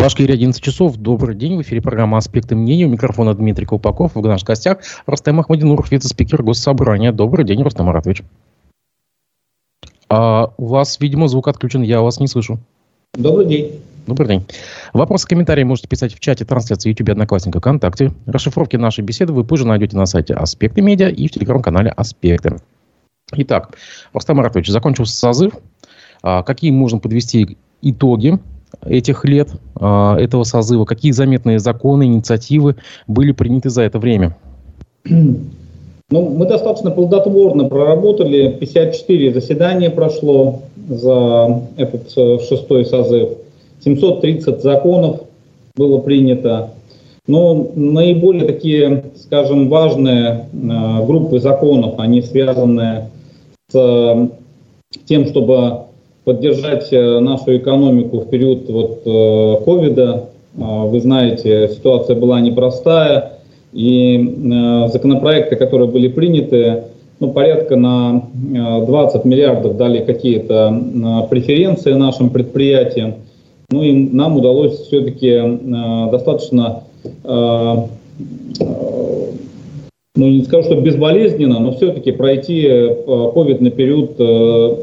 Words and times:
Башкирия 0.00 0.34
11 0.34 0.62
часов. 0.62 0.96
Добрый 0.96 1.36
день. 1.36 1.58
В 1.58 1.60
эфире 1.60 1.82
программа 1.82 2.16
«Аспекты 2.16 2.56
мнений». 2.56 2.86
У 2.86 2.88
микрофона 2.88 3.34
Дмитрий 3.34 3.66
Колпаков. 3.66 4.12
В 4.14 4.26
наших 4.26 4.46
гостях 4.46 4.78
Рустам 5.04 5.40
Ахмадинуров, 5.40 5.92
вице-спикер 5.92 6.42
Госсобрания. 6.42 7.12
Добрый 7.12 7.44
день, 7.44 7.62
Рустам 7.62 7.84
Маратович. 7.84 8.22
А, 10.08 10.54
у 10.56 10.66
вас, 10.68 10.98
видимо, 11.00 11.28
звук 11.28 11.48
отключен. 11.48 11.82
Я 11.82 12.00
вас 12.00 12.18
не 12.18 12.28
слышу. 12.28 12.58
Добрый 13.12 13.44
день. 13.44 13.82
Добрый 14.06 14.28
день. 14.28 14.46
Вопросы, 14.94 15.28
комментарии 15.28 15.64
можете 15.64 15.86
писать 15.86 16.14
в 16.14 16.20
чате 16.20 16.46
трансляции 16.46 16.88
YouTube 16.88 17.10
Одноклассника 17.10 17.58
ВКонтакте. 17.58 18.14
Расшифровки 18.24 18.76
нашей 18.76 19.04
беседы 19.04 19.34
вы 19.34 19.44
позже 19.44 19.66
найдете 19.66 19.98
на 19.98 20.06
сайте 20.06 20.32
Аспекты 20.32 20.80
Медиа 20.80 21.10
и 21.10 21.28
в 21.28 21.30
телеграм-канале 21.30 21.90
Аспекты. 21.90 22.56
Итак, 23.32 23.76
Рустам 24.14 24.38
Маратович, 24.38 24.68
закончился 24.68 25.14
созыв. 25.14 25.52
А, 26.22 26.42
какие 26.42 26.70
можно 26.70 26.98
подвести 26.98 27.58
итоги 27.82 28.38
этих 28.84 29.24
лет, 29.24 29.48
а, 29.76 30.16
этого 30.18 30.44
созыва? 30.44 30.84
Какие 30.84 31.12
заметные 31.12 31.58
законы, 31.58 32.04
инициативы 32.04 32.76
были 33.06 33.32
приняты 33.32 33.70
за 33.70 33.82
это 33.82 33.98
время? 33.98 34.36
Ну, 35.04 36.28
мы 36.28 36.46
достаточно 36.46 36.90
плодотворно 36.90 37.68
проработали. 37.68 38.56
54 38.58 39.32
заседания 39.32 39.90
прошло 39.90 40.62
за 40.88 41.62
этот 41.76 42.12
э, 42.16 42.38
шестой 42.48 42.84
созыв. 42.84 43.30
730 43.84 44.60
законов 44.60 45.20
было 45.76 45.98
принято. 45.98 46.70
Но 47.28 47.70
наиболее 47.76 48.44
такие, 48.44 49.04
скажем, 49.14 49.68
важные 49.68 50.48
э, 50.52 51.06
группы 51.06 51.38
законов, 51.38 51.94
они 51.98 52.22
связаны 52.22 53.04
с 53.70 54.28
тем, 55.06 55.26
чтобы 55.26 55.82
поддержать 56.30 56.92
нашу 56.92 57.56
экономику 57.56 58.20
в 58.20 58.28
период 58.28 58.68
вот 58.68 59.02
ковида. 59.64 60.28
Вы 60.54 61.00
знаете, 61.00 61.68
ситуация 61.74 62.14
была 62.14 62.40
непростая 62.40 63.40
и 63.72 64.16
э, 64.16 64.88
законопроекты, 64.88 65.56
которые 65.56 65.88
были 65.88 66.08
приняты, 66.08 66.84
ну, 67.20 67.32
порядка 67.32 67.76
на 67.76 68.28
20 68.34 69.24
э, 69.24 69.28
миллиардов 69.28 69.76
дали 69.76 70.04
какие-то 70.04 70.74
э, 70.74 71.28
преференции 71.28 71.92
нашим 71.92 72.30
предприятиям. 72.30 73.14
Ну 73.70 73.84
и 73.84 73.92
нам 73.92 74.36
удалось 74.36 74.80
все-таки 74.80 75.28
э, 75.28 76.10
достаточно, 76.10 76.82
э, 77.22 77.74
ну 80.16 80.28
не 80.28 80.42
скажу, 80.42 80.64
что 80.64 80.80
безболезненно, 80.80 81.60
но 81.60 81.72
все-таки 81.72 82.10
пройти 82.10 82.66
э, 82.66 82.94
ковидный 83.34 83.70
период 83.70 84.16
э, 84.18 84.24
э, 84.24 84.76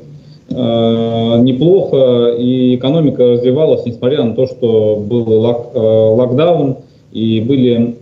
неплохо, 0.50 2.36
и 2.38 2.76
экономика 2.76 3.32
развивалась, 3.32 3.86
несмотря 3.86 4.24
на 4.24 4.34
то, 4.34 4.48
что 4.48 4.96
был 4.96 5.30
лок, 5.30 5.72
э, 5.74 5.80
локдаун 5.80 6.78
и 7.12 7.42
были 7.42 7.98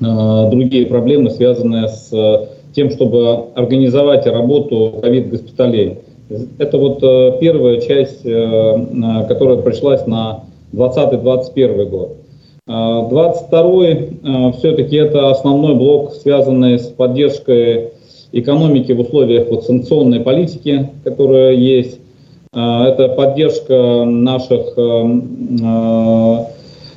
Э, 0.00 0.48
другие 0.50 0.86
проблемы, 0.86 1.30
связанные 1.30 1.88
с 1.88 2.12
э, 2.12 2.46
тем, 2.72 2.90
чтобы 2.90 3.46
организовать 3.54 4.26
работу 4.26 4.94
ковид-госпиталей. 5.02 5.98
Это 6.58 6.78
вот 6.78 7.02
э, 7.02 7.38
первая 7.40 7.80
часть, 7.80 8.22
которая 8.22 9.56
пришлась 9.58 10.06
на 10.06 10.44
2020-2021 10.72 11.84
год. 11.86 12.16
22 12.66 14.52
все-таки 14.58 14.96
это 14.96 15.30
основной 15.30 15.74
блок, 15.74 16.12
связанный 16.12 16.78
с 16.78 16.88
поддержкой 16.88 17.92
экономики 18.32 18.92
в 18.92 19.00
условиях 19.00 19.48
вот 19.48 19.64
санкционной 19.64 20.20
политики, 20.20 20.90
которая 21.04 21.52
есть. 21.54 22.00
Это 22.52 23.08
поддержка 23.16 24.04
наших 24.04 24.76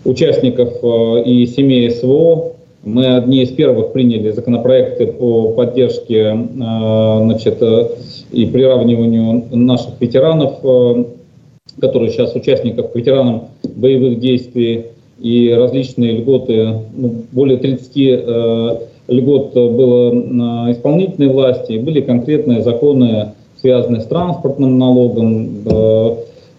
участников 0.05 0.73
и 1.25 1.45
семей 1.45 1.91
СВО, 1.91 2.53
мы 2.83 3.15
одни 3.15 3.43
из 3.43 3.49
первых 3.49 3.93
приняли 3.93 4.31
законопроекты 4.31 5.07
по 5.07 5.49
поддержке 5.49 6.19
э, 6.19 6.35
значит, 6.35 7.61
э, 7.61 7.89
и 8.31 8.45
приравниванию 8.47 9.45
наших 9.51 10.01
ветеранов, 10.01 10.59
э, 10.63 11.03
которые 11.79 12.09
сейчас 12.09 12.33
участников 12.33 12.95
ветеранам 12.95 13.49
боевых 13.75 14.19
действий 14.19 14.87
и 15.19 15.53
различные 15.53 16.13
льготы, 16.13 16.73
ну, 16.95 17.23
более 17.31 17.57
30 17.59 17.95
льгот 19.11 19.53
было 19.53 20.71
исполнительной 20.71 21.29
власти, 21.29 21.77
были 21.77 22.01
конкретные 22.01 22.61
законы, 22.61 23.33
связанные 23.59 24.01
с 24.01 24.05
транспортным 24.05 24.79
налогом, 24.79 25.63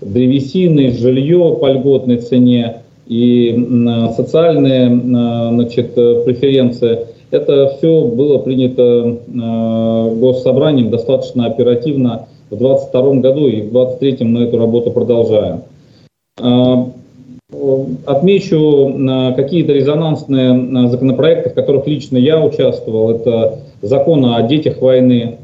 древесиной, 0.01 0.93
жилье 0.93 1.57
по 1.61 1.71
льготной 1.71 2.19
цене, 2.19 2.83
и 3.07 4.09
социальные 4.17 4.89
значит, 4.89 5.95
преференции. 5.95 7.01
Это 7.31 7.75
все 7.77 8.05
было 8.05 8.39
принято 8.39 8.83
э, 8.83 10.15
госсобранием 10.17 10.91
достаточно 10.91 11.47
оперативно 11.47 12.27
в 12.51 12.59
2022 12.59 13.15
году, 13.21 13.49
и 13.49 13.63
в 13.63 13.73
2023 13.73 14.27
мы 14.27 14.43
эту 14.43 14.59
работу 14.59 14.91
продолжаем. 14.91 15.63
Э, 17.53 17.85
отмечу 18.07 18.95
какие-то 19.37 19.73
резонансные 19.73 20.89
законопроекты, 20.89 21.51
в 21.51 21.55
которых 21.55 21.87
лично 21.87 22.17
я 22.17 22.41
участвовал. 22.41 23.11
Это 23.11 23.59
закон 23.83 24.25
о 24.25 24.43
детях 24.43 24.81
войны, 24.81 25.39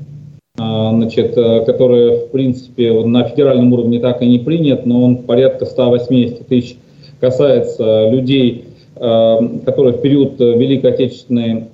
значит, 0.56 1.36
э, 1.36 1.64
который, 1.64 2.26
в 2.26 2.30
принципе, 2.30 2.92
на 3.04 3.24
федеральном 3.24 3.72
уровне 3.72 4.00
так 4.00 4.22
и 4.22 4.26
не 4.26 4.38
принят, 4.38 4.86
но 4.86 5.04
он 5.04 5.18
порядка 5.18 5.66
180 5.66 6.46
тысяч 6.46 6.76
касается 7.20 8.08
людей, 8.08 8.64
э, 8.96 9.38
которые 9.64 9.94
в 9.94 10.00
период 10.00 10.38
Великой 10.38 10.92
Отечественной 10.92 11.64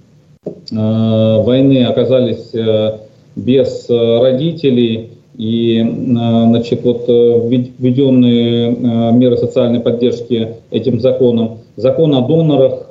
э, 0.46 1.42
войны 1.42 1.84
оказались 1.84 2.54
э, 2.54 2.98
без 3.36 3.88
родителей, 3.88 5.10
и 5.36 5.84
значит, 5.84 6.84
вот, 6.84 7.06
введенные 7.08 8.70
меры 9.12 9.36
социальной 9.36 9.80
поддержки 9.80 10.56
этим 10.70 11.00
законом, 11.00 11.58
закон 11.76 12.14
о 12.14 12.20
донорах, 12.20 12.86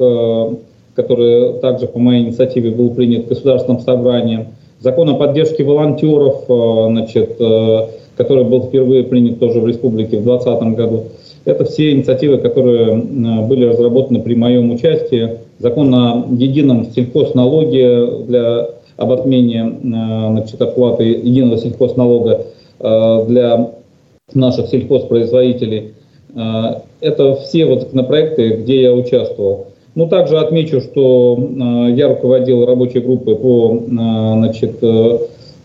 который 0.95 1.53
также 1.59 1.87
по 1.87 1.99
моей 1.99 2.25
инициативе 2.25 2.71
был 2.71 2.89
принят 2.91 3.27
Государственным 3.27 3.79
собранием, 3.81 4.47
закон 4.79 5.09
о 5.09 5.15
поддержке 5.15 5.63
волонтеров, 5.63 6.43
значит, 6.47 7.37
который 8.17 8.43
был 8.43 8.63
впервые 8.63 9.03
принят 9.03 9.39
тоже 9.39 9.59
в 9.59 9.67
республике 9.67 10.17
в 10.17 10.23
2020 10.23 10.75
году. 10.75 11.03
Это 11.45 11.65
все 11.65 11.91
инициативы, 11.91 12.37
которые 12.37 12.95
были 12.95 13.65
разработаны 13.65 14.19
при 14.21 14.35
моем 14.35 14.71
участии. 14.71 15.39
Закон 15.59 15.93
о 15.93 16.25
едином 16.29 16.85
сельхозналоге 16.93 18.07
для 18.27 18.69
об 18.97 19.11
отмене 19.11 19.77
значит, 19.81 20.61
оплаты 20.61 21.03
единого 21.03 21.57
сельхозналога 21.57 22.45
э, 22.79 23.25
для 23.27 23.71
наших 24.33 24.67
сельхозпроизводителей. 24.67 25.93
Э, 26.35 26.81
это 27.01 27.35
все 27.35 27.65
вот 27.65 27.81
законопроекты, 27.81 28.49
где 28.57 28.83
я 28.83 28.93
участвовал. 28.93 29.67
Ну, 29.95 30.07
также 30.07 30.39
отмечу, 30.39 30.81
что 30.81 31.37
э, 31.37 31.91
я 31.93 32.09
руководил 32.09 32.65
рабочей 32.65 32.99
группой 32.99 33.35
по 33.35 33.79
значит, 33.87 34.79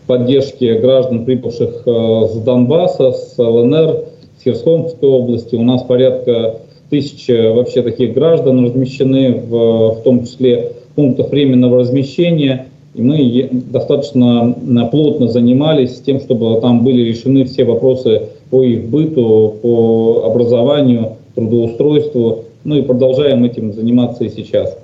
поддержке 0.07 0.79
граждан, 0.79 1.25
прибывших 1.25 1.83
с 1.85 2.35
Донбасса, 2.43 3.11
с 3.11 3.37
ЛНР, 3.37 4.05
в 4.39 4.43
Херсонской 4.43 5.07
области. 5.07 5.55
У 5.55 5.63
нас 5.63 5.83
порядка 5.83 6.55
тысячи 6.89 7.51
вообще 7.51 7.81
таких 7.83 8.13
граждан 8.13 8.65
размещены, 8.65 9.33
в, 9.33 9.99
в 9.99 10.01
том 10.03 10.25
числе 10.25 10.73
пунктах 10.95 11.29
временного 11.29 11.79
размещения. 11.79 12.67
И 12.99 13.01
мы 13.01 13.47
достаточно 13.71 14.53
плотно 14.91 15.29
занимались 15.29 16.01
тем, 16.01 16.19
чтобы 16.19 16.59
там 16.59 16.83
были 16.83 17.01
решены 17.03 17.45
все 17.45 17.63
вопросы 17.63 18.23
по 18.49 18.61
их 18.61 18.89
быту, 18.89 19.55
по 19.61 20.23
образованию, 20.25 21.13
трудоустройству. 21.33 22.43
Ну 22.65 22.75
и 22.75 22.81
продолжаем 22.81 23.45
этим 23.45 23.71
заниматься 23.71 24.25
и 24.25 24.29
сейчас. 24.29 24.77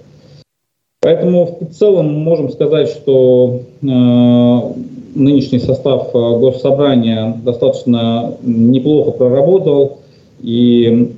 Поэтому 1.02 1.58
в 1.60 1.74
целом 1.74 2.14
можем 2.14 2.50
сказать, 2.52 2.88
что 2.88 3.60
э, 3.82 3.86
нынешний 3.86 5.60
состав 5.60 6.08
э, 6.14 6.40
госсобрания 6.40 7.38
достаточно 7.44 8.34
неплохо 8.44 9.12
проработал, 9.12 9.98
и 10.42 11.12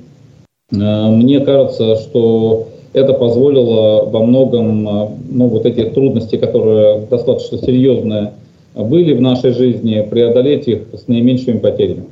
э, 0.72 0.74
мне 0.74 1.40
кажется, 1.40 1.94
что 1.96 2.67
это 2.92 3.12
позволило 3.12 4.04
во 4.04 4.24
многом, 4.24 4.88
э, 4.88 5.08
ну, 5.30 5.48
вот 5.48 5.66
эти 5.66 5.84
трудности, 5.84 6.36
которые 6.36 7.06
достаточно 7.10 7.58
серьезные 7.58 8.32
были 8.74 9.12
в 9.12 9.20
нашей 9.20 9.52
жизни, 9.52 10.06
преодолеть 10.08 10.68
их 10.68 10.82
с 10.92 11.08
наименьшими 11.08 11.58
потерями. 11.58 12.04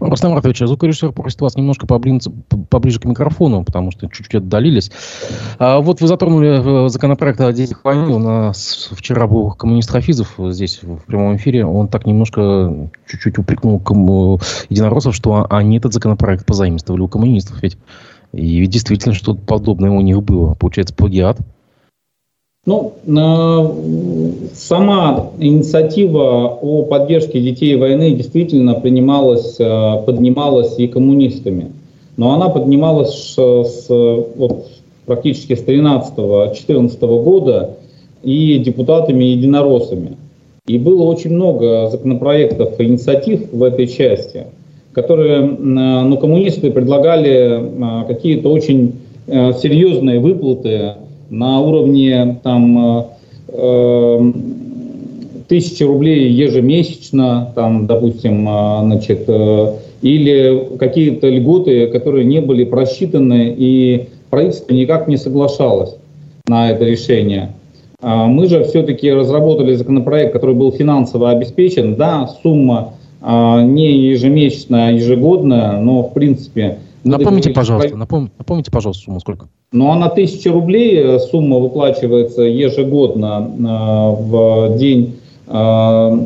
Рустам 0.00 0.34
Ратович, 0.34 0.62
а 0.62 0.66
звукорежиссер 0.66 1.12
просит 1.12 1.40
вас 1.40 1.56
немножко 1.56 1.86
поближе, 1.86 2.30
поближе 2.70 2.98
к 2.98 3.04
микрофону, 3.04 3.64
потому 3.64 3.90
что 3.92 4.08
чуть-чуть 4.08 4.34
отдалились. 4.34 4.90
А 5.58 5.80
вот 5.80 6.00
вы 6.00 6.08
затронули 6.08 6.86
э, 6.86 6.88
законопроект 6.88 7.40
о 7.40 7.52
детях 7.52 7.84
войны. 7.84 8.08
У 8.14 8.18
нас 8.18 8.90
вчера 8.92 9.26
был 9.26 9.52
коммунист 9.52 9.90
Хафизов 9.90 10.34
здесь 10.38 10.80
в 10.82 11.04
прямом 11.06 11.36
эфире. 11.36 11.64
Он 11.64 11.88
так 11.88 12.06
немножко 12.06 12.90
чуть-чуть 13.06 13.38
упрекнул 13.38 13.80
единороссов, 14.68 15.14
что 15.14 15.46
они 15.50 15.78
этот 15.78 15.92
законопроект 15.92 16.46
позаимствовали 16.46 17.02
у 17.02 17.08
коммунистов. 17.08 17.62
Ведь 17.62 17.76
и 18.32 18.58
ведь 18.58 18.70
действительно 18.70 19.14
что-то 19.14 19.40
подобное 19.46 19.90
у 19.90 20.00
них 20.00 20.22
было. 20.22 20.54
Получается, 20.54 20.94
плагиат. 20.94 21.38
Ну, 22.64 22.92
сама 24.54 25.30
инициатива 25.40 26.46
о 26.46 26.84
поддержке 26.84 27.40
детей 27.40 27.74
войны 27.76 28.12
действительно 28.12 28.74
принималась, 28.74 29.56
э, 29.58 30.02
поднималась 30.06 30.78
и 30.78 30.86
коммунистами. 30.86 31.72
Но 32.16 32.34
она 32.34 32.48
поднималась 32.50 33.34
с, 33.34 33.88
вот, 33.88 34.68
практически 35.06 35.56
с 35.56 35.64
13-14 35.64 37.22
года 37.24 37.70
и 38.22 38.58
депутатами-единороссами. 38.58 40.16
И 40.66 40.78
было 40.78 41.02
очень 41.02 41.32
много 41.32 41.88
законопроектов 41.90 42.78
и 42.78 42.84
инициатив 42.84 43.52
в 43.52 43.62
этой 43.64 43.88
части, 43.88 44.46
которые 44.92 45.40
ну, 45.40 46.16
коммунисты 46.18 46.70
предлагали 46.70 47.60
э, 47.60 48.04
какие-то 48.06 48.50
очень 48.50 48.94
э, 49.26 49.52
серьезные 49.54 50.20
выплаты 50.20 50.94
на 51.30 51.60
уровне 51.60 52.38
там 52.42 53.06
э, 53.48 54.32
тысячи 55.48 55.82
рублей 55.82 56.30
ежемесячно, 56.30 57.52
там, 57.54 57.86
допустим, 57.86 58.48
э, 58.48 58.80
значит, 58.82 59.24
э, 59.28 59.74
или 60.02 60.76
какие-то 60.78 61.28
льготы, 61.28 61.86
которые 61.86 62.24
не 62.24 62.40
были 62.40 62.64
просчитаны, 62.64 63.54
и 63.56 64.08
правительство 64.30 64.74
никак 64.74 65.08
не 65.08 65.16
соглашалось 65.16 65.96
на 66.48 66.70
это 66.70 66.84
решение. 66.84 67.52
А 68.00 68.26
мы 68.26 68.48
же 68.48 68.64
все-таки 68.64 69.12
разработали 69.12 69.74
законопроект, 69.74 70.32
который 70.32 70.54
был 70.56 70.72
финансово 70.72 71.30
обеспечен. 71.30 71.94
Да, 71.94 72.28
сумма 72.42 72.94
не 73.24 73.92
ежемесячная, 74.10 74.88
а 74.88 74.92
ежегодная, 74.92 75.78
но 75.80 76.02
в 76.02 76.12
принципе 76.12 76.78
Напомните, 77.04 77.50
пожалуйста, 77.50 77.96
напом... 77.96 78.30
напомните, 78.38 78.70
пожалуйста, 78.70 79.04
сумму 79.04 79.20
сколько? 79.20 79.48
Ну, 79.72 79.90
она 79.90 80.08
тысяча 80.08 80.52
рублей, 80.52 80.98
э, 80.98 81.18
сумма 81.18 81.58
выплачивается 81.58 82.42
ежегодно 82.42 83.50
э, 83.58 84.22
в 84.22 84.78
день 84.78 85.16
э, 85.48 86.18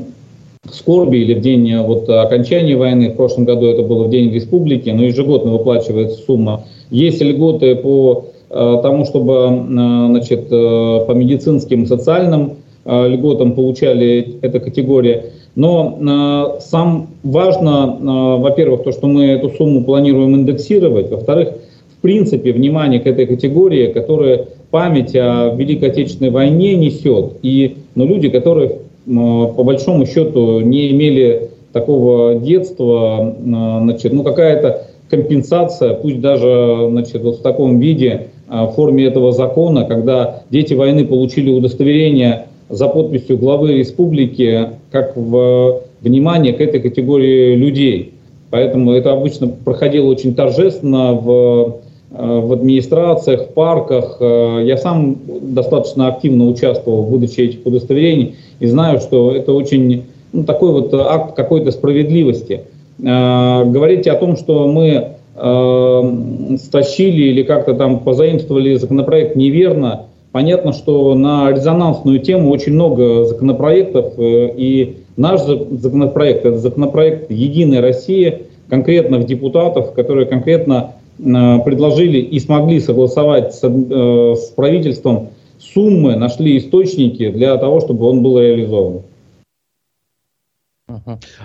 скорби 0.70 1.18
или 1.18 1.34
в 1.34 1.40
день 1.40 1.78
вот, 1.78 2.08
окончания 2.08 2.76
войны. 2.76 3.10
В 3.10 3.16
прошлом 3.16 3.44
году 3.44 3.66
это 3.66 3.82
было 3.82 4.04
в 4.04 4.10
день 4.10 4.32
республики, 4.32 4.90
но 4.90 5.04
ежегодно 5.04 5.52
выплачивается 5.52 6.22
сумма. 6.24 6.64
Есть 6.90 7.22
льготы 7.22 7.74
по 7.76 8.26
тому, 8.48 9.04
чтобы 9.04 9.66
значит, 9.68 10.48
по 10.48 11.10
медицинским 11.12 11.86
социальным 11.86 12.58
льготам 12.84 13.52
получали 13.54 14.38
эта 14.40 14.60
категория. 14.60 15.32
Но 15.56 15.98
э, 15.98 16.60
сам 16.60 17.08
важно, 17.22 17.96
э, 17.98 18.40
во-первых, 18.42 18.84
то, 18.84 18.92
что 18.92 19.08
мы 19.08 19.24
эту 19.24 19.48
сумму 19.48 19.84
планируем 19.84 20.36
индексировать, 20.36 21.10
во-вторых, 21.10 21.54
в 21.96 22.02
принципе, 22.02 22.52
внимание 22.52 23.00
к 23.00 23.06
этой 23.06 23.26
категории, 23.26 23.90
которая 23.90 24.48
память 24.70 25.16
о 25.16 25.54
Великой 25.56 25.88
Отечественной 25.88 26.30
войне 26.30 26.76
несет, 26.76 27.38
и 27.42 27.78
ну, 27.94 28.04
люди, 28.04 28.28
которые 28.28 28.68
э, 28.68 28.74
по 29.06 29.64
большому 29.64 30.04
счету 30.04 30.60
не 30.60 30.90
имели 30.90 31.50
такого 31.72 32.34
детства, 32.34 33.34
э, 33.38 33.80
значит, 33.82 34.12
ну 34.12 34.22
какая-то 34.24 34.88
компенсация, 35.08 35.94
пусть 35.94 36.20
даже 36.20 36.88
значит, 36.90 37.22
вот 37.22 37.38
в 37.38 37.42
таком 37.42 37.78
виде, 37.78 38.28
э, 38.48 38.64
в 38.64 38.72
форме 38.72 39.06
этого 39.06 39.32
закона, 39.32 39.84
когда 39.84 40.42
дети 40.50 40.74
войны 40.74 41.06
получили 41.06 41.50
удостоверение 41.50 42.45
за 42.68 42.88
подписью 42.88 43.38
главы 43.38 43.74
республики 43.74 44.70
как 44.90 45.16
в 45.16 45.82
внимание 46.00 46.52
к 46.52 46.60
этой 46.60 46.80
категории 46.80 47.54
людей. 47.54 48.14
Поэтому 48.50 48.92
это 48.92 49.12
обычно 49.12 49.48
проходило 49.48 50.06
очень 50.06 50.34
торжественно 50.34 51.14
в, 51.14 51.80
э, 52.12 52.40
в 52.40 52.52
администрациях, 52.52 53.46
в 53.46 53.54
парках. 53.54 54.18
Э, 54.20 54.62
я 54.64 54.76
сам 54.76 55.16
достаточно 55.42 56.08
активно 56.08 56.46
участвовал 56.46 57.02
в 57.02 57.10
выдаче 57.10 57.46
этих 57.46 57.66
удостоверений 57.66 58.36
и 58.60 58.66
знаю, 58.66 59.00
что 59.00 59.34
это 59.34 59.52
очень 59.52 60.04
ну, 60.32 60.44
такой 60.44 60.72
вот 60.72 60.94
акт 60.94 61.34
какой-то 61.34 61.72
справедливости. 61.72 62.62
Э, 63.02 63.64
говорить 63.64 64.06
о 64.06 64.14
том, 64.14 64.36
что 64.36 64.66
мы 64.66 65.12
стащили 65.36 67.24
или 67.24 67.42
как-то 67.42 67.74
там 67.74 68.00
позаимствовали 68.00 68.74
законопроект 68.76 69.36
неверно– 69.36 70.06
Понятно, 70.36 70.74
что 70.74 71.14
на 71.14 71.50
резонансную 71.50 72.18
тему 72.18 72.50
очень 72.50 72.74
много 72.74 73.24
законопроектов, 73.24 74.18
э, 74.18 74.50
и 74.54 74.96
наш 75.16 75.40
законопроект, 75.40 76.44
это 76.44 76.58
законопроект 76.58 77.30
«Единая 77.30 77.80
Россия», 77.80 78.42
конкретных 78.68 79.24
депутатов, 79.24 79.94
которые 79.94 80.26
конкретно 80.26 80.92
э, 81.18 81.22
предложили 81.64 82.18
и 82.18 82.38
смогли 82.38 82.80
согласовать 82.80 83.54
с, 83.54 83.60
э, 83.64 84.34
с 84.36 84.48
правительством 84.50 85.28
суммы, 85.58 86.16
нашли 86.16 86.58
источники 86.58 87.30
для 87.30 87.56
того, 87.56 87.80
чтобы 87.80 88.04
он 88.04 88.22
был 88.22 88.38
реализован. 88.38 89.00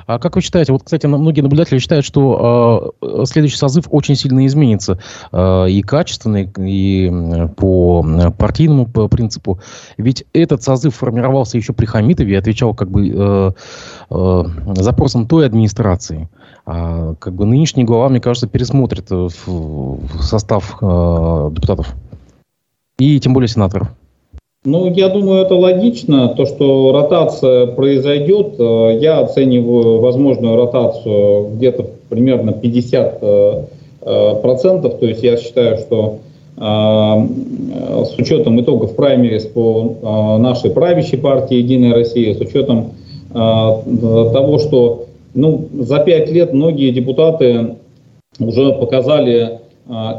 А 0.06 0.20
как 0.20 0.36
вы 0.36 0.42
считаете, 0.42 0.72
вот, 0.72 0.84
кстати, 0.84 1.06
многие 1.06 1.42
наблюдатели 1.42 1.80
считают, 1.80 2.06
что 2.06 2.96
э, 3.02 3.26
следующий 3.26 3.58
созыв 3.58 3.86
очень 3.90 4.16
сильно 4.16 4.46
изменится 4.46 5.00
э, 5.32 5.70
и 5.70 5.82
качественно, 5.82 6.48
и 6.58 7.12
по 7.58 8.06
партийному 8.38 8.88
принципу. 8.88 9.60
Ведь 9.98 10.26
этот 10.34 10.64
созыв 10.64 10.96
формировался 10.96 11.58
еще 11.58 11.74
при 11.74 11.86
Хамитове 11.86 12.34
и 12.34 12.38
отвечал 12.38 12.74
как 12.74 12.90
бы 12.90 13.10
э, 13.10 13.52
э, 14.10 14.44
запросам 14.76 15.28
той 15.28 15.46
администрации. 15.46 16.30
А, 16.66 17.16
как 17.16 17.34
бы 17.34 17.46
нынешний 17.46 17.84
глава, 17.84 18.10
мне 18.10 18.20
кажется, 18.20 18.48
пересмотрит 18.48 19.10
в, 19.10 19.32
в 19.46 20.22
состав 20.22 20.78
э, 20.82 21.50
депутатов 21.52 21.96
и 22.98 23.20
тем 23.20 23.34
более 23.34 23.48
сенаторов. 23.48 23.90
Ну, 24.64 24.94
я 24.94 25.10
думаю, 25.10 25.42
это 25.42 25.56
логично, 25.56 26.36
то, 26.38 26.46
что 26.46 26.92
ротация 26.92 27.66
произойдет. 27.66 28.60
Э, 28.60 28.96
я 29.02 29.22
оцениваю 29.22 30.00
возможную 30.02 30.56
ротацию 30.56 31.56
где-то 31.56 31.88
примерно 32.10 32.52
50 32.52 33.18
э, 33.22 33.64
э. 34.02 34.36
То 34.44 34.98
есть 35.02 35.24
я 35.24 35.38
считаю, 35.38 35.78
что 35.78 36.20
с 36.58 38.20
учетом 38.20 38.62
итогов 38.62 38.96
праймерис 38.96 39.46
по 39.46 40.38
нашей 40.38 40.70
правящей 40.70 41.18
партии 41.18 41.56
«Единая 41.56 41.96
Россия», 41.96 42.36
с 42.36 42.40
учетом 42.40 42.92
того, 43.34 44.60
что 44.60 45.06
ну, 45.34 45.70
за 45.80 46.00
пять 46.00 46.30
лет 46.30 46.54
многие 46.54 46.92
депутаты 46.92 47.78
уже 48.38 48.74
показали 48.74 49.62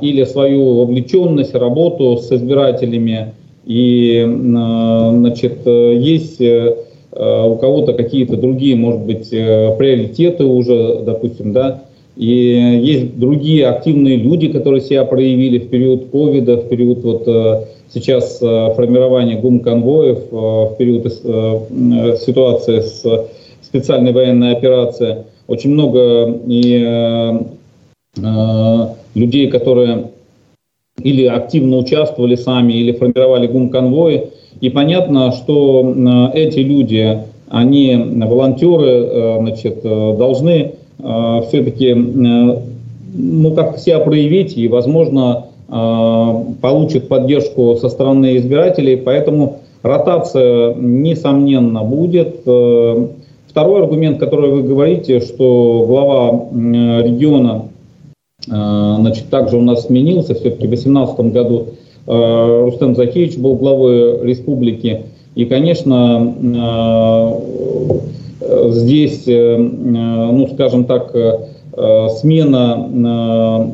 или 0.01 0.25
свою 0.25 0.79
вовлеченность, 0.79 1.55
работу 1.55 2.17
с 2.17 2.33
избирателями, 2.33 3.35
и, 3.65 4.25
э, 4.27 5.11
значит, 5.13 5.61
э, 5.67 5.95
есть 5.97 6.41
э, 6.41 6.77
у 7.15 7.57
кого-то 7.57 7.93
какие-то 7.93 8.37
другие, 8.37 8.75
может 8.75 9.03
быть, 9.03 9.29
приоритеты 9.29 10.45
уже, 10.45 11.03
допустим, 11.05 11.53
да, 11.53 11.83
и 12.17 12.81
есть 12.83 13.19
другие 13.19 13.67
активные 13.67 14.17
люди, 14.17 14.49
которые 14.49 14.81
себя 14.81 15.05
проявили 15.05 15.59
в 15.59 15.69
период 15.69 16.07
ковида, 16.07 16.57
в 16.57 16.69
период 16.69 17.03
вот 17.03 17.69
сейчас 17.93 18.39
формирования 18.39 19.39
гум-конвоев, 19.39 20.21
в 20.31 20.75
период 20.79 21.13
ситуации 22.19 22.81
с 22.81 23.05
специальной 23.61 24.13
военной 24.13 24.53
операцией. 24.53 25.25
Очень 25.49 25.73
много 25.73 26.41
и 26.47 27.39
людей, 29.15 29.49
которые 29.49 30.07
или 31.03 31.27
активно 31.27 31.79
участвовали 31.79 32.35
сами, 32.35 32.73
или 32.73 32.93
формировали 32.93 33.47
гум-конвои. 33.47 34.29
И 34.61 34.71
понятно, 34.71 35.33
что 35.33 35.95
эти 36.35 36.61
люди, 36.61 37.19
они, 37.49 37.97
волонтеры, 37.97 38.89
э, 38.89 39.39
значит, 39.41 39.81
э, 39.83 40.17
должны 40.17 40.73
э, 40.99 41.41
все-таки 41.49 41.95
ну, 41.95 43.51
как 43.55 43.79
себя 43.79 43.99
проявить 43.99 44.57
и, 44.57 44.69
возможно, 44.69 45.47
получат 45.69 47.09
поддержку 47.09 47.77
со 47.77 47.89
стороны 47.89 48.37
избирателей. 48.37 48.97
Поэтому 48.97 49.59
ротация, 49.83 50.75
несомненно, 50.75 51.83
будет. 51.83 52.41
Второй 52.41 53.81
аргумент, 53.81 54.19
который 54.19 54.51
вы 54.51 54.63
говорите, 54.63 55.21
что 55.21 55.85
глава 55.87 56.31
региона 57.03 57.65
Э, 57.65 57.72
значит, 58.47 59.29
также 59.31 59.57
у 59.57 59.63
нас 59.63 59.87
сменился, 59.87 60.35
все-таки 60.35 60.67
в 60.67 60.71
2018 60.71 61.33
году 61.33 61.67
э, 62.07 62.63
Рустем 62.65 62.97
Захевич 62.97 63.37
был 63.37 63.57
главой 63.57 64.25
республики. 64.25 65.05
И, 65.35 65.45
конечно, 65.45 66.35
э, 68.45 68.71
здесь, 68.71 69.25
ну, 69.27 70.49
скажем 70.53 70.85
так, 70.85 71.15
смена 72.19 73.71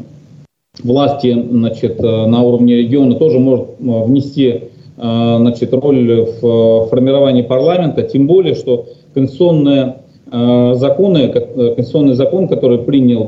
власти 0.84 1.46
значит, 1.50 2.00
на 2.00 2.42
уровне 2.42 2.76
региона 2.76 3.14
тоже 3.16 3.38
может 3.40 3.66
внести 3.80 4.64
значит, 4.96 5.72
роль 5.72 6.26
в 6.40 6.86
формировании 6.90 7.42
парламента, 7.42 8.02
тем 8.02 8.26
более, 8.28 8.54
что 8.54 8.86
конституционные 9.14 9.96
законы, 10.30 11.28
конституционный 11.28 12.14
закон, 12.14 12.48
который 12.48 12.78
принял 12.78 13.24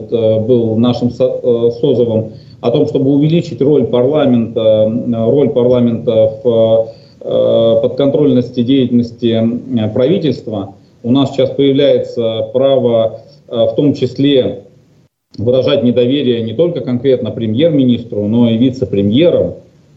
был 0.47 0.77
нашим 0.77 1.11
созовом 1.11 2.33
о 2.61 2.71
том, 2.71 2.87
чтобы 2.87 3.11
увеличить 3.11 3.63
роль 3.63 3.87
парламента, 3.87 4.93
роль 5.27 5.49
парламента 5.51 6.33
в 6.43 6.89
подконтрольности 7.81 8.63
деятельности 8.63 9.43
правительства, 9.95 10.75
у 11.03 11.11
нас 11.11 11.33
сейчас 11.33 11.51
появляется 11.51 12.51
право 12.53 13.21
в 13.47 13.75
том 13.77 13.95
числе 13.95 14.65
выражать 15.39 15.83
недоверие 15.83 16.43
не 16.43 16.55
только 16.55 16.81
конкретно 16.81 17.31
премьер-министру, 17.31 18.27
но 18.27 18.51
и 18.51 18.57
вице-премьерам, 18.57 19.55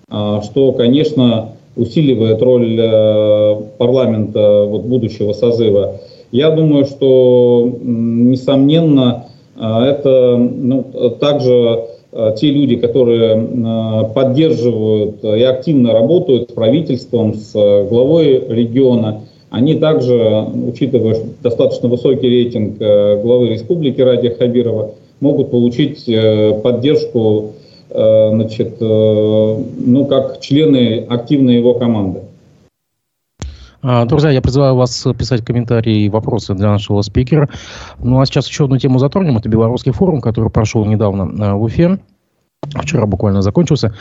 а, 0.09 0.41
что, 0.41 0.71
конечно, 0.73 1.49
усиливает 1.75 2.39
роль 2.41 2.77
э, 2.79 3.61
парламента 3.79 4.63
вот, 4.65 4.83
будущего 4.83 5.33
созыва. 5.33 5.95
Я 6.33 6.49
думаю, 6.49 6.85
что, 6.85 7.77
несомненно, 7.83 9.27
а, 9.55 9.85
это 9.85 10.35
ну, 10.37 10.83
также 11.19 11.85
а, 12.11 12.31
те 12.31 12.49
люди, 12.49 12.75
которые 12.77 14.09
поддерживают 14.15 15.23
и 15.23 15.43
активно 15.43 15.93
работают 15.93 16.49
с 16.49 16.53
правительством, 16.53 17.35
с 17.35 17.53
главой 17.53 18.43
региона, 18.49 19.21
они 19.51 19.75
также, 19.75 20.47
учитывая 20.67 21.17
достаточно 21.43 21.87
высокий 21.87 22.27
рейтинг 22.27 22.79
главы 22.79 23.49
республики 23.49 24.01
Ради 24.01 24.29
Хабирова, 24.29 24.95
могут 25.19 25.51
получить 25.51 26.09
э, 26.09 26.59
поддержку 26.63 27.51
э, 27.91 28.29
значит, 28.33 28.77
э, 28.79 29.57
ну, 29.85 30.05
как 30.07 30.39
члены 30.39 31.05
активной 31.07 31.57
его 31.57 31.75
команды. 31.75 32.21
А, 33.85 34.05
друзья, 34.05 34.29
я 34.29 34.41
призываю 34.41 34.75
вас 34.75 35.05
писать 35.17 35.43
комментарии 35.43 36.03
и 36.03 36.09
вопросы 36.09 36.53
для 36.53 36.69
нашего 36.69 37.01
спикера. 37.01 37.49
Ну 37.99 38.21
а 38.21 38.25
сейчас 38.25 38.47
еще 38.47 38.63
одну 38.63 38.77
тему 38.77 38.97
затронем. 38.97 39.37
Это 39.37 39.49
Белорусский 39.49 39.91
форум, 39.91 40.21
который 40.21 40.49
прошел 40.49 40.85
недавно 40.85 41.57
в 41.57 41.63
Уфе. 41.63 41.99
Вчера 42.75 43.05
буквально 43.05 43.41
закончился. 43.41 43.93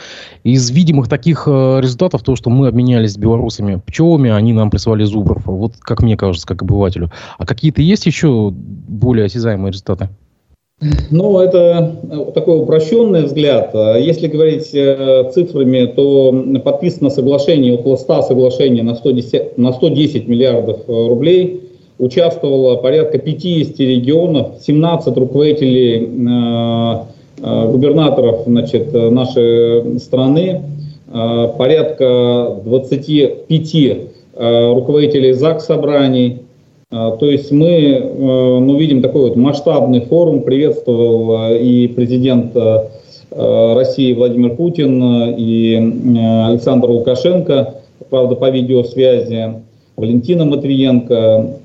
Из 0.45 0.71
видимых 0.71 1.09
таких 1.09 1.47
результатов, 1.47 2.23
то, 2.23 2.37
что 2.37 2.49
мы 2.49 2.69
обменялись 2.69 3.11
с 3.11 3.17
белорусами 3.17 3.81
пчелами, 3.85 4.31
они 4.31 4.53
нам 4.53 4.69
прислали 4.69 5.03
зубров. 5.03 5.41
Вот 5.47 5.75
как 5.81 6.01
мне 6.01 6.15
кажется, 6.15 6.47
как 6.47 6.61
обывателю. 6.61 7.11
А 7.37 7.45
какие-то 7.45 7.81
есть 7.81 8.05
еще 8.05 8.51
более 8.53 9.25
осязаемые 9.25 9.73
результаты? 9.73 10.07
Ну, 11.11 11.39
это 11.39 11.95
э, 12.09 12.31
такой 12.33 12.61
упрощенный 12.61 13.23
взгляд. 13.23 13.71
А 13.73 13.97
если 13.97 14.27
говорить 14.27 14.69
э, 14.73 15.29
цифрами, 15.33 15.85
то 15.85 16.59
подписано 16.63 17.09
соглашение, 17.09 17.73
около 17.73 17.95
100 17.95 18.23
соглашений 18.23 18.81
на 18.81 18.95
110, 18.95 19.57
на 19.57 19.73
110 19.73 20.27
миллиардов 20.27 20.81
э, 20.87 21.07
рублей. 21.07 21.61
Участвовало 21.99 22.77
порядка 22.77 23.19
50 23.19 23.79
регионов, 23.79 24.53
17 24.61 25.15
руководителей 25.15 26.09
губернаторов 27.39 28.41
значит, 28.47 28.91
нашей 28.91 29.99
страны, 29.99 30.63
порядка 31.11 32.61
25 32.65 33.97
руководителей 34.35 35.33
ЗАГС 35.33 35.65
собраний, 35.65 36.39
то 36.93 37.25
есть 37.25 37.51
мы 37.51 37.69
э, 37.69 38.01
ну, 38.11 38.77
видим 38.77 39.01
такой 39.01 39.29
вот 39.29 39.35
масштабный 39.35 40.01
форум, 40.01 40.43
приветствовал 40.43 41.49
э, 41.49 41.57
и 41.57 41.87
президент 41.87 42.55
э, 42.55 42.87
России 43.35 44.13
Владимир 44.13 44.55
Путин, 44.55 45.33
и 45.35 45.73
Александр 46.45 46.91
Лукашенко, 46.91 47.75
правда, 48.11 48.35
по 48.35 48.51
видеосвязи, 48.51 49.55
Валентина 49.95 50.45
Матвиенко, 50.45 51.57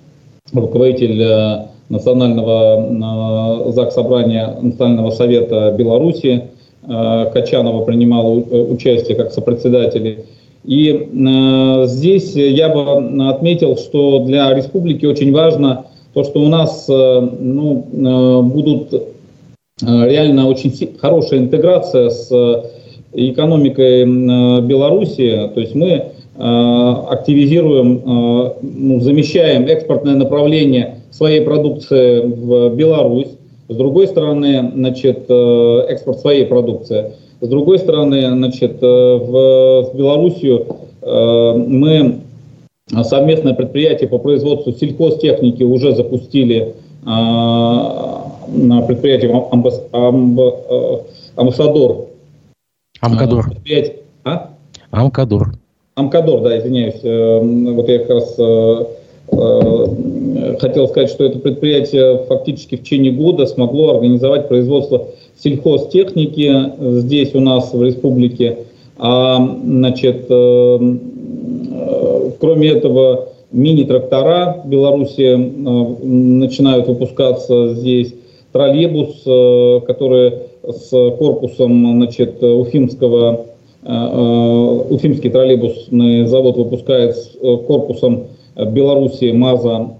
руководитель 0.54 1.66
Национального 1.90 3.70
ЗАГС 3.70 3.94
Собрания 3.94 4.56
Национального 4.62 5.11
Совета 5.11 5.75
Беларуси, 5.78 6.44
Качанова 6.87 7.85
принимала 7.85 8.30
участие 8.30 9.14
как 9.14 9.32
сопредседатель. 9.32 10.25
И 10.68 10.90
э, 10.90 11.87
здесь 11.87 12.34
я 12.34 12.68
бы 12.68 13.30
отметил, 13.30 13.78
что 13.78 14.18
для 14.26 14.52
республики 14.52 15.06
очень 15.06 15.32
важно 15.32 15.87
то, 16.12 16.25
что 16.25 16.40
у 16.40 16.48
нас 16.48 16.84
э, 16.90 17.28
ну, 17.40 17.87
э, 17.90 18.42
будут 18.42 18.92
э, 18.92 18.98
реально 19.80 20.46
очень 20.46 20.75
хорошая 21.00 21.40
интеграция 21.40 22.10
с 22.10 22.30
э, 22.30 22.64
экономикой 23.14 24.02
э, 24.02 24.60
Беларуси. 24.60 25.50
То 25.54 25.60
есть 25.60 25.75
мы 25.75 25.88
э, 25.88 26.04
активизируем, 26.37 28.02
э, 28.04 28.52
ну, 28.60 29.00
замещаем 29.00 29.64
экспортное 29.64 30.16
направление 30.16 30.96
своей 31.10 31.40
продукции 31.40 32.20
в 32.20 32.76
Беларусь. 32.76 33.28
С 33.70 33.75
другой 33.75 34.06
стороны, 34.06 34.70
значит, 34.75 35.25
э, 35.30 35.87
экспорт 35.88 36.20
своей 36.20 36.44
продукции– 36.44 37.12
с 37.40 37.49
другой 37.49 37.78
стороны, 37.78 38.28
значит, 38.30 38.83
э, 38.83 38.87
в, 38.87 39.90
с 39.90 39.97
Белоруссию 39.97 40.66
э, 41.02 41.52
мы 41.57 42.21
совместное 43.04 43.54
предприятие 43.54 44.09
по 44.09 44.18
производству 44.18 44.73
сельхозтехники 44.73 45.62
уже 45.62 45.95
запустили 45.95 46.75
на 47.04 48.83
предприятии 48.87 49.30
амбас, 49.52 49.83
амб, 49.92 50.40
э, 50.40 50.99
Амбассадор. 51.37 52.07
Амкадор. 53.00 53.52
А? 54.25 54.50
Амкадор. 54.90 55.52
Амкадор, 55.95 56.40
да, 56.42 56.59
извиняюсь. 56.59 57.00
Вот 57.76 57.88
я 57.88 57.99
как 58.00 58.11
раз 58.11 58.35
хотел 60.61 60.88
сказать, 60.88 61.11
что 61.11 61.25
это 61.25 61.38
предприятие 61.38 62.25
фактически 62.25 62.76
в 62.76 62.80
течение 62.80 63.12
года 63.12 63.47
смогло 63.47 63.95
организовать 63.95 64.49
производство 64.49 65.09
сельхозтехники 65.42 66.73
здесь 67.00 67.35
у 67.35 67.40
нас 67.40 67.73
в 67.73 67.83
республике. 67.83 68.59
А, 68.99 69.38
значит, 69.64 70.26
э, 70.28 70.78
э, 71.71 72.30
кроме 72.40 72.68
этого, 72.68 73.28
мини-трактора 73.52 74.62
в 74.64 74.68
Беларуси 74.68 75.35
э, 75.35 75.37
начинают 75.37 76.88
выпускаться 76.88 77.75
здесь. 77.75 78.14
Троллейбус, 78.50 79.25
который 79.87 80.33
с 80.66 80.88
корпусом 81.18 81.97
значит, 81.97 82.42
Уфимского, 82.42 83.45
Уфимский 83.85 85.28
троллейбусный 85.28 86.25
завод 86.26 86.57
выпускает 86.57 87.14
с 87.14 87.37
корпусом 87.66 88.28
Беларуси 88.57 89.33
МАЗа, 89.33 89.99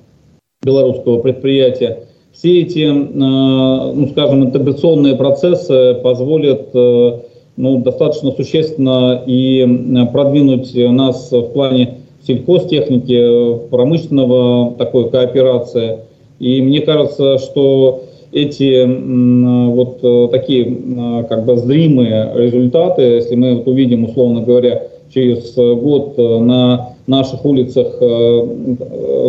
белорусского 0.63 1.21
предприятия. 1.21 2.05
Все 2.39 2.61
эти, 2.61 2.85
э, 2.85 2.93
ну, 2.93 4.09
скажем, 4.13 4.45
интеграционные 4.45 5.17
процессы 5.17 5.95
позволят 5.95 6.69
э, 6.73 7.19
ну, 7.57 7.79
достаточно 7.79 8.31
существенно 8.31 9.25
и 9.27 9.67
э, 9.67 10.07
продвинуть 10.13 10.73
нас 10.73 11.33
в 11.33 11.49
плане 11.49 11.97
сельхозтехники, 12.25 13.69
промышленного 13.71 14.75
такой 14.75 15.11
кооперации. 15.11 15.99
И 16.39 16.63
мне 16.63 16.81
кажется, 16.83 17.39
что 17.39 18.05
эти 18.31 18.85
вот 18.85 20.31
такие 20.31 21.25
как 21.29 21.45
бы 21.47 21.57
зримые 21.57 22.31
результаты, 22.37 23.03
если 23.03 23.35
мы 23.35 23.57
вот 23.57 23.67
увидим, 23.67 24.05
условно 24.05 24.43
говоря, 24.43 24.83
через 25.13 25.55
год 25.57 26.19
на 26.19 26.91
наших 27.07 27.45
улицах 27.45 27.99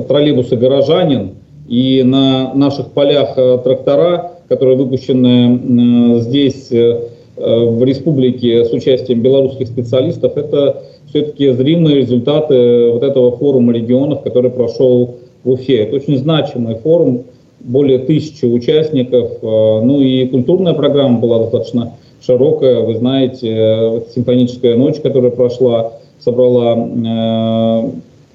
троллейбусы 0.07 0.57
«Горожанин», 0.57 1.38
и 1.69 2.01
на 2.01 2.55
наших 2.55 2.87
полях 2.93 3.37
э, 3.37 3.59
трактора, 3.63 4.31
которые 4.47 4.75
выпущены 4.75 6.17
э, 6.17 6.21
здесь, 6.21 6.71
э, 6.71 7.09
в 7.37 7.83
республике, 7.83 8.65
с 8.65 8.73
участием 8.73 9.21
белорусских 9.21 9.67
специалистов, 9.67 10.35
это 10.35 10.83
все-таки 11.07 11.51
зримые 11.51 11.97
результаты 11.97 12.89
вот 12.91 13.03
этого 13.03 13.37
форума 13.37 13.71
регионов, 13.71 14.23
который 14.23 14.49
прошел 14.49 15.17
в 15.43 15.51
Уфе. 15.51 15.83
Это 15.83 15.97
очень 15.97 16.17
значимый 16.17 16.75
форум, 16.75 17.23
более 17.61 17.99
тысячи 17.99 18.43
участников. 18.43 19.41
Ну 19.41 20.01
и 20.01 20.27
культурная 20.27 20.73
программа 20.73 21.19
была 21.19 21.39
достаточно 21.39 21.93
широкая. 22.21 22.81
Вы 22.81 22.95
знаете, 22.95 24.03
симфоническая 24.13 24.75
ночь, 24.75 24.99
которая 24.99 25.31
прошла, 25.31 25.93
собрала 26.19 26.75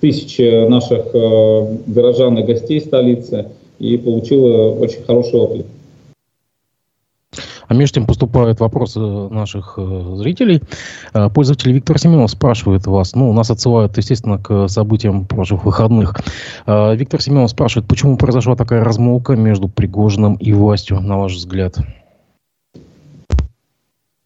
тысячи 0.04 0.68
наших 0.68 1.14
э, 1.14 1.76
горожан 1.86 2.36
и 2.36 2.42
гостей 2.42 2.78
столицы 2.78 3.46
и 3.78 3.96
получила 3.96 4.72
очень 4.72 5.02
хороший 5.02 5.40
отклик. 5.40 5.66
А 7.66 7.72
между 7.72 7.94
тем 7.94 8.06
поступают 8.06 8.60
вопросы 8.60 9.00
наших 9.00 9.78
э, 9.78 10.14
зрителей. 10.16 10.60
Э, 11.14 11.30
пользователь 11.30 11.72
Виктор 11.72 11.98
Семенов 11.98 12.30
спрашивает 12.30 12.86
вас, 12.86 13.14
ну, 13.14 13.32
нас 13.32 13.50
отсылают, 13.50 13.96
естественно, 13.96 14.36
к 14.36 14.68
событиям 14.68 15.24
прошлых 15.24 15.64
выходных. 15.64 16.20
Виктор 16.66 17.22
Семенов 17.22 17.48
спрашивает, 17.48 17.88
почему 17.88 18.18
произошла 18.18 18.56
такая 18.56 18.84
размолвка 18.84 19.36
между 19.36 19.68
Пригожиным 19.68 20.34
и 20.34 20.52
властью, 20.52 21.00
на 21.00 21.16
ваш 21.16 21.32
взгляд? 21.32 21.78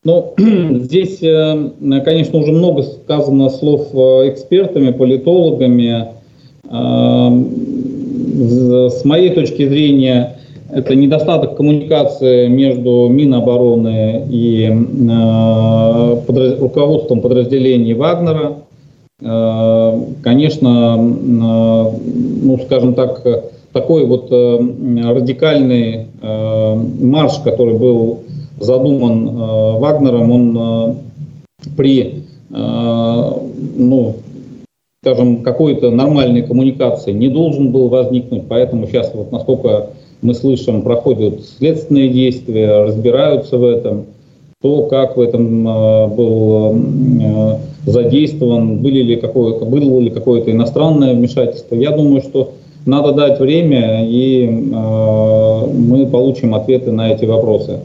Ну, 0.05 0.35
здесь, 0.38 1.19
конечно, 1.19 2.38
уже 2.38 2.52
много 2.52 2.83
сказано 2.83 3.50
слов 3.50 3.88
экспертами, 3.93 4.93
политологами. 4.93 6.09
С 8.90 9.05
моей 9.05 9.31
точки 9.31 9.67
зрения, 9.67 10.38
это 10.71 10.95
недостаток 10.95 11.57
коммуникации 11.57 12.47
между 12.49 13.09
Минобороны 13.09 14.26
и 14.31 14.64
э, 14.67 16.57
руководством 16.61 17.23
подразделений 17.23 17.95
Вагнера. 17.95 18.59
Э, 19.23 19.99
конечно, 20.23 20.99
э, 20.99 21.99
ну, 22.43 22.61
скажем 22.67 22.93
так, 22.95 23.26
такой 23.73 24.05
вот 24.05 24.28
э, 24.31 24.59
радикальный 25.11 26.07
э, 26.21 26.75
марш, 27.00 27.38
который 27.45 27.78
был 27.78 28.21
задуман 28.60 29.28
э, 29.28 29.78
Вагнером, 29.78 30.30
он 30.30 30.58
э, 30.58 30.94
при 31.76 32.24
э, 32.50 33.32
ну, 33.76 34.16
скажем, 35.02 35.42
какой-то 35.42 35.90
нормальной 35.90 36.42
коммуникации 36.42 37.12
не 37.12 37.28
должен 37.28 37.72
был 37.72 37.88
возникнуть, 37.88 38.44
поэтому 38.48 38.86
сейчас 38.86 39.12
вот 39.14 39.32
насколько 39.32 39.90
мы 40.22 40.34
слышим, 40.34 40.82
проходят 40.82 41.44
следственные 41.58 42.08
действия, 42.08 42.84
разбираются 42.84 43.56
в 43.56 43.64
этом, 43.64 44.06
то, 44.60 44.86
как 44.86 45.16
в 45.16 45.20
этом 45.20 45.68
э, 45.68 46.06
был 46.08 46.74
э, 46.74 47.58
задействован, 47.86 48.78
были 48.78 49.02
ли 49.02 49.16
какое, 49.16 49.58
было 49.60 50.00
ли 50.00 50.10
какое-то 50.10 50.50
иностранное 50.50 51.14
вмешательство. 51.14 51.76
Я 51.76 51.92
думаю, 51.92 52.22
что 52.22 52.54
надо 52.84 53.12
дать 53.12 53.38
время, 53.38 54.04
и 54.04 54.46
э, 54.46 55.66
мы 55.74 56.06
получим 56.06 56.56
ответы 56.56 56.90
на 56.90 57.12
эти 57.12 57.24
вопросы. 57.24 57.80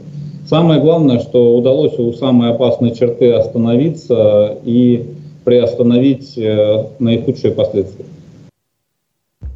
Самое 0.46 0.80
главное, 0.80 1.20
что 1.20 1.56
удалось 1.56 1.98
у 1.98 2.12
самой 2.12 2.50
опасной 2.50 2.94
черты 2.94 3.32
остановиться 3.32 4.58
и 4.64 5.14
приостановить 5.44 6.38
наихудшие 6.98 7.52
последствия. 7.52 8.04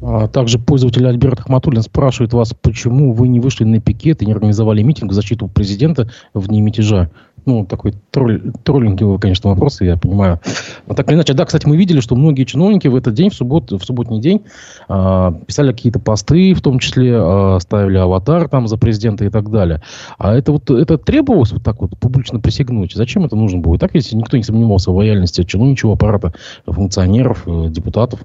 А 0.01 0.27
также 0.27 0.59
пользователь 0.59 1.05
Альберт 1.05 1.41
Ахматуллин 1.41 1.81
спрашивает 1.81 2.33
вас, 2.33 2.53
почему 2.59 3.11
вы 3.11 3.27
не 3.27 3.39
вышли 3.39 3.65
на 3.65 3.81
пикет 3.81 4.21
и 4.21 4.25
не 4.25 4.31
организовали 4.31 4.81
митинг 4.81 5.11
в 5.11 5.13
защиту 5.13 5.47
президента 5.47 6.09
в 6.33 6.47
дни 6.47 6.61
мятежа. 6.61 7.09
Ну, 7.49 7.65
такой 7.65 7.95
тролль, 8.11 8.51
троллинговый, 8.63 9.17
конечно, 9.17 9.49
вопрос, 9.49 9.81
я 9.81 9.97
понимаю. 9.97 10.39
Но 10.85 10.93
так 10.93 11.07
или 11.07 11.15
иначе, 11.15 11.33
да, 11.33 11.45
кстати, 11.45 11.65
мы 11.65 11.77
видели, 11.77 11.99
что 11.99 12.15
многие 12.15 12.43
чиновники 12.43 12.87
в 12.87 12.95
этот 12.95 13.15
день, 13.15 13.31
в, 13.31 13.33
суббот, 13.33 13.71
в 13.71 13.83
субботний 13.83 14.21
день, 14.21 14.43
э, 14.87 15.31
писали 15.47 15.71
какие-то 15.71 15.97
посты, 15.97 16.53
в 16.53 16.61
том 16.61 16.77
числе 16.77 17.11
э, 17.11 17.57
ставили 17.59 17.97
аватар 17.97 18.47
там 18.49 18.67
за 18.67 18.77
президента 18.77 19.25
и 19.25 19.29
так 19.31 19.49
далее. 19.49 19.81
А 20.19 20.35
это 20.35 20.51
вот 20.51 20.69
это 20.69 20.99
требовалось 20.99 21.51
вот 21.51 21.63
так 21.63 21.81
вот 21.81 21.97
публично 21.97 22.39
присягнуть? 22.39 22.93
Зачем 22.93 23.25
это 23.25 23.35
нужно 23.35 23.57
было? 23.61 23.73
И 23.73 23.77
так 23.79 23.95
ведь 23.95 24.13
никто 24.13 24.37
не 24.37 24.43
сомневался 24.43 24.91
в 24.91 24.95
лояльности 24.97 25.43
чиновничьего 25.43 25.93
аппарата, 25.93 26.33
функционеров, 26.67 27.47
э, 27.47 27.69
депутатов. 27.69 28.19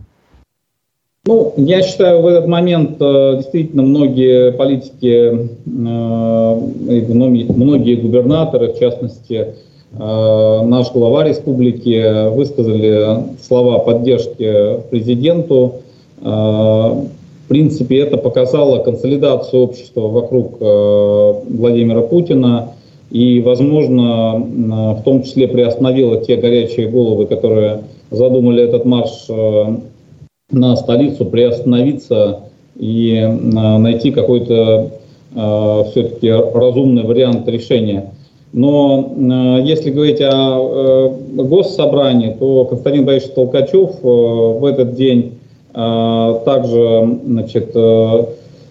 Ну, 1.26 1.54
я 1.56 1.82
считаю, 1.82 2.20
в 2.20 2.26
этот 2.26 2.46
момент 2.46 2.96
э, 3.00 3.36
действительно 3.38 3.82
многие 3.82 4.52
политики, 4.52 5.48
э, 5.48 5.48
многие 7.08 7.94
губернаторы, 7.94 8.74
в 8.74 8.78
частности, 8.78 9.54
э, 9.92 10.62
наш 10.66 10.92
глава 10.92 11.24
республики, 11.24 12.28
высказали 12.28 13.24
слова 13.42 13.78
поддержки 13.78 14.80
президенту. 14.90 15.76
В 16.20 17.48
принципе, 17.48 18.00
это 18.00 18.18
показало 18.18 18.82
консолидацию 18.82 19.62
общества 19.62 20.08
вокруг 20.08 20.58
Владимира 20.60 22.00
Путина 22.00 22.70
и, 23.10 23.42
возможно, 23.42 24.94
в 24.94 25.02
том 25.02 25.22
числе 25.22 25.48
приостановило 25.48 26.16
те 26.24 26.36
горячие 26.36 26.88
головы, 26.88 27.26
которые 27.26 27.80
задумали 28.10 28.62
этот 28.62 28.86
марш 28.86 29.28
на 30.54 30.76
столицу 30.76 31.24
приостановиться 31.26 32.40
и 32.76 33.14
э, 33.16 33.28
найти 33.78 34.10
какой-то 34.10 34.90
э, 35.34 35.84
все-таки 35.90 36.30
разумный 36.30 37.02
вариант 37.02 37.48
решения. 37.48 38.12
Но 38.52 39.12
э, 39.16 39.62
если 39.64 39.90
говорить 39.90 40.20
о 40.20 41.12
госсобрании, 41.34 42.36
то 42.38 42.64
Константин 42.64 43.04
Борисович 43.04 43.34
Толкачев 43.34 43.90
в 44.02 44.64
этот 44.64 44.94
день 44.94 45.34
также 45.72 47.18
значит, 47.26 47.74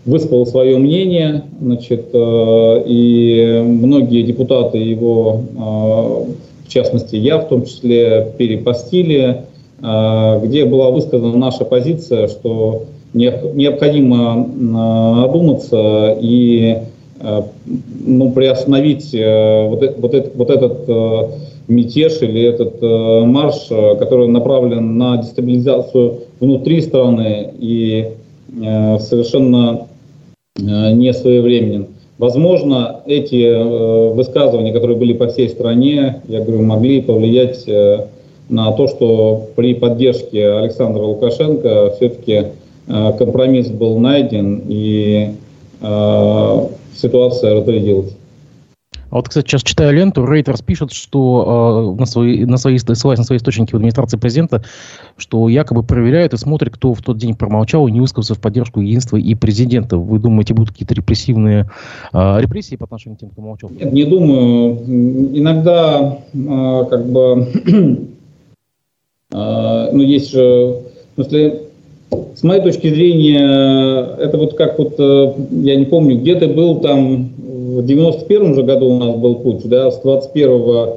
высказал 0.05 0.45
свое 0.45 0.77
мнение, 0.77 1.43
значит, 1.59 2.11
и 2.13 3.61
многие 3.61 4.23
депутаты 4.23 4.77
его, 4.77 5.41
в 5.53 6.69
частности 6.69 7.17
я 7.17 7.39
в 7.39 7.49
том 7.49 7.65
числе, 7.65 8.31
перепостили 8.37 9.19
Э, 9.25 9.52
где 9.79 10.65
была 10.65 10.91
высказана 10.91 11.37
наша 11.37 11.65
позиция, 11.65 12.27
что 12.27 12.83
необходимо 13.13 14.47
э, 14.47 15.25
одуматься 15.25 16.17
и 16.19 16.77
э, 17.19 17.41
ну, 18.05 18.31
приостановить 18.31 19.13
вот, 19.13 19.95
вот, 19.97 20.31
вот 20.35 20.49
этот 20.49 21.29
мятеж 21.67 22.21
или 22.21 22.43
этот 22.43 22.81
марш, 22.81 23.67
который 23.99 24.27
направлен 24.27 24.97
на 24.97 25.17
дестабилизацию 25.17 26.19
внутри 26.39 26.81
страны 26.81 27.53
и 27.57 28.09
совершенно 28.51 29.87
не 30.57 31.13
своевременен. 31.13 31.87
Возможно, 32.17 32.99
эти 33.05 34.13
высказывания, 34.13 34.73
которые 34.73 34.97
были 34.97 35.13
по 35.13 35.27
всей 35.27 35.47
стране, 35.49 36.21
я 36.27 36.41
говорю, 36.41 36.63
могли 36.63 37.01
повлиять 37.01 37.65
на 38.53 38.71
то, 38.71 38.87
что 38.87 39.49
при 39.55 39.73
поддержке 39.73 40.47
Александра 40.47 41.01
Лукашенко 41.01 41.93
все-таки 41.95 42.45
э, 42.87 43.11
компромисс 43.17 43.69
был 43.69 43.97
найден 43.99 44.61
и 44.67 45.33
э, 45.81 46.67
ситуация 46.95 47.55
разрядилась. 47.55 48.15
А 49.09 49.17
вот, 49.17 49.29
кстати, 49.29 49.47
сейчас 49.47 49.61
читаю 49.61 49.93
ленту, 49.93 50.25
Рейтерс 50.25 50.63
пишет, 50.63 50.91
что 50.91 51.93
э, 51.95 51.99
на, 51.99 52.05
свои, 52.07 52.45
на 52.45 52.57
свои, 52.57 52.79
ссылаясь 52.79 53.19
на 53.19 53.23
свои 53.23 53.37
источники 53.37 53.71
в 53.71 53.75
администрации 53.75 54.17
президента, 54.17 54.63
что 55.17 55.49
якобы 55.49 55.83
проверяют 55.83 56.33
и 56.33 56.37
смотрят, 56.37 56.73
кто 56.73 56.95
в 56.95 57.01
тот 57.03 57.17
день 57.17 57.35
промолчал 57.35 57.87
и 57.87 57.91
не 57.91 57.99
высказался 57.99 58.33
в 58.33 58.39
поддержку 58.39 58.81
единства 58.81 59.17
и 59.17 59.35
президента. 59.35 59.97
Вы 59.97 60.17
думаете, 60.17 60.55
будут 60.55 60.71
какие-то 60.71 60.95
репрессивные 60.95 61.69
э, 62.11 62.41
репрессии 62.41 62.75
по 62.75 62.85
отношению 62.85 63.17
к 63.17 63.19
тем, 63.19 63.29
кто 63.29 63.41
молчал? 63.41 63.69
Нет, 63.69 63.93
не 63.93 64.03
думаю. 64.03 64.79
Иногда 65.37 66.17
э, 66.33 66.85
как 66.89 67.05
бы 67.05 67.47
ну, 69.33 70.01
есть 70.01 70.31
же, 70.31 70.77
смысле, 71.15 71.61
с 72.35 72.43
моей 72.43 72.61
точки 72.61 72.89
зрения, 72.89 74.07
это 74.19 74.37
вот 74.37 74.53
как 74.55 74.77
вот, 74.77 74.95
э, 74.97 75.33
я 75.63 75.75
не 75.75 75.85
помню, 75.85 76.17
где-то 76.17 76.47
был 76.47 76.79
там, 76.79 77.29
в 77.37 77.85
91 77.85 78.55
же 78.55 78.63
году 78.63 78.87
у 78.87 78.97
нас 78.97 79.15
был 79.15 79.35
путь, 79.35 79.61
да, 79.65 79.91
с 79.91 79.99
21, 80.01 80.87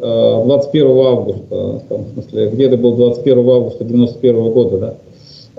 21 0.00 0.86
э, 0.86 1.02
августа, 1.02 1.82
там, 1.88 2.04
в 2.04 2.12
смысле, 2.12 2.50
где-то 2.52 2.76
был 2.76 2.94
21 2.94 3.38
августа 3.48 3.84
91 3.84 4.50
года, 4.50 4.78
да. 4.78 4.94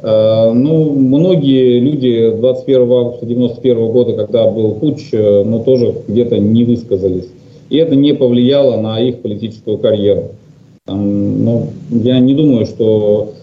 А, 0.04 0.52
ну, 0.52 0.92
многие 0.92 1.80
люди 1.80 2.32
21 2.38 2.92
августа 2.92 3.26
91 3.26 3.92
года, 3.92 4.14
когда 4.14 4.50
был 4.50 4.76
путь, 4.76 5.10
э, 5.12 5.44
ну, 5.44 5.64
тоже 5.64 5.94
где-то 6.08 6.38
не 6.38 6.64
высказались. 6.64 7.28
И 7.70 7.78
это 7.78 7.96
не 7.96 8.14
повлияло 8.14 8.80
на 8.82 9.00
их 9.00 9.22
политическую 9.22 9.78
карьеру. 9.78 10.32
Там, 10.86 11.44
ну, 11.44 11.70
я 11.90 12.20
не 12.20 12.34
думаю, 12.34 12.66
что 12.66 13.34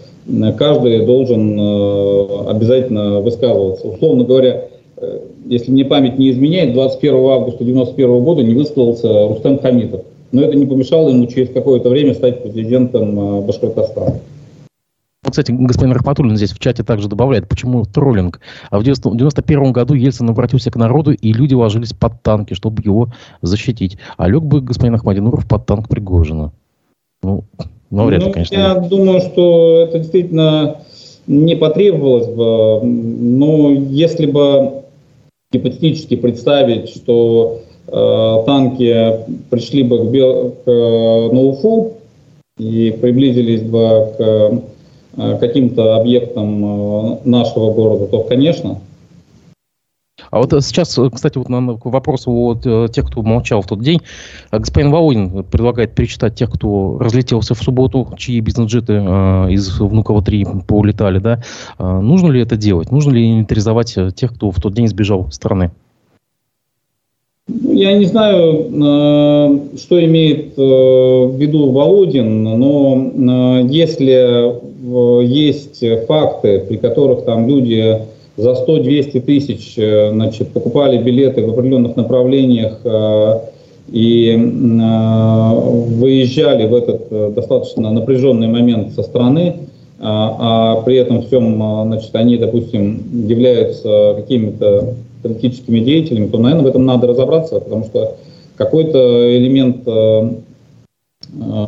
каждый 0.58 1.06
должен 1.06 1.58
э, 1.58 2.50
обязательно 2.50 3.20
высказываться. 3.20 3.86
Условно 3.86 4.24
говоря, 4.24 4.68
э, 4.96 5.20
если 5.46 5.70
мне 5.70 5.84
память 5.84 6.18
не 6.18 6.30
изменяет, 6.30 6.72
21 6.72 7.14
августа 7.14 7.62
1991 7.62 8.24
года 8.24 8.42
не 8.42 8.54
высказался 8.54 9.28
Рустем 9.28 9.60
Хамитов. 9.60 10.02
Но 10.32 10.42
это 10.42 10.56
не 10.56 10.66
помешало 10.66 11.10
ему 11.10 11.26
через 11.26 11.50
какое-то 11.50 11.88
время 11.88 12.14
стать 12.14 12.42
президентом 12.42 13.18
э, 13.18 13.40
Башкортостана. 13.42 14.20
Вот, 15.22 15.30
кстати, 15.30 15.52
господин 15.52 15.92
Рахматуллин 15.92 16.36
здесь 16.36 16.52
в 16.52 16.58
чате 16.58 16.82
также 16.82 17.08
добавляет, 17.08 17.48
почему 17.48 17.84
троллинг. 17.84 18.40
А 18.70 18.80
в 18.80 18.82
91 18.82 19.72
году 19.72 19.94
Ельцин 19.94 20.28
обратился 20.28 20.72
к 20.72 20.76
народу, 20.76 21.12
и 21.12 21.32
люди 21.32 21.54
ложились 21.54 21.92
под 21.92 22.20
танки, 22.22 22.54
чтобы 22.54 22.82
его 22.82 23.10
защитить. 23.42 23.96
А 24.16 24.28
лег 24.28 24.42
бы 24.42 24.60
господин 24.60 24.96
Ахмадинуров 24.96 25.46
под 25.46 25.66
танк 25.66 25.88
Пригожина. 25.88 26.52
Ну, 27.22 27.44
навряд 27.90 28.20
ли, 28.20 28.26
ну, 28.26 28.32
конечно. 28.32 28.54
Я 28.54 28.74
думаю, 28.74 29.20
что 29.20 29.82
это 29.82 29.98
действительно 29.98 30.82
не 31.26 31.56
потребовалось 31.56 32.28
бы. 32.28 32.80
Но 32.84 33.70
если 33.70 34.26
бы 34.26 34.82
гипотетически 35.52 36.16
представить, 36.16 36.90
что 36.90 37.60
танки 37.86 39.16
пришли 39.50 39.82
бы 39.82 39.98
к, 39.98 40.10
Бел, 40.10 40.54
к 40.64 40.68
Науфу 41.32 41.94
и 42.58 42.96
приблизились 43.00 43.62
бы 43.62 44.12
к 44.18 45.38
каким-то 45.38 45.96
объектам 45.96 47.20
нашего 47.24 47.72
города, 47.72 48.06
то, 48.06 48.20
конечно, 48.20 48.80
а 50.30 50.38
вот 50.38 50.52
э, 50.52 50.60
сейчас, 50.60 50.96
э, 50.98 51.08
кстати, 51.12 51.38
вот 51.38 51.48
на 51.48 51.78
вопрос 51.84 52.24
от 52.26 52.66
э, 52.66 52.88
тех, 52.92 53.06
кто 53.06 53.22
молчал 53.22 53.62
в 53.62 53.66
тот 53.66 53.80
день, 53.80 54.00
господин 54.52 54.90
Володин 54.90 55.44
предлагает 55.44 55.94
перечитать 55.94 56.34
тех, 56.34 56.50
кто 56.50 56.98
разлетелся 56.98 57.54
в 57.54 57.62
субботу, 57.62 58.08
чьи 58.16 58.40
бизнес-джеты 58.40 58.92
э, 58.94 59.52
из 59.52 59.80
Внуково-3 59.80 60.64
полетали, 60.66 61.18
да. 61.18 61.42
Э, 61.78 62.00
нужно 62.00 62.30
ли 62.30 62.40
это 62.40 62.56
делать? 62.56 62.90
Нужно 62.90 63.12
ли 63.12 63.30
инвентаризовать 63.30 63.96
тех, 64.14 64.34
кто 64.34 64.50
в 64.50 64.60
тот 64.60 64.74
день 64.74 64.88
сбежал 64.88 65.30
страны? 65.30 65.70
Ну, 67.48 67.72
я 67.72 67.96
не 67.96 68.04
знаю, 68.04 68.66
что 69.78 70.04
имеет 70.04 70.54
в 70.54 71.36
виду 71.38 71.70
Володин, 71.72 72.42
но 72.42 73.60
если 73.60 74.52
есть 75.24 75.82
факты, 76.06 76.60
при 76.68 76.76
которых 76.76 77.24
там 77.24 77.48
люди 77.48 77.98
за 78.38 78.52
100-200 78.52 79.20
тысяч 79.22 79.74
э, 79.76 80.10
значит, 80.12 80.52
покупали 80.52 81.02
билеты 81.02 81.44
в 81.44 81.50
определенных 81.50 81.96
направлениях 81.96 82.78
э, 82.84 83.40
и 83.90 84.30
э, 84.30 85.54
выезжали 85.96 86.66
в 86.68 86.74
этот 86.74 87.34
достаточно 87.34 87.90
напряженный 87.90 88.46
момент 88.46 88.94
со 88.94 89.02
страны, 89.02 89.56
а 90.00 90.80
при 90.82 90.96
этом 90.96 91.22
всем 91.22 91.56
значит, 91.86 92.14
они, 92.14 92.36
допустим, 92.36 93.02
являются 93.26 94.14
какими-то 94.14 94.94
политическими 95.24 95.80
деятелями, 95.80 96.28
то, 96.28 96.38
наверное, 96.38 96.64
в 96.64 96.68
этом 96.68 96.86
надо 96.86 97.08
разобраться, 97.08 97.58
потому 97.58 97.84
что 97.86 98.14
какой-то 98.56 99.36
элемент 99.36 99.78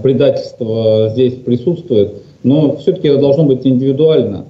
предательства 0.04 1.10
здесь 1.12 1.34
присутствует, 1.34 2.22
но 2.44 2.76
все-таки 2.76 3.08
это 3.08 3.18
должно 3.18 3.42
быть 3.42 3.66
индивидуально. 3.66 4.44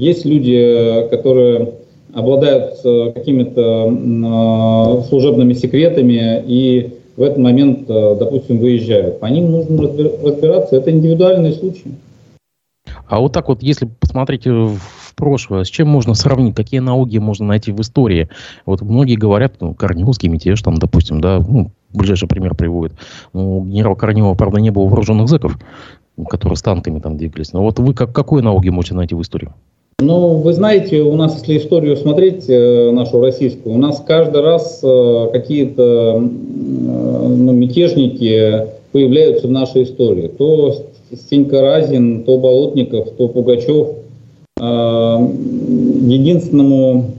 Есть 0.00 0.24
люди, 0.24 1.06
которые 1.10 1.74
обладают 2.14 2.80
э, 2.82 3.12
какими-то 3.12 3.86
э, 3.86 5.08
служебными 5.08 5.52
секретами 5.52 6.42
и 6.46 6.94
в 7.18 7.22
этот 7.22 7.36
момент, 7.36 7.84
э, 7.90 8.16
допустим, 8.18 8.60
выезжают. 8.60 9.20
По 9.20 9.26
ним 9.26 9.50
нужно 9.50 9.82
разбираться. 10.24 10.76
Это 10.76 10.90
индивидуальные 10.90 11.52
случаи. 11.52 11.92
А 13.08 13.20
вот 13.20 13.34
так 13.34 13.48
вот, 13.48 13.62
если 13.62 13.90
посмотреть 14.00 14.46
в 14.46 15.14
прошлое, 15.16 15.64
с 15.64 15.68
чем 15.68 15.88
можно 15.88 16.14
сравнить, 16.14 16.56
какие 16.56 16.80
налоги 16.80 17.18
можно 17.18 17.44
найти 17.44 17.70
в 17.70 17.80
истории? 17.82 18.30
Вот 18.64 18.80
многие 18.80 19.16
говорят, 19.16 19.56
ну, 19.60 19.74
Корниловский 19.74 20.30
мятеж, 20.30 20.62
там, 20.62 20.78
допустим, 20.78 21.20
да, 21.20 21.44
ну, 21.46 21.72
ближайший 21.92 22.26
пример 22.26 22.54
приводит. 22.54 22.94
Ну, 23.34 23.66
генерал 23.66 23.96
Корнилова, 23.96 24.34
правда, 24.34 24.62
не 24.62 24.70
было 24.70 24.86
вооруженных 24.86 25.28
зэков, 25.28 25.58
которые 26.30 26.56
с 26.56 26.62
танками 26.62 27.00
там 27.00 27.18
двигались. 27.18 27.52
Но 27.52 27.62
вот 27.62 27.78
вы 27.78 27.92
как, 27.92 28.14
какой 28.14 28.40
налоги 28.40 28.70
можете 28.70 28.94
найти 28.94 29.14
в 29.14 29.20
истории? 29.20 29.50
Ну, 30.00 30.36
вы 30.36 30.54
знаете, 30.54 31.02
у 31.02 31.14
нас, 31.14 31.36
если 31.38 31.58
историю 31.58 31.96
смотреть, 31.96 32.48
э, 32.48 32.90
нашу 32.90 33.20
российскую, 33.20 33.74
у 33.74 33.78
нас 33.78 34.02
каждый 34.06 34.40
раз 34.40 34.80
э, 34.82 35.28
какие-то 35.32 36.18
ну, 36.18 37.52
мятежники 37.52 38.66
появляются 38.92 39.46
в 39.46 39.50
нашей 39.50 39.82
истории. 39.82 40.28
То 40.28 40.74
Стенька 41.12 41.60
Разин, 41.60 42.24
то 42.24 42.38
Болотников, 42.38 43.10
то 43.10 43.28
Пугачев. 43.28 43.88
Э, 44.58 45.18
единственному, 46.02 47.10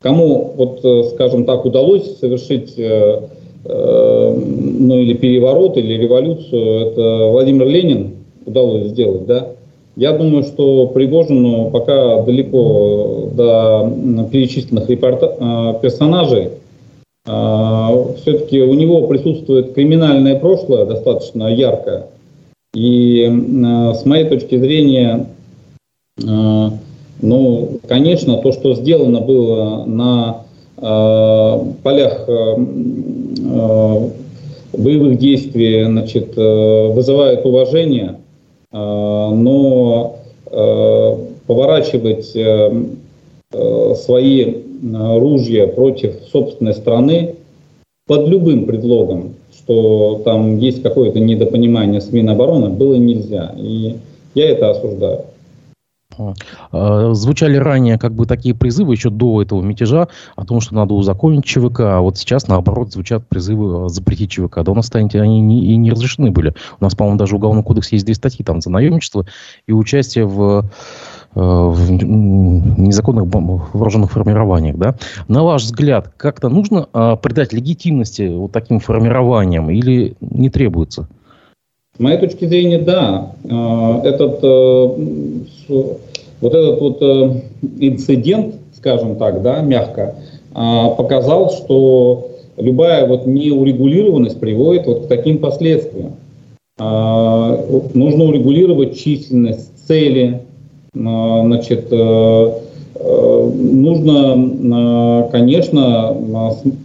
кому, 0.00 0.54
вот, 0.56 1.10
скажем 1.14 1.44
так, 1.44 1.64
удалось 1.64 2.18
совершить 2.18 2.74
ну, 3.64 4.98
или 5.00 5.14
переворот, 5.14 5.76
или 5.76 5.94
революцию, 5.94 6.86
это 6.86 7.28
Владимир 7.30 7.66
Ленин, 7.66 8.17
удалось 8.48 8.88
сделать, 8.88 9.26
да. 9.26 9.48
Я 9.98 10.12
думаю, 10.12 10.44
что 10.44 10.86
Пригожину 10.86 11.70
пока 11.72 12.22
далеко 12.22 13.30
до 13.32 13.92
перечисленных 14.30 14.88
репорта- 14.88 15.36
а, 15.40 15.74
персонажей. 15.74 16.50
А, 17.26 17.92
Все-таки 18.18 18.62
у 18.62 18.74
него 18.74 19.08
присутствует 19.08 19.72
криминальное 19.72 20.38
прошлое 20.38 20.86
достаточно 20.86 21.52
яркое. 21.52 22.06
И 22.76 23.26
а, 23.26 23.94
с 23.94 24.06
моей 24.06 24.28
точки 24.28 24.56
зрения, 24.56 25.26
ну, 26.20 27.80
конечно, 27.88 28.36
то, 28.36 28.52
что 28.52 28.74
сделано 28.74 29.20
было 29.20 29.84
на 29.84 30.42
полях 30.76 32.28
боевых 34.72 35.18
действий, 35.18 35.84
значит, 35.84 36.36
вызывает 36.36 37.44
уважение– 37.44 38.18
но 38.70 40.18
а, 40.50 41.18
поворачивать 41.46 42.36
э, 42.36 42.84
э, 43.52 43.94
свои 43.94 44.54
ружья 44.92 45.66
против 45.66 46.14
собственной 46.30 46.74
страны 46.74 47.34
под 48.06 48.28
любым 48.28 48.66
предлогом, 48.66 49.34
что 49.52 50.22
там 50.24 50.58
есть 50.58 50.82
какое-то 50.82 51.18
недопонимание 51.18 52.00
с 52.00 52.12
Минобороны, 52.12 52.68
было 52.68 52.94
нельзя. 52.94 53.54
И 53.56 53.96
я 54.34 54.50
это 54.50 54.70
осуждаю. 54.70 55.22
А, 56.72 57.12
звучали 57.14 57.56
ранее 57.56 57.98
как 57.98 58.14
бы 58.14 58.26
такие 58.26 58.54
призывы 58.54 58.94
еще 58.94 59.10
до 59.10 59.42
этого 59.42 59.62
мятежа 59.62 60.08
о 60.36 60.44
том, 60.44 60.60
что 60.60 60.74
надо 60.74 60.94
узаконить 60.94 61.44
ЧВК, 61.44 61.80
а 61.80 62.00
вот 62.00 62.18
сейчас 62.18 62.48
наоборот 62.48 62.92
звучат 62.92 63.26
призывы 63.28 63.86
а, 63.86 63.88
запретить 63.88 64.30
ЧВК. 64.30 64.62
Да 64.62 64.72
у 64.72 64.74
нас, 64.74 64.86
кстати, 64.86 65.16
они 65.16 65.40
не, 65.40 65.72
и 65.72 65.76
не 65.76 65.90
разрешены 65.90 66.30
были. 66.30 66.54
У 66.80 66.84
нас, 66.84 66.94
по-моему, 66.94 67.18
даже 67.18 67.34
в 67.34 67.36
Уголовном 67.36 67.64
кодексе 67.64 67.96
есть 67.96 68.06
две 68.06 68.14
статьи 68.14 68.44
там 68.44 68.60
за 68.60 68.70
наемничество 68.70 69.26
и 69.66 69.72
участие 69.72 70.26
в 70.26 70.68
а, 71.34 71.68
в 71.68 71.90
незаконных 71.90 73.32
вооруженных 73.72 74.10
формированиях. 74.10 74.76
Да? 74.76 74.96
На 75.28 75.44
ваш 75.44 75.62
взгляд, 75.62 76.12
как-то 76.16 76.48
нужно 76.48 76.88
э, 76.92 77.16
придать 77.22 77.52
легитимности 77.52 78.28
вот 78.28 78.52
таким 78.52 78.80
формированиям 78.80 79.70
или 79.70 80.16
не 80.20 80.50
требуется? 80.50 81.08
С 81.98 82.00
моей 82.00 82.18
точки 82.18 82.44
зрения, 82.44 82.78
да. 82.78 83.32
Этот 84.04 84.42
вот 86.40 86.54
этот 86.54 86.80
вот 86.80 86.98
э, 87.02 87.40
инцидент, 87.80 88.56
скажем 88.76 89.16
так, 89.16 89.42
да, 89.42 89.60
мягко, 89.60 90.14
э, 90.54 90.84
показал, 90.96 91.50
что 91.50 92.30
любая 92.56 93.06
вот 93.06 93.26
неурегулированность 93.26 94.38
приводит 94.38 94.86
вот 94.86 95.06
к 95.06 95.08
таким 95.08 95.38
последствиям. 95.38 96.12
Э, 96.78 97.80
нужно 97.94 98.24
урегулировать 98.24 98.98
численность, 98.98 99.70
цели, 99.86 100.42
э, 100.94 100.98
значит, 100.98 101.88
э, 101.90 102.52
э 103.00 103.50
нужно, 103.54 105.24
э, 105.26 105.30
конечно, 105.30 106.16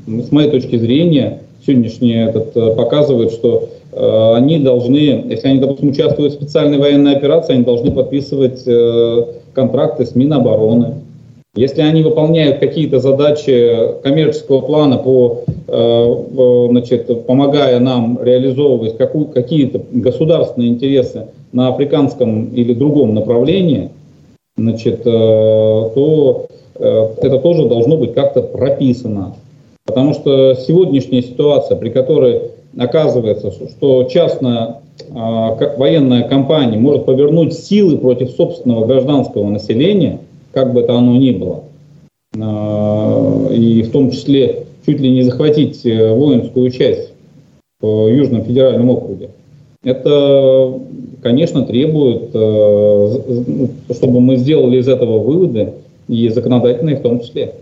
с 0.08 0.32
моей 0.32 0.50
точки 0.50 0.78
зрения, 0.78 1.40
сегодняшний 1.66 2.14
этот 2.14 2.56
э, 2.56 2.76
показывает, 2.76 3.32
что 3.32 3.70
э, 3.92 4.34
они 4.36 4.60
должны, 4.60 5.26
если 5.30 5.48
они, 5.48 5.60
допустим, 5.60 5.90
участвуют 5.90 6.34
в 6.34 6.36
специальной 6.36 6.78
военной 6.78 7.16
операции, 7.16 7.54
они 7.54 7.64
должны 7.64 7.92
подписывать 7.92 8.64
э, 8.66 9.26
контракты 9.54 10.06
с 10.06 10.16
Минобороны. 10.16 10.96
Если 11.56 11.82
они 11.82 12.02
выполняют 12.02 12.58
какие-то 12.58 13.00
задачи 13.00 13.78
коммерческого 14.02 14.62
плана, 14.62 14.98
по, 14.98 15.44
значит, 15.68 17.28
помогая 17.28 17.80
нам 17.80 18.18
реализовывать 18.20 18.98
какие-то 18.98 19.80
государственные 19.92 20.70
интересы 20.70 21.28
на 21.52 21.68
африканском 21.68 22.48
или 22.48 22.74
другом 22.74 23.14
направлении, 23.14 23.92
значит, 24.58 25.04
то 25.04 26.48
это 26.80 27.38
тоже 27.38 27.70
должно 27.70 27.98
быть 27.98 28.16
как-то 28.16 28.42
прописано. 28.42 29.36
Потому 29.86 30.14
что 30.14 30.56
сегодняшняя 30.56 31.22
ситуация, 31.22 31.76
при 31.78 31.90
которой 31.90 32.52
оказывается, 32.78 33.52
что 33.52 34.06
частная 34.06 34.82
а, 35.14 35.58
военная 35.78 36.28
компания 36.28 36.78
может 36.78 37.06
повернуть 37.06 37.54
силы 37.54 37.98
против 37.98 38.32
собственного 38.32 38.86
гражданского 38.86 39.50
населения, 39.50 40.20
как 40.54 40.74
бы 40.74 40.82
это 40.82 40.96
оно 40.96 41.18
ни 41.18 41.32
было, 41.32 41.64
а, 42.40 43.50
и 43.52 43.82
в 43.84 43.92
том 43.92 44.12
числе 44.12 44.68
чуть 44.86 45.00
ли 45.00 45.12
не 45.12 45.24
захватить 45.24 45.86
э, 45.86 46.14
воинскую 46.14 46.70
часть 46.70 47.14
в 47.80 48.08
Южном 48.08 48.44
федеральном 48.44 48.90
округе, 48.90 49.30
это, 49.82 50.80
конечно, 51.22 51.66
требует, 51.66 52.32
э, 52.34 53.18
ну, 53.48 53.70
чтобы 53.94 54.20
мы 54.20 54.36
сделали 54.36 54.78
из 54.78 54.88
этого 54.88 55.20
выводы, 55.20 55.74
и 56.10 56.28
законодательные 56.28 56.98
в 56.98 57.02
том 57.02 57.22
числе. 57.22 57.54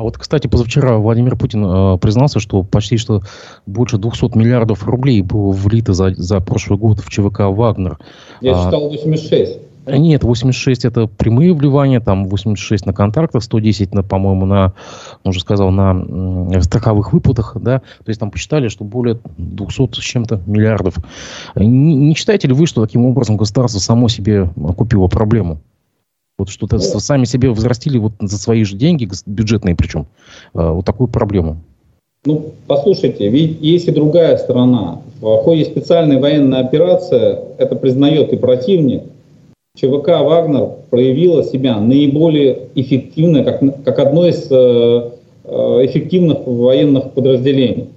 А 0.00 0.02
вот, 0.02 0.16
кстати, 0.16 0.46
позавчера 0.46 0.96
Владимир 0.96 1.36
Путин 1.36 1.62
э, 1.62 1.98
признался, 1.98 2.40
что 2.40 2.62
почти 2.62 2.96
что 2.96 3.20
больше 3.66 3.98
200 3.98 4.34
миллиардов 4.34 4.86
рублей 4.86 5.20
было 5.20 5.52
влито 5.52 5.92
за, 5.92 6.14
за 6.14 6.40
прошлый 6.40 6.78
год 6.78 7.00
в 7.00 7.10
ЧВК 7.10 7.40
«Вагнер». 7.40 7.98
Я 8.40 8.56
а, 8.56 8.64
считал 8.64 8.88
86. 8.88 9.58
Нет, 9.86 10.24
86 10.24 10.86
это 10.86 11.06
прямые 11.06 11.52
вливания, 11.52 12.00
там 12.00 12.28
86 12.28 12.86
на 12.86 12.94
контрактах, 12.94 13.42
110, 13.42 13.92
на, 13.92 14.02
по-моему, 14.02 14.46
на, 14.46 14.72
он 15.22 15.30
уже 15.30 15.40
сказал, 15.40 15.70
на 15.70 16.62
страховых 16.62 17.12
выплатах, 17.12 17.58
да, 17.60 17.80
то 17.80 18.08
есть 18.08 18.20
там 18.20 18.30
посчитали, 18.30 18.68
что 18.68 18.84
более 18.84 19.18
200 19.36 20.00
с 20.00 20.02
чем-то 20.02 20.40
миллиардов. 20.46 20.94
Не, 21.54 21.94
не 21.94 22.14
считаете 22.14 22.48
ли 22.48 22.54
вы, 22.54 22.64
что 22.64 22.86
таким 22.86 23.04
образом 23.04 23.36
государство 23.36 23.80
само 23.80 24.08
себе 24.08 24.48
купило 24.78 25.08
проблему? 25.08 25.60
Вот 26.40 26.48
что-то 26.48 26.78
сами 26.78 27.26
себе 27.26 27.50
взрастили 27.50 27.98
вот 27.98 28.12
за 28.18 28.38
свои 28.38 28.64
же 28.64 28.74
деньги, 28.74 29.06
бюджетные 29.26 29.76
причем, 29.76 30.06
э, 30.54 30.70
вот 30.70 30.86
такую 30.86 31.08
проблему. 31.08 31.58
Ну, 32.24 32.54
послушайте, 32.66 33.28
ведь 33.28 33.60
есть 33.60 33.88
и 33.88 33.90
другая 33.90 34.38
сторона. 34.38 35.02
В 35.20 35.36
ходе 35.42 35.66
специальной 35.66 36.18
военной 36.18 36.60
операции 36.60 37.38
это 37.58 37.76
признает 37.76 38.32
и 38.32 38.36
противник, 38.36 39.02
ЧВК 39.76 40.22
«Вагнер» 40.22 40.70
проявила 40.88 41.44
себя 41.44 41.78
наиболее 41.78 42.68
эффективно, 42.74 43.44
как, 43.44 43.60
как 43.84 43.98
одно 43.98 44.26
из 44.26 44.50
э, 44.50 45.10
э, 45.44 45.50
эффективных 45.84 46.46
военных 46.46 47.12
подразделений. 47.12 47.90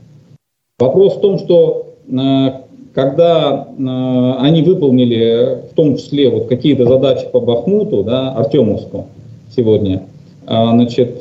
Вопрос 0.79 1.15
в 1.15 1.21
том, 1.21 1.39
что 1.39 1.95
э, 2.09 2.62
когда 2.93 3.67
они 3.77 4.61
выполнили 4.61 5.59
в 5.71 5.75
том 5.75 5.97
числе 5.97 6.29
вот 6.29 6.45
какие-то 6.47 6.85
задачи 6.85 7.25
по 7.31 7.39
Бахмуту, 7.39 8.03
да, 8.03 8.31
Артемовску 8.33 9.07
сегодня, 9.55 10.03
значит, 10.45 11.19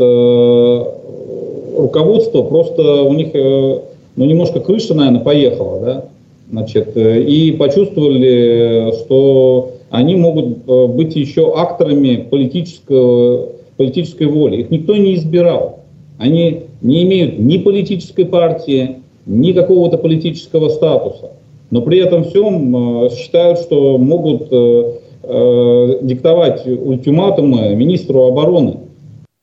руководство 1.78 2.42
просто 2.42 3.02
у 3.02 3.12
них 3.14 3.28
ну, 3.35 4.24
немножко 4.24 4.61
крыша, 4.61 4.94
наверное, 4.94 5.22
поехала, 5.22 5.80
да, 5.80 6.04
значит, 6.50 6.94
и 6.96 7.52
почувствовали, 7.52 8.92
что 8.98 9.72
они 9.92 10.16
могут 10.16 10.66
э, 10.66 10.87
быть 10.87 11.14
еще 11.16 11.52
акторами 11.54 12.16
политического, 12.16 13.50
политической 13.76 14.26
воли. 14.26 14.62
Их 14.62 14.70
никто 14.70 14.96
не 14.96 15.14
избирал. 15.16 15.80
Они 16.18 16.62
не 16.80 17.02
имеют 17.02 17.38
ни 17.38 17.58
политической 17.58 18.24
партии, 18.24 18.96
ни 19.26 19.52
какого-то 19.52 19.98
политического 19.98 20.70
статуса. 20.70 21.32
Но 21.72 21.80
при 21.80 21.98
этом 22.00 22.24
всем 22.24 23.06
э, 23.06 23.11
считают, 23.16 23.58
что 23.58 23.96
могут 23.96 24.48
э, 24.52 25.98
диктовать 26.02 26.66
ультиматумы 26.66 27.74
министру 27.74 28.24
обороны, 28.24 28.76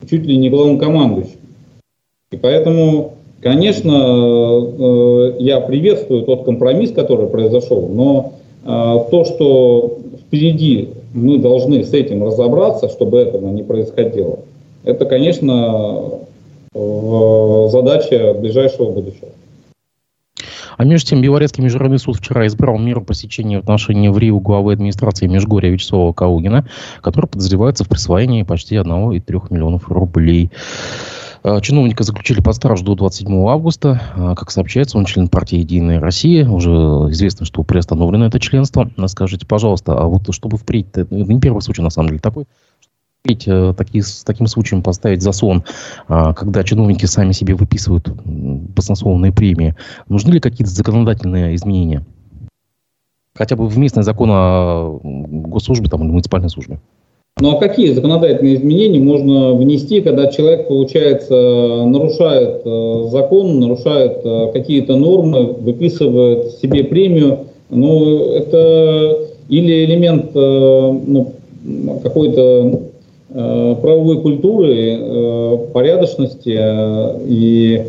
чуть 0.07 0.25
ли 0.25 0.37
не 0.37 0.51
главнокомандующему. 0.51 1.39
И 2.31 2.37
поэтому, 2.37 3.13
конечно, 3.41 5.33
я 5.39 5.61
приветствую 5.61 6.23
тот 6.23 6.43
компромисс, 6.43 6.91
который 6.91 7.27
произошел, 7.27 7.87
но 7.87 8.33
то, 8.65 9.25
что 9.25 9.97
впереди 10.19 10.89
мы 11.13 11.39
должны 11.39 11.83
с 11.83 11.93
этим 11.93 12.25
разобраться, 12.25 12.89
чтобы 12.89 13.19
этого 13.19 13.49
не 13.49 13.63
происходило. 13.63 14.39
Это, 14.83 15.05
конечно, 15.05 16.19
задача 16.73 18.33
ближайшего 18.33 18.91
будущего. 18.91 19.29
А 20.79 20.85
между 20.85 21.09
тем, 21.09 21.21
Белорецкий 21.21 21.61
международный 21.61 21.99
суд 21.99 22.15
вчера 22.15 22.47
избрал 22.47 22.79
меру 22.79 23.01
посещения 23.01 23.57
в 23.57 23.63
отношении 23.63 24.07
в 24.07 24.17
Рио 24.17 24.39
главы 24.39 24.71
администрации 24.71 25.27
Межгорья 25.27 25.69
Вячеслава 25.71 26.13
Каугина, 26.13 26.65
который 27.01 27.25
подозревается 27.25 27.83
в 27.83 27.89
присвоении 27.89 28.43
почти 28.43 28.77
1,3 28.77 29.47
миллионов 29.49 29.89
рублей. 29.89 30.51
Э, 31.43 31.59
чиновника 31.61 32.03
заключили 32.03 32.39
под 32.39 32.55
стражу 32.55 32.85
до 32.85 32.95
27 32.95 33.49
августа. 33.49 34.01
Э, 34.15 34.35
как 34.37 34.51
сообщается, 34.51 34.97
он 34.97 35.03
член 35.03 35.27
партии 35.27 35.57
«Единая 35.57 35.99
Россия». 35.99 36.47
Уже 36.47 36.71
известно, 37.11 37.45
что 37.45 37.63
приостановлено 37.63 38.27
это 38.27 38.39
членство. 38.39 38.89
Скажите, 39.07 39.45
пожалуйста, 39.45 39.99
а 39.99 40.05
вот 40.05 40.33
чтобы 40.33 40.57
впредь, 40.57 40.87
это 40.93 41.13
не 41.13 41.41
первый 41.41 41.61
случай 41.61 41.81
на 41.81 41.89
самом 41.89 42.07
деле 42.07 42.19
такой, 42.19 42.45
такие, 43.23 44.03
с 44.03 44.23
таким 44.23 44.47
случаем 44.47 44.82
поставить 44.82 45.21
заслон, 45.21 45.63
когда 46.08 46.63
чиновники 46.63 47.05
сами 47.05 47.32
себе 47.32 47.55
выписывают 47.55 48.10
баснословные 48.10 49.32
премии, 49.32 49.75
нужны 50.08 50.34
ли 50.34 50.39
какие-то 50.39 50.71
законодательные 50.71 51.55
изменения? 51.55 52.05
Хотя 53.36 53.55
бы 53.55 53.67
в 53.67 53.77
местный 53.77 54.03
закон 54.03 54.29
о 54.32 54.99
госслужбе 55.03 55.89
там, 55.89 56.03
или 56.03 56.12
муниципальной 56.12 56.49
службе. 56.49 56.79
Ну 57.41 57.55
а 57.55 57.60
какие 57.60 57.93
законодательные 57.93 58.55
изменения 58.55 58.99
можно 58.99 59.53
внести, 59.53 60.01
когда 60.01 60.27
человек, 60.27 60.67
получается, 60.67 61.86
нарушает 61.86 62.62
э, 62.65 63.08
закон, 63.12 63.60
нарушает 63.62 64.19
э, 64.25 64.51
какие-то 64.51 64.97
нормы, 64.97 65.45
выписывает 65.45 66.51
себе 66.62 66.84
премию? 66.84 67.45
Ну, 67.69 68.34
это 68.34 69.19
или 69.47 69.86
элемент 69.86 70.32
э, 70.36 70.39
ну, 70.39 71.34
какой-то 72.03 72.88
правовой 73.31 74.21
культуры, 74.21 75.59
порядочности 75.73 76.57
и 77.27 77.83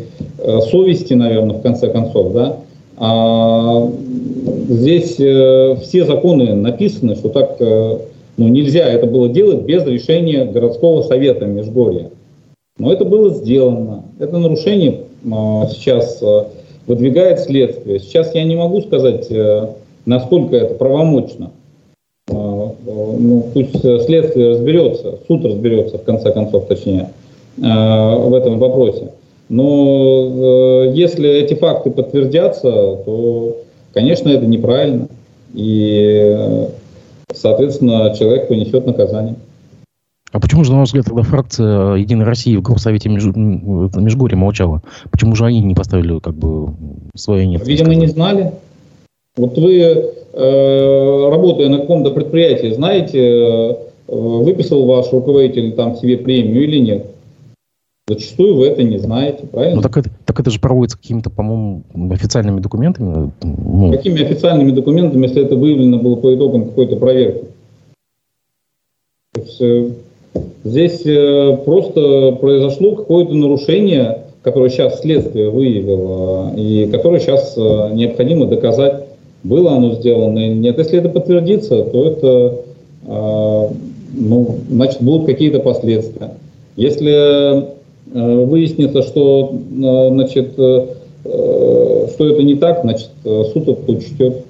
совести, 0.69 1.13
наверное, 1.13 1.57
в 1.57 1.61
конце 1.61 1.89
концов, 1.89 2.33
да. 2.33 2.57
А 2.97 3.89
здесь 4.69 5.15
все 5.15 6.05
законы 6.05 6.53
написаны, 6.53 7.15
что 7.15 7.29
так 7.29 7.57
ну, 7.59 8.47
нельзя 8.47 8.85
это 8.87 9.07
было 9.07 9.29
делать 9.29 9.63
без 9.63 9.83
решения 9.85 10.45
городского 10.45 11.01
совета 11.03 11.45
Межгорья. 11.45 12.11
Но 12.77 12.93
это 12.93 13.03
было 13.05 13.33
сделано. 13.33 14.03
Это 14.19 14.37
нарушение 14.37 15.01
сейчас 15.23 16.21
выдвигает 16.87 17.39
следствие. 17.39 17.99
Сейчас 17.99 18.33
я 18.35 18.43
не 18.43 18.55
могу 18.55 18.81
сказать, 18.81 19.27
насколько 20.05 20.55
это 20.55 20.75
правомочно. 20.75 21.51
А, 22.87 23.17
ну, 23.19 23.45
пусть 23.53 23.79
следствие 23.79 24.51
разберется, 24.51 25.19
суд 25.27 25.45
разберется, 25.45 25.97
в 25.97 26.03
конце 26.03 26.31
концов, 26.31 26.67
точнее, 26.67 27.09
а, 27.63 28.15
в 28.15 28.33
этом 28.33 28.59
вопросе. 28.59 29.11
Но 29.49 30.85
э, 30.85 30.91
если 30.93 31.29
эти 31.29 31.55
факты 31.55 31.91
подтвердятся, 31.91 32.71
то, 33.05 33.57
конечно, 33.93 34.29
это 34.29 34.45
неправильно. 34.45 35.09
И 35.53 36.67
соответственно, 37.33 38.15
человек 38.17 38.47
понесет 38.47 38.85
наказание. 38.85 39.35
А 40.31 40.39
почему 40.39 40.63
же, 40.63 40.71
на 40.71 40.79
ваш 40.79 40.89
взгляд, 40.89 41.05
тогда 41.05 41.23
фракция 41.23 41.95
«Единой 41.95 42.23
России» 42.23 42.55
в 42.55 42.61
Горсовете 42.61 43.09
Меж... 43.09 43.25
Межгорья 43.25 44.37
молчала? 44.37 44.81
Почему 45.11 45.35
же 45.35 45.45
они 45.45 45.59
не 45.59 45.75
поставили 45.75 46.19
как 46.19 46.35
бы 46.35 46.73
свое 47.15 47.45
нет? 47.45 47.67
Видимо, 47.67 47.93
не 47.95 48.07
знали. 48.07 48.53
Вот 49.37 49.57
вы, 49.57 49.81
э, 49.81 51.29
работая 51.29 51.69
на 51.69 51.79
каком-то 51.79 52.11
предприятии, 52.11 52.73
знаете, 52.73 53.19
э, 53.19 53.75
выписал 54.07 54.85
ваш 54.85 55.11
руководитель 55.13 55.71
там 55.73 55.95
себе 55.95 56.17
премию 56.17 56.63
или 56.63 56.79
нет? 56.79 57.05
Зачастую 58.09 58.55
вы 58.55 58.67
это 58.67 58.83
не 58.83 58.97
знаете, 58.97 59.45
правильно? 59.47 59.77
Ну 59.77 59.81
так 59.81 59.95
это, 59.95 60.09
так 60.25 60.37
это 60.39 60.49
же 60.49 60.59
проводится 60.59 60.97
какими-то, 60.97 61.29
по-моему, 61.29 61.83
официальными 62.11 62.59
документами. 62.59 63.31
Ну. 63.41 63.91
Какими 63.91 64.21
официальными 64.21 64.71
документами, 64.71 65.27
если 65.27 65.45
это 65.45 65.55
выявлено 65.55 65.97
было 65.99 66.15
по 66.17 66.35
итогам 66.35 66.65
какой-то 66.65 66.97
проверки? 66.97 67.45
То 69.33 69.41
есть, 69.41 69.61
э, 69.61 69.89
здесь 70.65 71.05
э, 71.05 71.57
просто 71.63 72.33
произошло 72.33 72.95
какое-то 72.97 73.33
нарушение, 73.33 74.23
которое 74.41 74.69
сейчас 74.69 74.99
следствие 74.99 75.49
выявило, 75.49 76.53
и 76.57 76.89
которое 76.91 77.21
сейчас 77.21 77.53
э, 77.55 77.93
необходимо 77.93 78.47
доказать, 78.47 79.05
было 79.43 79.75
оно 79.75 79.95
сделано 79.95 80.39
или 80.39 80.57
нет. 80.57 80.77
Если 80.77 80.99
это 80.99 81.09
подтвердится, 81.09 81.83
то 81.83 82.05
это, 82.05 82.55
э, 83.05 83.73
ну, 84.13 84.55
значит, 84.69 85.01
будут 85.01 85.25
какие-то 85.25 85.59
последствия. 85.59 86.31
Если 86.75 87.71
Э, 88.13 88.45
выяснится, 88.45 89.03
что, 89.03 89.53
э, 89.53 90.09
значит, 90.09 90.53
э, 90.57 90.87
что 91.23 92.27
это 92.27 92.43
не 92.43 92.55
так, 92.55 92.81
значит, 92.81 93.11
суд 93.23 93.67
это 93.67 93.91
учтет. 93.91 94.45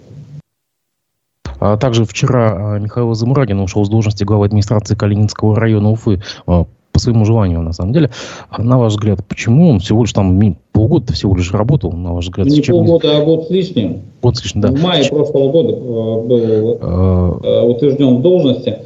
А 1.59 1.77
также 1.77 2.05
вчера 2.05 2.79
Михаил 2.79 3.13
Замурагин 3.13 3.59
ушел 3.59 3.85
с 3.85 3.89
должности 3.89 4.23
главы 4.23 4.45
администрации 4.45 4.95
Калининского 4.95 5.55
района 5.55 5.91
Уфы 5.91 6.21
по 6.45 6.67
своему 6.99 7.25
желанию, 7.25 7.61
на 7.61 7.73
самом 7.73 7.93
деле. 7.93 8.09
А 8.49 8.63
на 8.63 8.79
ваш 8.79 8.93
взгляд, 8.93 9.19
почему 9.27 9.69
он 9.69 9.79
всего 9.79 10.01
лишь 10.03 10.13
там 10.13 10.33
полгода 10.81 11.13
всего 11.13 11.35
лишь 11.35 11.51
работал, 11.53 11.91
на 11.91 12.13
ваш 12.13 12.25
взгляд? 12.25 12.47
Не 12.47 12.61
полгода, 12.61 13.17
а 13.17 13.23
год 13.23 13.47
с 13.47 13.49
лишним. 13.51 14.01
Год 14.21 14.37
с 14.37 14.43
лишним, 14.43 14.61
да. 14.61 14.69
В 14.69 14.81
мае 14.81 15.05
прошлого 15.07 15.51
года 15.51 15.73
был 15.73 16.77
а... 16.81 17.65
утвержден 17.65 18.17
в 18.17 18.21
должности. 18.21 18.77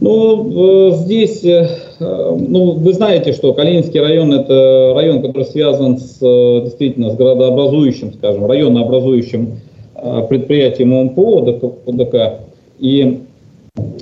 Ну, 0.00 0.92
здесь, 0.96 1.44
э, 1.44 1.66
ну, 2.00 2.72
вы 2.72 2.92
знаете, 2.92 3.32
что 3.32 3.52
Калининский 3.52 4.00
район– 4.00 4.32
это 4.34 4.92
район, 4.94 5.22
который 5.22 5.46
связан 5.46 5.98
с, 5.98 6.18
э, 6.20 6.60
действительно 6.64 7.10
с 7.10 7.16
городообразующим, 7.16 8.12
скажем, 8.14 8.46
районообразующим 8.46 9.60
э, 9.94 10.22
предприятием 10.28 10.92
ОМПО, 10.94 11.70
ОДК. 11.86 12.40
И 12.78 13.20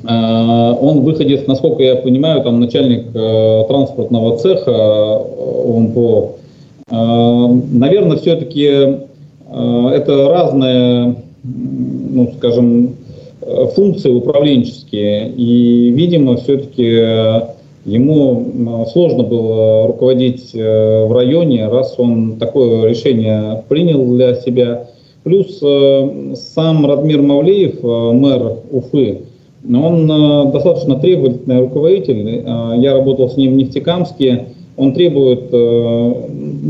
он 0.04 1.00
выходит, 1.00 1.48
насколько 1.48 1.82
я 1.82 1.96
понимаю, 1.96 2.42
там 2.42 2.60
начальник 2.60 3.10
транспортного 3.12 4.36
цеха 4.36 4.70
ОМПО. 4.70 6.41
Наверное, 6.92 8.18
все-таки 8.18 8.64
это 9.50 10.28
разные, 10.28 11.16
ну, 11.42 12.32
скажем, 12.36 12.96
функции 13.74 14.10
управленческие. 14.10 15.30
И, 15.30 15.90
видимо, 15.90 16.36
все-таки 16.36 16.84
ему 17.86 18.86
сложно 18.92 19.22
было 19.22 19.86
руководить 19.86 20.52
в 20.52 21.12
районе, 21.14 21.68
раз 21.68 21.94
он 21.96 22.36
такое 22.38 22.88
решение 22.88 23.62
принял 23.68 24.04
для 24.14 24.34
себя. 24.34 24.86
Плюс 25.24 25.58
сам 25.58 26.84
Радмир 26.84 27.22
Мавлеев, 27.22 27.82
мэр 27.82 28.58
Уфы, 28.70 29.22
он 29.64 30.06
достаточно 30.52 30.96
требовательный 30.96 31.60
руководитель. 31.60 32.44
Я 32.76 32.92
работал 32.92 33.30
с 33.30 33.36
ним 33.38 33.54
в 33.54 33.56
Нефтекамске 33.56 34.46
он 34.76 34.94
требует, 34.94 35.52
э, 35.52 36.12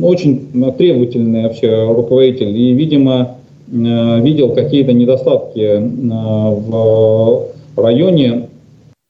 очень 0.03 0.49
требовательный 0.77 1.45
вообще 1.45 1.87
руководитель 1.87 2.57
и, 2.57 2.73
видимо, 2.73 3.37
э, 3.71 4.21
видел 4.21 4.51
какие-то 4.51 4.93
недостатки 4.93 5.61
э, 5.61 5.81
в 5.81 7.49
районе, 7.77 8.49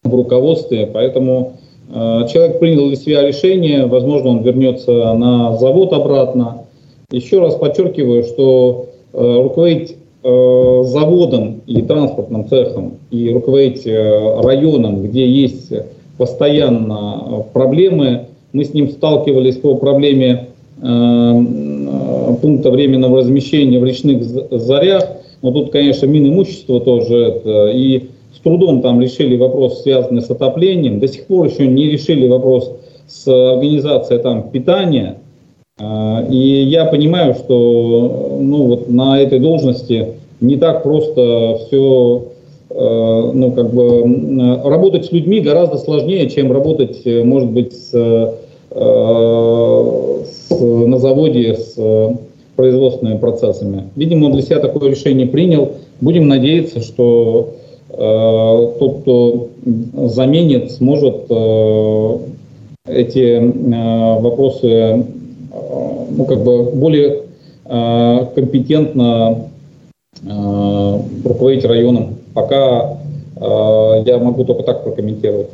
в 0.05 0.14
руководстве, 0.14 0.88
поэтому 0.92 1.55
человек 1.92 2.59
принял 2.59 2.88
для 2.88 2.96
себя 2.96 3.22
решение, 3.22 3.87
возможно, 3.87 4.31
он 4.31 4.42
вернется 4.42 5.12
на 5.12 5.59
завод 5.59 5.92
обратно. 5.92 6.62
Еще 7.11 7.38
раз 7.38 7.55
подчеркиваю, 7.55 8.24
что 8.24 8.87
руководить 9.12 9.96
заводом 10.22 11.61
и 11.66 11.83
транспортным 11.83 12.48
цехом 12.48 12.94
и 13.11 13.31
руководить 13.31 13.87
районом, 13.87 15.02
где 15.02 15.28
есть 15.28 15.70
постоянно 16.16 17.44
проблемы, 17.52 18.26
мы 18.53 18.65
с 18.65 18.75
ним 18.75 18.91
сталкивались 18.91 19.57
по 19.57 19.75
проблеме 19.77 20.49
э, 20.81 21.45
пункта 22.41 22.71
временного 22.71 23.19
размещения 23.19 23.79
в 23.79 23.85
речных 23.85 24.25
зарях. 24.25 25.05
Но 25.43 25.53
тут, 25.53 25.71
конечно, 25.71 26.07
Минимущество 26.07 26.81
тоже 26.81 27.17
это. 27.17 27.69
И 27.69 28.09
с 28.35 28.41
трудом 28.41 28.83
там 28.83 29.01
решили 29.01 29.37
вопрос, 29.37 29.83
связанный 29.83 30.23
с 30.23 30.31
отоплением. 30.31 31.01
До 31.01 31.09
сих 31.09 31.27
пор 31.27 31.47
еще 31.47 31.67
не 31.67 31.91
решили 31.91 32.29
вопрос 32.29 32.73
с 33.09 33.27
организацией 33.27 34.21
там 34.21 34.51
питания. 34.51 35.19
Э, 35.79 36.27
и 36.31 36.37
я 36.37 36.85
понимаю, 36.85 37.35
что 37.35 38.38
ну, 38.41 38.65
вот 38.65 38.91
на 38.91 39.21
этой 39.21 39.41
должности 39.41 40.09
не 40.41 40.57
так 40.57 40.83
просто 40.83 41.59
все 41.67 42.33
Э, 42.75 43.31
ну, 43.35 43.51
как 43.53 43.73
бы, 43.73 44.61
работать 44.65 45.07
с 45.07 45.12
людьми 45.12 45.41
гораздо 45.41 45.79
сложнее, 45.79 46.31
чем 46.31 46.53
работать, 46.53 47.05
может 47.05 47.51
быть, 47.51 47.75
с, 47.75 48.35
с, 48.75 50.51
на 50.51 50.99
заводе 50.99 51.55
с 51.55 51.77
производственными 52.57 53.19
процессами. 53.19 53.85
Видимо, 53.97 54.27
он 54.27 54.33
для 54.33 54.43
себя 54.43 54.61
такое 54.61 54.91
решение 54.91 55.27
принял. 55.27 55.73
Будем 56.01 56.29
надеяться, 56.29 56.81
что 56.81 57.55
э, 57.89 58.73
тот, 58.79 59.01
кто 59.01 59.49
заменит, 60.09 60.73
сможет 60.73 61.27
э, 61.31 62.19
эти 62.89 63.39
э, 63.39 64.21
вопросы 64.21 64.69
э, 64.69 65.03
ну, 66.17 66.25
как 66.25 66.43
бы 66.43 66.65
более 66.65 67.23
э, 67.65 68.27
компетентно 68.35 69.49
э, 70.25 70.99
руководить 71.25 71.65
районом. 71.65 72.17
Пока 72.35 72.99
э, 73.37 74.03
я 74.07 74.19
могу 74.19 74.45
только 74.45 74.63
так 74.63 74.85
прокомментировать. 74.85 75.49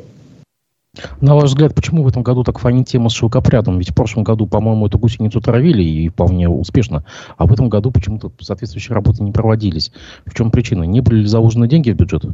На 1.20 1.34
ваш 1.34 1.50
взгляд, 1.50 1.74
почему 1.74 2.02
в 2.02 2.08
этом 2.08 2.22
году 2.22 2.44
так 2.44 2.58
фонит 2.58 2.88
тема 2.88 3.08
с 3.08 3.12
шелкопрядом? 3.12 3.78
Ведь 3.78 3.90
в 3.90 3.94
прошлом 3.94 4.24
году, 4.24 4.46
по-моему, 4.46 4.86
эту 4.86 4.98
гусеницу 4.98 5.40
травили 5.40 5.82
и 5.82 6.08
вполне 6.08 6.48
успешно, 6.48 7.04
а 7.36 7.46
в 7.46 7.52
этом 7.52 7.68
году 7.68 7.90
почему-то 7.90 8.30
соответствующие 8.40 8.94
работы 8.94 9.22
не 9.22 9.32
проводились. 9.32 9.92
В 10.26 10.34
чем 10.34 10.50
причина? 10.50 10.84
Не 10.84 11.00
были 11.00 11.20
ли 11.20 11.26
заложены 11.26 11.68
деньги 11.68 11.90
в 11.90 11.96
бюджет? 11.96 12.24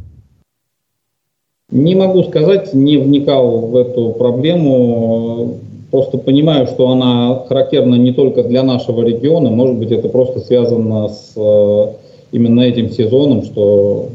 Не 1.71 1.95
могу 1.95 2.23
сказать, 2.23 2.73
не 2.73 2.97
вникал 2.97 3.59
в 3.67 3.75
эту 3.75 4.09
проблему. 4.11 5.55
Просто 5.89 6.17
понимаю, 6.17 6.67
что 6.67 6.89
она 6.89 7.45
характерна 7.47 7.95
не 7.95 8.11
только 8.11 8.43
для 8.43 8.63
нашего 8.63 9.03
региона, 9.03 9.49
может 9.49 9.77
быть, 9.77 9.91
это 9.91 10.09
просто 10.09 10.39
связано 10.39 11.07
с 11.07 11.33
э, 11.35 11.87
именно 12.31 12.61
этим 12.61 12.89
сезоном, 12.89 13.43
что 13.43 14.09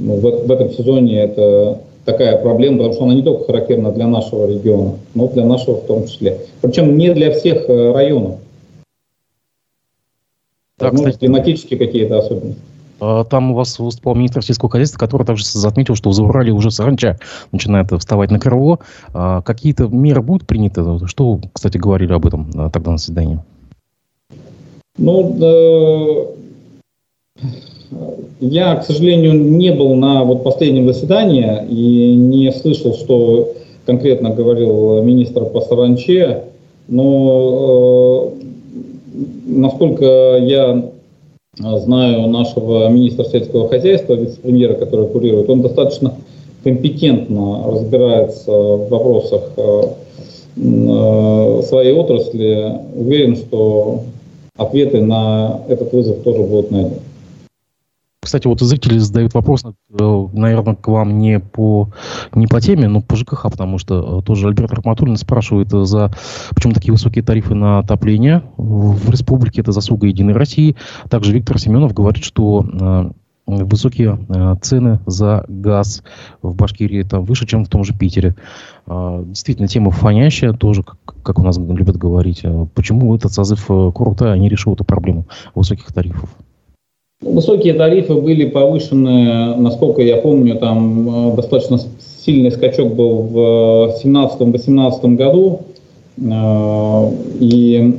ну, 0.00 0.16
в, 0.16 0.46
в 0.46 0.50
этом 0.50 0.70
сезоне 0.70 1.20
это 1.20 1.78
такая 2.04 2.36
проблема, 2.38 2.78
потому 2.78 2.94
что 2.94 3.04
она 3.04 3.14
не 3.14 3.22
только 3.22 3.44
характерна 3.44 3.92
для 3.92 4.06
нашего 4.06 4.48
региона, 4.48 4.98
но 5.14 5.28
для 5.28 5.44
нашего 5.44 5.76
в 5.76 5.86
том 5.86 6.06
числе. 6.06 6.38
Причем 6.60 6.96
не 6.96 7.12
для 7.12 7.32
всех 7.32 7.68
э, 7.68 7.92
районов. 7.92 8.36
Так, 10.78 10.92
Может, 10.92 11.06
кстати, 11.06 11.20
климатические 11.20 11.78
какие-то 11.78 12.18
особенности. 12.18 12.62
А, 13.00 13.24
там 13.24 13.52
у 13.52 13.54
вас 13.54 13.78
выступал 13.78 14.14
министр 14.14 14.44
сельского 14.44 14.70
хозяйства, 14.70 14.98
который 14.98 15.26
также 15.26 15.44
отметил, 15.64 15.94
что 15.94 16.10
в 16.10 16.14
Заурале 16.14 16.52
уже 16.52 16.70
саранча 16.70 17.18
начинает 17.52 17.90
вставать 17.92 18.30
на 18.30 18.38
крыло. 18.38 18.80
А 19.12 19.42
какие-то 19.42 19.88
меры 19.88 20.22
будут 20.22 20.46
приняты? 20.46 20.82
Что, 21.06 21.40
кстати, 21.52 21.78
говорили 21.78 22.12
об 22.12 22.26
этом 22.26 22.50
а, 22.54 22.70
тогда 22.70 22.92
на 22.92 22.98
заседании? 22.98 23.40
Ну, 24.98 25.34
да, 25.38 26.39
я, 28.40 28.76
к 28.76 28.84
сожалению, 28.84 29.34
не 29.34 29.72
был 29.72 29.94
на 29.94 30.24
вот 30.24 30.42
последнем 30.42 30.86
заседании 30.86 31.64
и 31.68 32.14
не 32.14 32.52
слышал, 32.52 32.94
что 32.94 33.52
конкретно 33.86 34.30
говорил 34.30 35.02
министр 35.02 35.44
по 35.46 35.60
саранче, 35.60 36.44
но 36.88 38.32
э, 38.32 39.20
насколько 39.46 40.38
я 40.40 40.90
знаю 41.58 42.28
нашего 42.28 42.88
министра 42.88 43.24
сельского 43.24 43.68
хозяйства, 43.68 44.14
вице-премьера, 44.14 44.74
который 44.74 45.08
курирует, 45.08 45.50
он 45.50 45.62
достаточно 45.62 46.14
компетентно 46.62 47.64
разбирается 47.66 48.52
в 48.52 48.88
вопросах 48.88 49.42
э, 49.56 49.82
э, 50.56 51.62
своей 51.66 51.92
отрасли. 51.92 52.72
Уверен, 52.94 53.36
что 53.36 54.02
ответы 54.56 55.00
на 55.00 55.60
этот 55.68 55.92
вызов 55.92 56.18
тоже 56.18 56.42
будут 56.42 56.70
найдены. 56.70 56.96
Кстати, 58.30 58.46
вот 58.46 58.60
зрители 58.60 58.96
задают 58.98 59.34
вопрос, 59.34 59.64
э, 59.64 60.26
наверное, 60.32 60.76
к 60.76 60.86
вам 60.86 61.18
не 61.18 61.40
по, 61.40 61.88
не 62.32 62.46
по 62.46 62.60
теме, 62.60 62.86
но 62.86 63.02
по 63.02 63.16
ЖКХ, 63.16 63.50
потому 63.50 63.78
что 63.78 64.20
э, 64.20 64.22
тоже 64.24 64.46
Альберт 64.46 64.72
Рахматуллин 64.72 65.16
спрашивает, 65.16 65.74
э, 65.74 65.84
за 65.84 66.12
почему 66.54 66.72
такие 66.72 66.92
высокие 66.92 67.24
тарифы 67.24 67.56
на 67.56 67.80
отопление 67.80 68.44
в 68.56 69.10
республике, 69.10 69.62
это 69.62 69.72
заслуга 69.72 70.06
Единой 70.06 70.34
России. 70.34 70.76
Также 71.08 71.32
Виктор 71.32 71.58
Семенов 71.58 71.92
говорит, 71.92 72.22
что 72.22 73.12
высокие 73.46 74.16
цены 74.62 75.00
за 75.06 75.44
газ 75.48 76.04
в 76.40 76.54
Башкирии 76.54 77.02
там 77.02 77.24
выше, 77.24 77.48
чем 77.48 77.64
в 77.64 77.68
том 77.68 77.82
же 77.82 77.94
Питере. 77.94 78.36
Действительно, 78.86 79.66
тема 79.66 79.90
фонящая, 79.90 80.52
тоже, 80.52 80.84
как 81.24 81.40
у 81.40 81.42
нас 81.42 81.58
любят 81.58 81.96
говорить. 81.96 82.44
Почему 82.74 83.12
этот 83.16 83.32
созыв 83.32 83.66
Курултая 83.66 84.38
не 84.38 84.48
решил 84.48 84.74
эту 84.74 84.84
проблему 84.84 85.26
высоких 85.56 85.92
тарифов? 85.92 86.30
Высокие 87.22 87.74
тарифы 87.74 88.14
были 88.14 88.46
повышены, 88.46 89.54
насколько 89.56 90.00
я 90.00 90.16
помню, 90.16 90.56
там 90.56 91.32
э, 91.32 91.36
достаточно 91.36 91.78
сильный 92.24 92.50
скачок 92.50 92.94
был 92.94 93.22
в 93.24 93.94
2017-2018 94.02 95.16
году. 95.16 95.60
Э, 96.16 97.10
и 97.38 97.94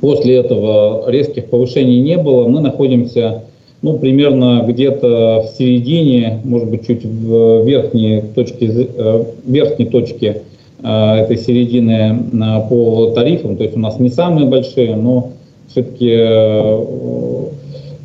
после 0.00 0.36
этого 0.36 1.10
резких 1.10 1.46
повышений 1.46 2.00
не 2.00 2.18
было. 2.18 2.46
Мы 2.46 2.60
находимся 2.60 3.42
ну, 3.82 3.98
примерно 3.98 4.64
где-то 4.64 5.44
в 5.44 5.58
середине, 5.58 6.40
может 6.44 6.70
быть, 6.70 6.86
чуть 6.86 7.04
в 7.04 7.64
верхней 7.64 8.22
точке, 8.32 8.70
э, 8.96 9.24
верхней 9.44 9.86
точке 9.86 10.42
этой 10.78 11.38
середины 11.38 12.16
по 12.68 13.10
тарифам. 13.12 13.56
То 13.56 13.64
есть 13.64 13.74
у 13.76 13.80
нас 13.80 13.98
не 13.98 14.10
самые 14.10 14.46
большие, 14.46 14.94
но 14.94 15.30
все-таки 15.68 16.12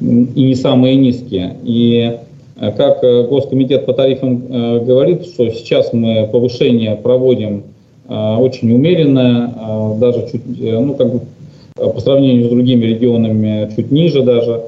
и 0.02 0.44
не 0.44 0.56
самые 0.56 0.96
низкие. 0.96 1.56
И 1.64 2.18
э, 2.60 2.72
как 2.72 3.04
э, 3.04 3.28
Госкомитет 3.28 3.86
по 3.86 3.94
тарифам 3.94 4.44
э, 4.50 4.80
говорит, 4.80 5.26
что 5.26 5.50
сейчас 5.52 5.94
мы 5.94 6.28
повышение 6.32 6.96
проводим 6.96 7.64
очень 8.08 8.74
умеренное, 8.74 9.50
даже 9.98 10.28
чуть, 10.30 10.42
ну, 10.60 10.96
как 10.96 11.14
бы 11.14 11.22
по 11.76 11.98
сравнению 12.02 12.48
с 12.48 12.50
другими 12.50 12.84
регионами 12.84 13.74
чуть 13.74 13.90
ниже 13.90 14.22
даже. 14.22 14.64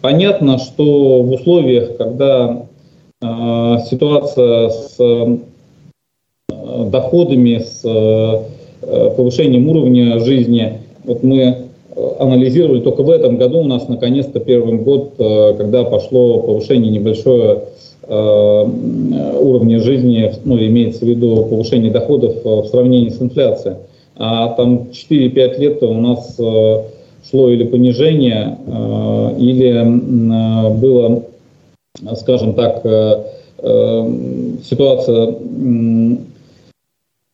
Понятно, 0.00 0.56
что 0.56 1.22
в 1.22 1.32
условиях, 1.32 1.98
когда 1.98 2.62
ситуация 3.20 4.70
с 4.70 4.96
доходами, 6.48 7.58
с 7.58 7.82
повышением 8.80 9.68
уровня 9.68 10.20
жизни, 10.20 10.78
вот 11.04 11.22
мы 11.22 11.69
анализировали 12.18 12.80
только 12.80 13.02
в 13.02 13.10
этом 13.10 13.36
году 13.36 13.60
у 13.60 13.64
нас 13.64 13.88
наконец-то 13.88 14.40
первый 14.40 14.78
год, 14.78 15.14
э, 15.18 15.54
когда 15.56 15.84
пошло 15.84 16.40
повышение 16.40 16.90
небольшое 16.90 17.60
э, 18.02 18.66
уровня 19.40 19.80
жизни, 19.80 20.32
ну, 20.44 20.58
имеется 20.58 21.04
в 21.04 21.08
виду 21.08 21.44
повышение 21.44 21.90
доходов 21.90 22.34
э, 22.44 22.48
в 22.48 22.66
сравнении 22.66 23.10
с 23.10 23.20
инфляцией. 23.20 23.76
А 24.16 24.48
там 24.48 24.88
4-5 24.92 25.58
лет 25.58 25.82
у 25.82 25.94
нас 25.94 26.36
шло 26.36 27.48
или 27.48 27.64
понижение, 27.64 28.58
или 29.38 30.78
было, 30.78 31.22
скажем 32.16 32.52
так, 32.52 32.82
ситуация 34.62 35.36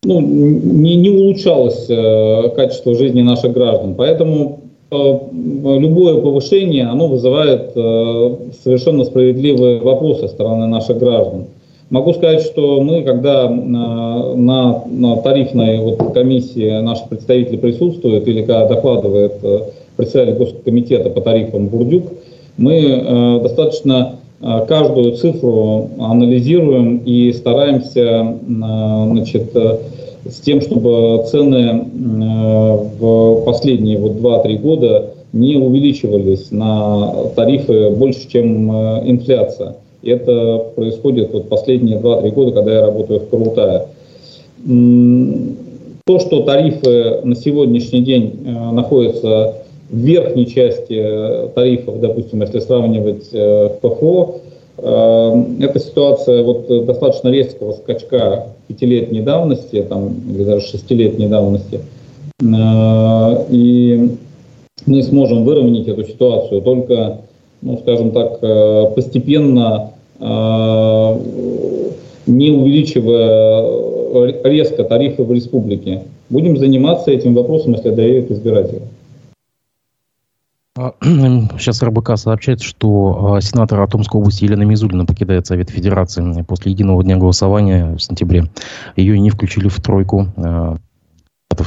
ну, 0.07 0.21
не, 0.21 0.97
не 0.97 1.11
улучшалось 1.11 1.87
качество 2.55 2.95
жизни 2.95 3.23
наших 3.23 3.53
граждан. 3.53 3.95
Поэтому 3.95 4.61
любое 4.91 6.21
повышение, 6.21 6.85
оно 6.85 7.09
вызывает 7.09 7.73
совершенно 7.73 9.05
справедливые 9.05 9.81
вопросы 9.81 10.23
со 10.23 10.29
стороны 10.29 10.67
наших 10.67 10.99
граждан. 10.99 11.47
Могу 11.89 12.15
сказать, 12.15 12.43
что 12.43 12.81
мы, 12.81 13.03
когда 13.03 13.49
на, 13.49 14.35
на, 14.35 15.17
тарифной 15.19 15.79
вот 15.79 16.15
комиссии 16.15 16.81
наши 16.81 17.07
представители 17.09 17.57
присутствуют 17.57 18.27
или 18.27 18.41
когда 18.41 18.67
докладывает 18.67 19.35
э, 19.43 19.61
председатель 19.97 20.35
Госкомитета 20.35 21.11
по 21.11 21.21
тарифам 21.21 21.69
Бурдюк, 21.69 22.07
мы 22.57 22.75
э, 22.75 23.41
достаточно 23.41 24.17
э, 24.17 24.26
каждую 24.41 25.12
цифру 25.16 25.91
анализируем 25.99 26.99
и 26.99 27.32
стараемся 27.32 28.01
э, 28.01 28.34
значит, 28.47 29.57
э, 29.57 29.78
с 30.28 30.41
тем, 30.41 30.61
чтобы 30.61 31.24
цены 31.30 31.87
в 32.99 33.45
последние 33.45 33.99
вот 33.99 34.12
2-3 34.12 34.59
года 34.59 35.11
не 35.32 35.57
увеличивались 35.57 36.51
на 36.51 37.12
тарифы 37.34 37.91
больше, 37.91 38.28
чем 38.28 38.70
э, 38.70 39.03
инфляция. 39.11 39.76
И 40.03 40.11
это 40.11 40.64
происходит 40.74 41.32
вот 41.32 41.49
последние 41.49 41.99
2-3 41.99 42.30
года, 42.30 42.53
когда 42.53 42.74
я 42.74 42.87
работаю 42.87 43.20
в 43.20 43.28
Крутая. 43.28 43.87
То, 46.05 46.18
что 46.20 46.43
тарифы 46.43 47.20
на 47.24 47.34
сегодняшний 47.34 48.01
день 48.01 48.41
э, 48.45 48.51
находятся 48.72 49.55
в 49.91 49.97
верхней 49.97 50.47
части 50.47 51.51
тарифов, 51.55 52.01
допустим, 52.01 52.41
если 52.43 52.59
сравнивать 52.61 53.28
э, 53.32 53.68
в 53.68 53.89
ПФО, 53.89 54.41
э, 54.78 55.45
это 55.61 55.78
ситуация 55.78 56.43
вот 56.43 56.66
достаточно 56.87 57.28
резкого 57.28 57.72
скачка 57.72 58.49
пятилетней 58.68 59.22
давности, 59.22 59.82
там, 59.82 60.14
или 60.28 60.45
даже 60.45 60.66
шестилетней 60.66 61.28
давности. 61.28 61.80
И 63.51 64.11
мы 64.84 65.03
сможем 65.03 65.45
выровнять 65.45 65.89
эту 65.89 66.05
ситуацию 66.05 66.61
только, 66.61 67.20
ну, 67.62 67.78
скажем 67.78 68.11
так, 68.11 68.41
постепенно 68.95 69.93
Э, 70.18 71.18
не 72.26 72.51
увеличивая 72.51 74.43
резко 74.43 74.82
тарифы 74.84 75.22
в 75.22 75.32
республике. 75.32 76.03
Будем 76.28 76.57
заниматься 76.57 77.11
этим 77.11 77.34
вопросом, 77.34 77.74
если 77.74 77.91
доверят 77.91 78.30
избиратели. 78.30 78.82
А, 80.77 80.93
сейчас 81.59 81.83
РБК 81.83 82.16
сообщает, 82.16 82.62
что 82.62 83.37
а, 83.37 83.41
сенатор 83.41 83.87
Томской 83.89 84.20
области 84.20 84.45
Елена 84.45 84.62
Мизулина 84.62 85.07
покидает 85.07 85.47
Совет 85.47 85.70
Федерации 85.70 86.43
после 86.43 86.72
единого 86.72 87.03
дня 87.03 87.16
голосования 87.16 87.95
в 87.95 87.99
сентябре. 87.99 88.51
Ее 88.97 89.18
не 89.18 89.31
включили 89.31 89.68
в 89.68 89.81
тройку 89.81 90.29
а, 91.61 91.65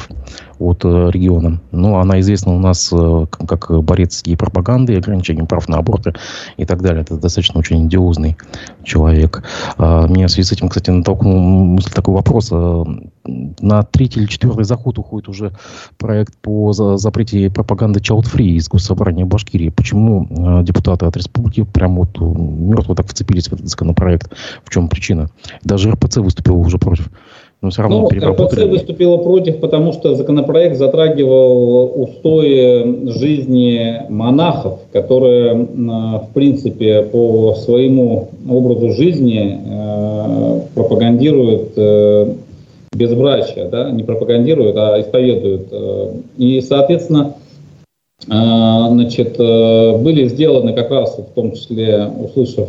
от 0.60 0.84
э, 0.84 1.10
региона. 1.12 1.62
Но 1.72 2.00
она 2.00 2.20
известна 2.20 2.54
у 2.54 2.60
нас 2.60 2.90
э, 2.92 3.26
как 3.48 3.72
борец 3.84 4.22
с 4.24 4.38
пропаганды, 4.38 4.98
ограничением 4.98 5.48
прав 5.48 5.68
на 5.70 5.78
аборты 5.78 6.14
и 6.58 6.66
так 6.66 6.82
далее. 6.82 7.02
Это 7.02 7.18
достаточно 7.18 7.60
очень 7.60 7.88
идиозный 7.88 8.38
человек. 8.84 9.44
А, 9.78 10.08
меня 10.08 10.28
в 10.28 10.32
связи 10.32 10.48
с 10.48 10.52
этим, 10.52 10.70
кстати, 10.70 10.90
натолкнул 10.90 11.40
мысль 11.40 11.92
такой 11.92 12.14
вопрос. 12.14 12.50
А, 12.52 12.86
на 13.26 13.84
третий 13.84 14.22
или 14.22 14.28
четвертый 14.28 14.66
заход 14.66 14.98
уходит 14.98 15.30
уже 15.30 15.54
проект 15.98 16.36
по 16.38 16.74
запрете 16.74 17.50
пропаганды 17.50 18.00
Child 18.00 18.26
Free 18.34 18.58
из 18.58 18.68
Госсобрания 18.68 19.26
Башкирии. 19.26 19.70
Почему 19.70 20.28
э, 20.30 20.64
депутаты 20.64 21.06
от 21.06 21.16
республики 21.16 21.64
прям 21.64 21.96
вот 21.96 22.20
мертво 22.20 22.96
так 22.96 23.08
вцепились 23.08 23.48
в 23.48 23.54
этот 23.54 23.68
законопроект? 23.68 24.32
В 24.64 24.70
чем 24.70 24.90
причина? 24.90 25.30
Даже 25.64 25.92
РПЦ 25.92 26.18
выступил 26.18 26.60
уже 26.60 26.78
против. 26.78 27.10
Но 27.62 27.72
все 27.72 27.82
равно 27.82 28.08
ну, 28.10 28.32
РПЦ 28.32 28.64
выступила 28.64 29.18
против, 29.18 29.60
потому 29.60 29.92
что 29.92 30.16
законопроект 30.16 30.78
затрагивал 30.78 31.92
устои 32.04 33.10
жизни 33.10 34.04
монахов, 34.08 34.80
которые, 34.94 35.56
в 35.56 36.28
принципе, 36.34 37.02
по 37.04 37.56
своему 37.56 38.30
образу 38.50 38.94
жизни 38.94 39.60
э, 39.62 40.62
пропагандируют 40.74 41.74
э, 41.76 42.34
безбрачие, 42.94 43.66
да, 43.66 43.92
не 43.92 44.04
пропагандируют, 44.04 44.78
а 44.78 45.02
исповедуют. 45.02 45.68
Э. 45.72 46.14
И, 46.38 46.62
соответственно, 46.62 47.34
значит, 48.26 49.38
были 49.38 50.28
сделаны 50.28 50.74
как 50.74 50.92
раз, 50.92 51.18
в 51.18 51.34
том 51.34 51.54
числе, 51.54 52.06
услышав 52.06 52.68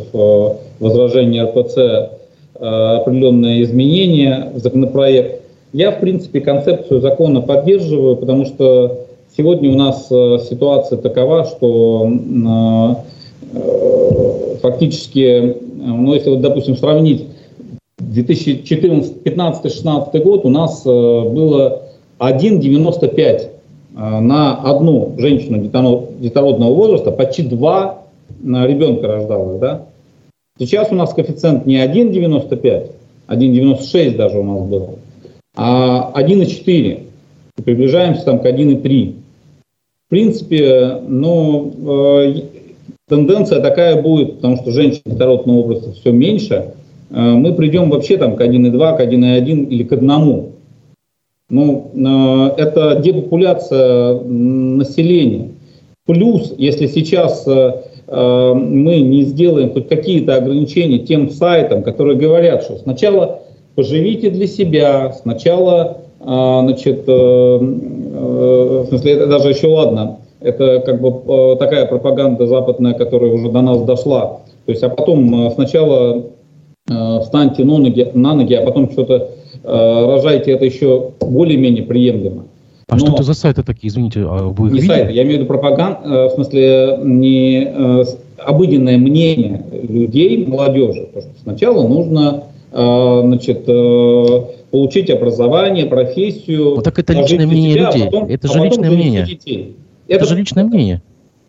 возражение 0.79 1.43
РПЦ, 1.43 2.20
определенные 2.61 3.63
изменения 3.63 4.51
в 4.53 4.59
законопроект. 4.59 5.41
Я, 5.73 5.91
в 5.91 5.99
принципе, 5.99 6.41
концепцию 6.41 7.01
закона 7.01 7.41
поддерживаю, 7.41 8.17
потому 8.17 8.45
что 8.45 9.05
сегодня 9.35 9.71
у 9.71 9.75
нас 9.75 10.07
э, 10.11 10.37
ситуация 10.49 10.97
такова, 10.97 11.45
что 11.45 12.11
э, 13.53 14.55
фактически, 14.61 15.57
ну, 15.77 16.13
если, 16.13 16.29
вот, 16.29 16.41
допустим, 16.41 16.75
сравнить 16.75 17.27
2014-15-16 17.99 20.23
год, 20.23 20.45
у 20.45 20.49
нас 20.49 20.83
было 20.83 21.83
1,95 22.19 23.47
на 23.93 24.55
одну 24.55 25.15
женщину 25.17 25.57
детородного 26.19 26.73
возраста, 26.73 27.11
почти 27.11 27.43
два 27.43 27.99
ребенка 28.43 29.07
рождалось, 29.07 29.59
да? 29.59 29.85
Сейчас 30.59 30.91
у 30.91 30.95
нас 30.95 31.13
коэффициент 31.13 31.65
не 31.65 31.77
1,95, 31.77 32.91
1,96 33.27 34.15
даже 34.15 34.39
у 34.39 34.43
нас 34.43 34.61
был, 34.67 34.99
а 35.55 36.11
1,4. 36.15 37.03
И 37.57 37.61
приближаемся 37.61 38.25
там 38.25 38.39
к 38.39 38.45
1,3. 38.45 39.15
В 40.07 40.09
принципе, 40.09 41.01
ну, 41.07 42.23
э, 42.23 42.41
тенденция 43.07 43.61
такая 43.61 44.01
будет, 44.01 44.35
потому 44.35 44.57
что 44.57 44.71
женщин 44.71 45.01
второтного 45.05 45.59
образа 45.59 45.93
все 45.93 46.11
меньше, 46.11 46.73
э, 47.09 47.19
мы 47.19 47.53
придем 47.53 47.89
вообще 47.89 48.17
там 48.17 48.35
к 48.35 48.41
1,2, 48.41 48.97
к 48.97 48.99
1,1 48.99 49.67
или 49.67 49.83
к 49.83 49.93
1. 49.93 50.51
Ну, 51.49 51.91
э, 51.93 52.61
это 52.61 52.99
депопуляция 53.01 54.19
населения. 54.19 55.51
Плюс, 56.05 56.53
если 56.57 56.87
сейчас 56.87 57.45
Э, 57.47 57.81
мы 58.11 58.99
не 58.99 59.23
сделаем 59.23 59.71
хоть 59.71 59.87
какие-то 59.87 60.35
ограничения 60.35 60.99
тем 60.99 61.29
сайтам, 61.29 61.81
которые 61.81 62.17
говорят, 62.17 62.63
что 62.63 62.77
сначала 62.77 63.39
поживите 63.75 64.29
для 64.29 64.47
себя, 64.47 65.13
сначала, 65.13 65.99
э, 66.19 66.25
значит, 66.25 67.03
э, 67.07 67.57
в 67.57 68.85
смысле, 68.89 69.13
это 69.13 69.27
даже 69.27 69.49
еще 69.49 69.67
ладно, 69.67 70.17
это 70.41 70.79
как 70.85 70.99
бы 70.99 71.55
такая 71.57 71.85
пропаганда 71.85 72.47
западная, 72.47 72.93
которая 72.93 73.31
уже 73.31 73.49
до 73.49 73.61
нас 73.61 73.81
дошла. 73.83 74.39
То 74.65 74.71
есть, 74.71 74.83
а 74.83 74.89
потом 74.89 75.51
сначала 75.51 76.23
встаньте 77.21 77.63
на 77.63 77.77
ноги, 77.77 78.11
на 78.13 78.33
ноги 78.33 78.55
а 78.55 78.65
потом 78.65 78.91
что-то 78.91 79.29
рожайте, 79.63 80.51
это 80.51 80.65
еще 80.65 81.11
более-менее 81.21 81.83
приемлемо. 81.83 82.43
А 82.91 82.95
Но 82.95 82.99
что 82.99 83.13
это 83.13 83.23
за 83.23 83.33
сайты 83.33 83.63
такие, 83.63 83.89
извините, 83.89 84.19
а 84.19 84.49
вы 84.49 84.67
Не 84.69 84.75
видели? 84.75 84.87
сайты, 84.87 85.13
я 85.13 85.23
имею 85.23 85.37
в 85.37 85.39
виду 85.39 85.45
пропаганда, 85.45 85.99
э, 86.03 86.25
в 86.25 86.31
смысле 86.31 86.99
не 87.01 87.63
э, 87.63 88.03
обыденное 88.37 88.97
мнение 88.97 89.63
людей, 89.71 90.45
молодежи. 90.45 91.07
Потому 91.13 91.33
что 91.33 91.41
сначала 91.41 91.87
нужно 91.87 92.43
э, 92.73 93.21
значит, 93.23 93.65
получить 94.71 95.09
образование, 95.09 95.85
профессию. 95.85 96.75
Вот 96.75 96.83
так 96.83 96.99
это 96.99 97.13
личное 97.13 97.47
мнение 97.47 97.75
себя, 97.75 97.87
а 97.87 97.93
людей. 97.93 98.07
А 98.07 98.11
потом, 98.11 98.29
это 98.29 98.47
же 98.49 98.59
а 98.59 98.65
личное 98.65 98.91
мнение. 98.91 99.25
Детей. 99.25 99.75
Это, 100.09 100.17
это 100.17 100.25
же 100.25 100.35
личное 100.35 100.65
мнение. 100.65 101.01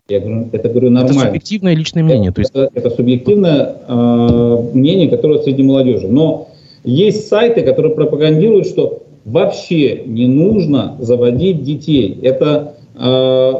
Я 0.07 0.21
говорю, 0.21 0.47
это 0.53 0.69
говорю 0.69 0.91
нормально. 0.91 1.17
Это 1.17 1.25
субъективное 1.25 1.75
личное 1.75 2.03
мнение. 2.03 2.29
Это, 2.29 2.35
то 2.35 2.39
есть... 2.39 2.51
это, 2.53 2.69
это 2.73 2.89
субъективное 2.89 3.75
э, 3.85 4.57
мнение, 4.71 5.09
которое 5.09 5.41
среди 5.41 5.61
молодежи. 5.61 6.07
Но 6.07 6.47
есть 6.85 7.27
сайты, 7.27 7.63
которые 7.63 7.93
пропагандируют, 7.93 8.67
что 8.67 9.02
вообще 9.25 10.03
не 10.05 10.27
нужно 10.27 10.97
заводить 10.99 11.63
детей. 11.63 12.19
Это 12.21 12.75
э, 12.95 13.53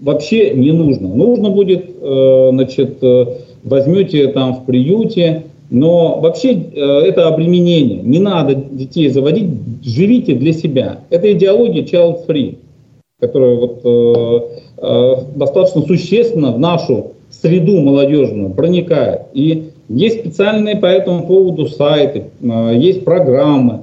вообще 0.00 0.50
не 0.54 0.72
нужно. 0.72 1.08
Нужно 1.08 1.50
будет, 1.50 1.86
э, 2.00 2.48
значит, 2.52 2.98
э, 3.02 3.26
возьмете 3.62 4.28
там 4.28 4.54
в 4.54 4.64
приюте, 4.64 5.44
но 5.70 6.20
вообще 6.20 6.52
э, 6.52 6.80
это 7.06 7.28
обременение. 7.28 8.00
Не 8.02 8.18
надо 8.18 8.54
детей 8.54 9.08
заводить, 9.08 9.50
живите 9.82 10.34
для 10.34 10.52
себя. 10.52 11.00
Это 11.10 11.32
идеология 11.32 11.82
child 11.84 12.26
free, 12.26 12.58
которая 13.20 13.56
вот, 13.56 13.80
э, 13.84 14.40
э, 14.78 15.14
достаточно 15.36 15.82
существенно 15.82 16.52
в 16.52 16.58
нашу 16.58 17.12
среду 17.30 17.80
молодежную 17.80 18.50
проникает. 18.50 19.22
И 19.32 19.70
есть 19.88 20.20
специальные 20.20 20.76
по 20.76 20.86
этому 20.86 21.26
поводу 21.26 21.66
сайты, 21.66 22.24
э, 22.40 22.72
есть 22.76 23.04
программы. 23.04 23.80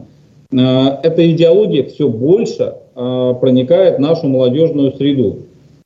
Э, 0.52 0.98
эта 1.04 1.30
идеология 1.32 1.84
все 1.84 2.08
больше 2.08 2.76
э, 2.96 3.34
проникает 3.40 3.98
в 3.98 4.02
нашу 4.02 4.28
молодежную 4.28 4.94
среду. 4.94 5.40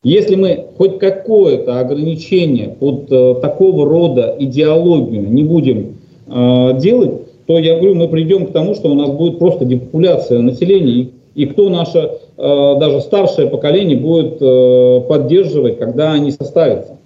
Если 0.03 0.35
мы 0.35 0.65
хоть 0.77 0.99
какое-то 0.99 1.79
ограничение 1.79 2.69
под 2.69 3.11
э, 3.11 3.35
такого 3.41 3.87
рода 3.87 4.35
идеологию 4.39 5.29
не 5.29 5.43
будем 5.43 5.97
делать, 6.27 7.45
то 7.45 7.59
я 7.59 7.75
говорю, 7.75 7.93
мы 7.93 8.07
придем 8.07 8.47
к 8.47 8.51
тому, 8.51 8.73
что 8.73 8.89
у 8.89 8.95
нас 8.95 9.11
будет 9.11 9.37
просто 9.37 9.63
депопуляция 9.63 10.39
населения, 10.39 11.09
и 11.35 11.45
кто 11.45 11.69
наше 11.69 12.13
даже 12.35 13.01
старшее 13.01 13.47
поколение 13.47 13.95
будет 13.95 14.39
поддерживать, 15.07 15.77
когда 15.77 16.13
они 16.13 16.31
составятся. 16.31 16.97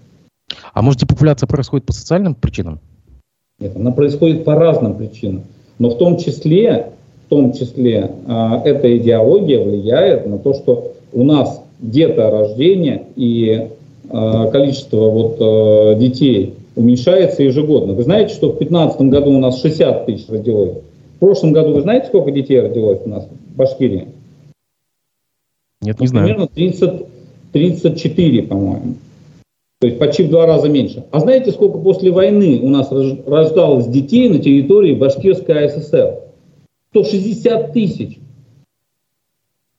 А 0.73 0.81
может 0.81 1.01
депопуляция 1.01 1.47
происходит 1.47 1.85
по 1.85 1.91
социальным 1.91 2.33
причинам? 2.33 2.79
Нет, 3.59 3.75
она 3.75 3.91
происходит 3.91 4.45
по 4.45 4.55
разным 4.55 4.95
причинам. 4.95 5.43
Но 5.79 5.89
в 5.89 5.97
том 5.97 6.15
числе, 6.15 6.93
в 7.29 7.35
том 7.35 7.53
числе 7.53 8.09
э, 8.25 8.61
эта 8.65 8.97
идеология 8.97 9.63
влияет 9.63 10.25
на 10.25 10.39
то, 10.39 10.55
что 10.55 10.93
у 11.13 11.23
нас 11.23 11.61
деторождение 11.77 13.03
и 13.15 13.67
э, 14.09 14.51
количество 14.51 15.09
вот, 15.11 15.37
э, 15.39 15.99
детей 15.99 16.55
уменьшается 16.75 17.43
ежегодно. 17.43 17.93
Вы 17.93 18.01
знаете, 18.01 18.33
что 18.33 18.47
в 18.47 18.57
2015 18.57 19.01
году 19.01 19.29
у 19.29 19.37
нас 19.37 19.61
60 19.61 20.07
тысяч 20.07 20.27
родилось? 20.27 20.79
В 21.17 21.19
прошлом 21.19 21.53
году 21.53 21.73
вы 21.73 21.81
знаете, 21.81 22.07
сколько 22.07 22.31
детей 22.31 22.59
родилось 22.61 23.01
у 23.05 23.09
нас 23.09 23.27
в 23.27 23.55
Башкирии? 23.55 24.07
Нет, 25.83 25.99
не 25.99 26.07
знаю. 26.07 26.25
Примерно 26.25 26.47
30, 26.47 26.91
34, 27.51 28.41
по-моему. 28.41 28.95
То 29.81 29.87
есть 29.87 29.99
почти 29.99 30.23
в 30.23 30.31
два 30.31 30.47
раза 30.47 30.67
меньше. 30.67 31.05
А 31.11 31.19
знаете, 31.19 31.51
сколько 31.51 31.77
после 31.77 32.09
войны 32.09 32.59
у 32.63 32.69
нас 32.69 32.91
рождалось 32.91 33.85
детей 33.85 34.29
на 34.29 34.39
территории 34.39 34.95
Башкирской 34.95 35.65
АССР? 35.65 36.28
160 36.91 37.73
тысяч. 37.73 38.19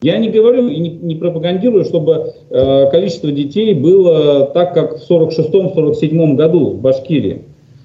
Я 0.02 0.16
не 0.16 0.30
говорю 0.30 0.68
и 0.68 0.78
не, 0.78 0.90
не 0.90 1.14
пропагандирую, 1.14 1.84
чтобы 1.84 2.32
э, 2.48 2.90
количество 2.90 3.30
детей 3.30 3.74
было 3.74 4.46
так, 4.46 4.72
как 4.72 4.98
в 4.98 5.10
46-47 5.10 6.36
году 6.36 6.70
в 6.70 6.80
Башкирии. 6.80 7.42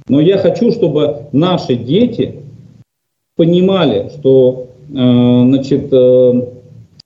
Но 0.07 0.21
я 0.21 0.37
хочу, 0.37 0.71
чтобы 0.71 1.27
наши 1.33 1.75
дети 1.75 2.43
понимали, 3.35 4.11
что 4.17 4.67
э, 4.89 4.93
значит, 4.93 5.91
э, 5.91 6.47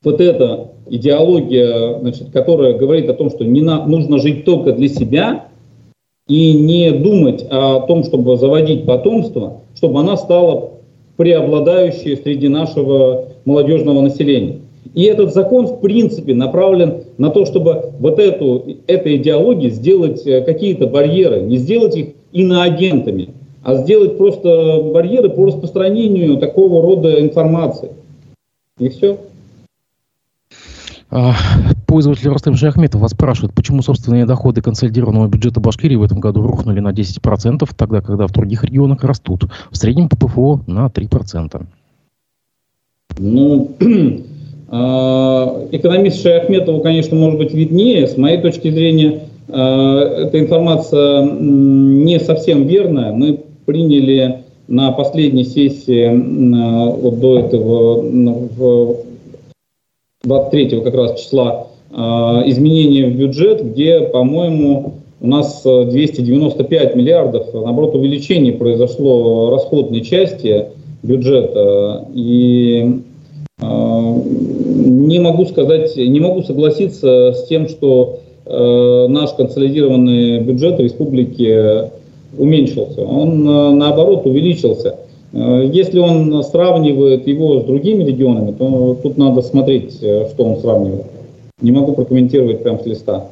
вот 0.04 0.22
эта 0.22 0.72
идеология, 0.88 2.00
значит, 2.00 2.30
которая 2.32 2.74
говорит 2.74 3.10
о 3.10 3.16
том, 3.16 3.32
что 3.32 3.46
не 3.46 3.62
на, 3.62 3.86
нужно 3.88 4.20
жить 4.20 4.46
только 4.46 4.74
для 4.74 4.90
себя 4.90 5.48
и 6.28 6.54
не 6.54 6.92
думать 6.92 7.48
о 7.50 7.82
том, 7.82 8.04
чтобы 8.04 8.38
заводить 8.38 8.86
потомство, 8.86 9.62
чтобы 9.76 10.02
она 10.02 10.18
стала 10.18 10.79
преобладающей 11.20 12.16
среди 12.16 12.48
нашего 12.48 13.26
молодежного 13.44 14.00
населения. 14.00 14.62
И 14.94 15.04
этот 15.04 15.34
закон, 15.34 15.68
в 15.68 15.82
принципе, 15.82 16.34
направлен 16.34 17.04
на 17.18 17.30
то, 17.30 17.46
чтобы 17.46 17.92
вот 18.00 18.20
эту, 18.20 18.78
этой 18.88 19.18
идеологии 19.18 19.68
сделать 19.68 20.26
э, 20.26 20.42
какие-то 20.46 20.88
барьеры, 20.88 21.42
не 21.42 21.58
сделать 21.58 21.98
их 21.98 22.08
иноагентами, 22.32 23.32
а 23.64 23.76
сделать 23.76 24.18
просто 24.18 24.82
барьеры 24.94 25.30
по 25.30 25.44
распространению 25.44 26.38
такого 26.38 26.82
рода 26.82 27.20
информации. 27.20 27.90
И 28.78 28.88
все. 28.88 29.18
А, 31.90 31.92
пользователь 31.92 32.30
Рустем 32.30 32.56
Шахметов 32.56 33.02
вас 33.02 33.12
спрашивает, 33.12 33.54
почему 33.54 33.82
собственные 33.82 34.26
доходы 34.26 34.62
консолидированного 34.62 35.28
бюджета 35.28 35.60
Башкирии 35.60 35.96
в 35.96 36.04
этом 36.04 36.20
году 36.20 36.42
рухнули 36.42 36.80
на 36.80 36.92
10%, 36.92 37.68
тогда 37.76 38.02
когда 38.02 38.28
в 38.28 38.32
других 38.32 38.64
регионах 38.64 39.04
растут. 39.04 39.46
В 39.72 39.78
среднем 39.78 40.08
по 40.08 40.16
ПФО 40.16 40.62
на 40.68 40.88
3%. 40.88 41.62
Ну, 43.18 43.72
а, 44.70 45.68
экономист 45.72 46.22
Шаяхметову, 46.22 46.82
конечно, 46.82 47.18
может 47.18 47.40
быть 47.40 47.54
виднее. 47.54 48.08
С 48.08 48.18
моей 48.18 48.40
точки 48.40 48.70
зрения, 48.70 49.22
а, 49.50 50.26
эта 50.26 50.40
информация 50.40 51.24
не 51.24 52.20
совсем 52.20 52.68
верная. 52.68 53.12
Мы 53.14 53.40
приняли 53.66 54.44
на 54.68 54.92
последней 54.92 55.44
сессии 55.44 56.08
вот 57.02 57.20
до 57.20 57.40
этого 57.40 58.02
в 58.02 58.98
23 60.24 60.82
как 60.82 60.94
раз 60.94 61.20
числа 61.20 61.70
изменения 61.92 63.08
в 63.08 63.16
бюджет, 63.16 63.64
где, 63.64 64.02
по-моему, 64.02 64.94
у 65.22 65.28
нас 65.28 65.64
295 65.64 66.96
миллиардов, 66.96 67.48
наоборот, 67.54 67.96
увеличение 67.96 68.54
произошло 68.54 69.50
расходной 69.50 70.02
части 70.02 70.66
бюджета. 71.02 72.06
И 72.14 73.02
не 73.60 75.20
могу 75.20 75.46
сказать, 75.46 75.96
не 75.96 76.20
могу 76.20 76.44
согласиться 76.44 77.34
с 77.34 77.48
тем, 77.48 77.68
что 77.68 78.20
э, 78.46 79.08
наш 79.10 79.34
консолидированный 79.34 80.40
бюджет 80.42 80.80
республики 80.80 81.90
уменьшился. 82.38 83.02
Он, 83.02 83.48
э, 83.48 83.72
наоборот, 83.72 84.26
увеличился. 84.26 84.96
Э, 85.34 85.70
если 85.72 86.00
он 86.00 86.44
сравнивает 86.44 87.28
его 87.28 87.60
с 87.60 87.64
другими 87.64 88.04
регионами, 88.04 88.52
то 88.52 88.98
тут 89.02 89.18
надо 89.18 89.42
смотреть, 89.42 89.98
э, 90.02 90.28
что 90.30 90.44
он 90.44 90.58
сравнивает. 90.58 91.06
Не 91.62 91.72
могу 91.72 91.94
прокомментировать 91.94 92.64
прямо 92.64 92.80
с 92.80 92.86
листа. 92.86 93.28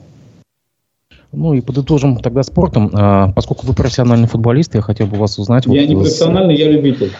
Ну 1.33 1.53
и 1.53 1.61
подытожим 1.61 2.17
тогда 2.17 2.41
спортом. 2.43 2.89
А, 2.93 3.31
поскольку 3.33 3.67
вы 3.67 3.73
профессиональный 3.73 4.27
футболист, 4.27 4.75
я 4.75 4.81
хотел 4.81 5.07
бы 5.07 5.17
вас 5.17 5.37
узнать. 5.37 5.65
Я 5.65 5.81
вот, 5.81 5.89
не 5.89 5.95
профессиональный, 5.95 6.55
с... 6.55 6.59
я 6.59 6.71
любитель. 6.71 7.11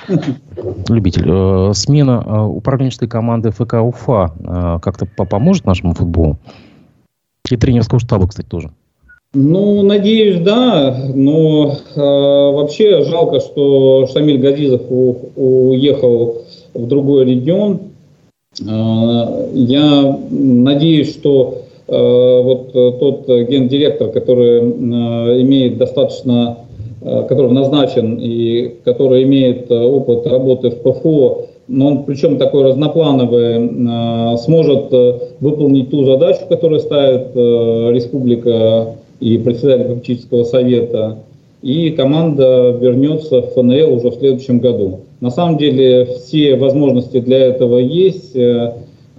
Любитель. 0.88 1.24
Э, 1.26 1.74
смена 1.74 2.24
э, 2.26 2.42
управленческой 2.44 3.10
команды 3.10 3.52
ФК 3.52 3.76
Уфа 3.76 4.34
э, 4.40 4.80
как-то 4.82 5.06
поможет 5.06 5.66
нашему 5.66 5.94
футболу? 5.94 6.40
И 7.50 7.58
тренерского 7.58 8.00
штаба, 8.00 8.28
кстати, 8.28 8.48
тоже. 8.48 8.72
Ну, 9.34 9.84
надеюсь, 9.84 10.40
да. 10.42 10.98
Но 11.14 11.76
э, 11.96 12.00
вообще 12.00 13.04
жалко, 13.04 13.40
что 13.42 14.08
Шамиль 14.08 14.40
Газизов 14.40 14.82
у, 14.90 15.18
уехал 15.36 16.44
в 16.74 16.88
другой 16.88 17.26
регион. 17.26 17.82
Э, 18.60 19.50
я 19.54 20.20
надеюсь, 20.30 21.14
что 21.14 21.68
Э, 21.90 22.42
вот 22.42 22.72
э, 22.74 22.92
тот 23.00 23.28
гендиректор, 23.28 24.10
который 24.10 24.60
э, 24.60 25.42
имеет 25.42 25.78
достаточно, 25.78 26.58
который 27.30 27.52
назначен 27.52 28.18
и 28.20 28.74
который 28.84 29.24
имеет 29.24 29.72
опыт 29.72 30.26
работы 30.28 30.72
в 30.72 30.82
ПФО, 30.82 31.46
но 31.68 31.88
он 31.88 32.04
причем 32.04 32.38
такой 32.38 32.64
разноплановый, 32.64 34.38
сможет 34.40 34.92
выполнить 35.40 35.92
ту 35.92 36.04
задачу, 36.06 36.40
которую 36.50 36.80
ставит 36.82 37.36
республика 37.36 38.96
и 39.20 39.38
председатель 39.38 39.86
попечительского 39.86 40.44
совета, 40.44 41.20
и 41.62 41.92
команда 41.92 42.72
вернется 42.72 43.42
в 43.42 43.52
ФНЛ 43.54 43.94
уже 43.94 44.10
в 44.10 44.16
следующем 44.16 44.60
году. 44.60 45.02
На 45.20 45.32
самом 45.32 45.58
деле 45.58 46.06
все 46.06 46.56
возможности 46.56 47.20
для 47.20 47.40
этого 47.40 47.78
есть. 47.78 48.36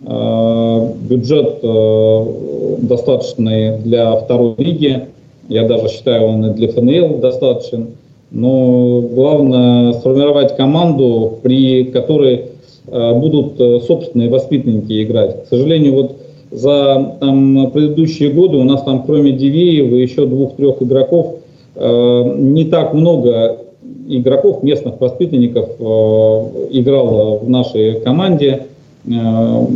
Э, 0.07 0.93
бюджет 1.09 1.59
э, 1.63 2.25
достаточный 2.83 3.79
для 3.79 4.15
второй 4.15 4.55
лиги. 4.59 5.07
Я 5.49 5.67
даже 5.67 5.89
считаю, 5.89 6.27
он 6.27 6.47
и 6.47 6.55
для 6.55 6.69
ФНЛ 6.69 7.19
достаточен. 7.19 7.89
Но 8.31 9.01
главное 9.01 9.95
сформировать 9.95 10.57
команду, 10.57 11.39
при 11.43 11.85
которой 11.85 12.45
э, 12.87 13.15
будут 13.15 13.85
собственные 13.87 14.29
воспитанники 14.29 15.03
играть. 15.03 15.45
К 15.45 15.49
сожалению, 15.49 15.95
вот 15.95 16.17
за 16.53 17.17
там, 17.21 17.71
предыдущие 17.73 18.31
годы 18.31 18.57
у 18.57 18.65
нас 18.65 18.83
там 18.83 19.03
кроме 19.03 19.33
Дивеева 19.33 19.97
еще 19.97 20.27
двух-трех 20.27 20.81
игроков 20.81 21.35
не 21.77 22.65
так 22.65 22.95
много 22.95 23.58
игроков, 24.09 24.63
местных 24.63 25.01
воспитанников 25.01 25.69
играло 26.71 27.39
в 27.39 27.49
нашей 27.49 28.01
команде. 28.01 28.67
Э, 29.07 29.67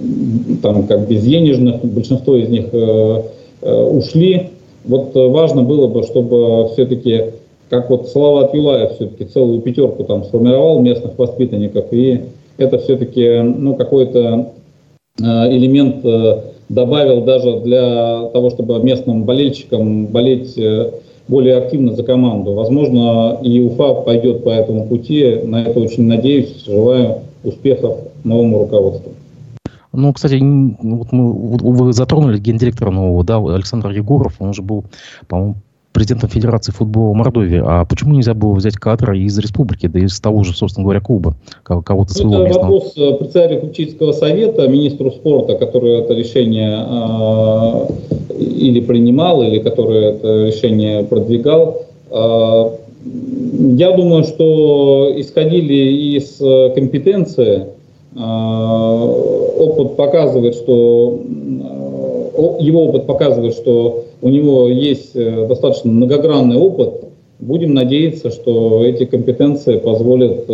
там 0.62 0.86
как 0.86 1.08
безденежных, 1.08 1.84
большинство 1.84 2.36
из 2.36 2.48
них 2.48 2.66
э, 2.72 3.22
э, 3.62 3.84
ушли. 3.84 4.50
Вот 4.84 5.14
важно 5.14 5.62
было 5.62 5.86
бы, 5.86 6.02
чтобы 6.02 6.68
все-таки, 6.72 7.26
как 7.70 7.88
вот 7.88 8.08
Салават 8.08 8.52
Юлаев 8.54 8.92
все-таки 8.96 9.24
целую 9.24 9.60
пятерку 9.60 10.04
там 10.04 10.24
сформировал 10.24 10.80
местных 10.80 11.16
воспитанников, 11.16 11.86
и 11.92 12.22
это 12.58 12.78
все-таки 12.78 13.40
ну, 13.40 13.76
какой-то 13.76 14.50
элемент 15.18 16.04
добавил 16.68 17.22
даже 17.22 17.60
для 17.60 18.28
того, 18.32 18.50
чтобы 18.50 18.80
местным 18.80 19.22
болельщикам 19.22 20.06
болеть 20.06 20.58
более 21.28 21.56
активно 21.56 21.94
за 21.94 22.02
команду. 22.02 22.54
Возможно, 22.54 23.38
и 23.42 23.60
Уфа 23.60 23.94
пойдет 23.94 24.44
по 24.44 24.50
этому 24.50 24.86
пути. 24.86 25.40
На 25.44 25.62
это 25.62 25.78
очень 25.80 26.06
надеюсь. 26.06 26.64
Желаю 26.64 27.18
успехов 27.44 27.98
новому 28.24 28.60
руководству. 28.60 29.12
Ну, 29.92 30.12
кстати, 30.12 30.40
вот 30.40 31.12
мы, 31.12 31.32
вы 31.32 31.92
затронули 31.92 32.38
гендиректора 32.38 32.90
нового, 32.90 33.24
да, 33.24 33.36
Александр 33.36 33.90
Егоров, 33.90 34.36
он 34.38 34.54
же 34.54 34.62
был, 34.62 34.84
по-моему, 35.28 35.56
президентом 35.92 36.30
Федерации 36.30 36.72
футбола 36.72 37.12
Мордовии. 37.14 37.62
А 37.64 37.84
почему 37.84 38.14
нельзя 38.14 38.34
было 38.34 38.54
взять 38.54 38.76
кадра 38.76 39.16
из 39.16 39.38
республики, 39.38 39.86
да 39.86 40.00
из 40.00 40.18
того 40.20 40.42
же, 40.44 40.54
собственно 40.54 40.84
говоря, 40.84 41.00
клуба, 41.00 41.34
кого-то 41.62 42.14
своего 42.14 42.36
Это 42.36 42.44
местного? 42.44 42.72
вопрос 42.72 42.94
э, 42.96 43.12
председателя 43.18 43.60
Купчинского 43.60 44.12
совета, 44.12 44.66
министру 44.68 45.10
спорта, 45.10 45.56
который 45.56 46.00
это 46.00 46.14
решение 46.14 46.86
э, 46.88 48.11
или 48.30 48.80
принимал, 48.80 49.42
или 49.42 49.58
который 49.58 50.04
это 50.06 50.46
решение 50.46 51.04
продвигал. 51.04 51.82
Я 52.10 53.92
думаю, 53.96 54.24
что 54.24 55.12
исходили 55.16 56.16
из 56.16 56.36
компетенции. 56.74 57.66
Опыт 58.14 59.96
показывает, 59.96 60.54
что 60.54 61.20
его 62.60 62.84
опыт 62.86 63.06
показывает, 63.06 63.54
что 63.54 64.04
у 64.20 64.28
него 64.28 64.68
есть 64.68 65.14
достаточно 65.14 65.90
многогранный 65.90 66.56
опыт. 66.56 67.04
Будем 67.40 67.74
надеяться, 67.74 68.30
что 68.30 68.84
эти 68.84 69.04
компетенции 69.04 69.78
позволят 69.78 70.46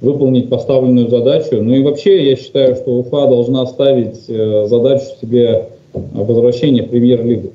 выполнить 0.00 0.48
поставленную 0.48 1.08
задачу. 1.08 1.60
Ну 1.60 1.74
и 1.74 1.82
вообще 1.82 2.30
я 2.30 2.36
считаю, 2.36 2.76
что 2.76 2.98
Уфа 2.98 3.26
должна 3.26 3.66
ставить 3.66 4.28
э, 4.28 4.66
задачу 4.68 5.06
себе 5.20 5.70
возвращения 5.92 6.82
в 6.82 6.90
премьер-лигу. 6.90 7.52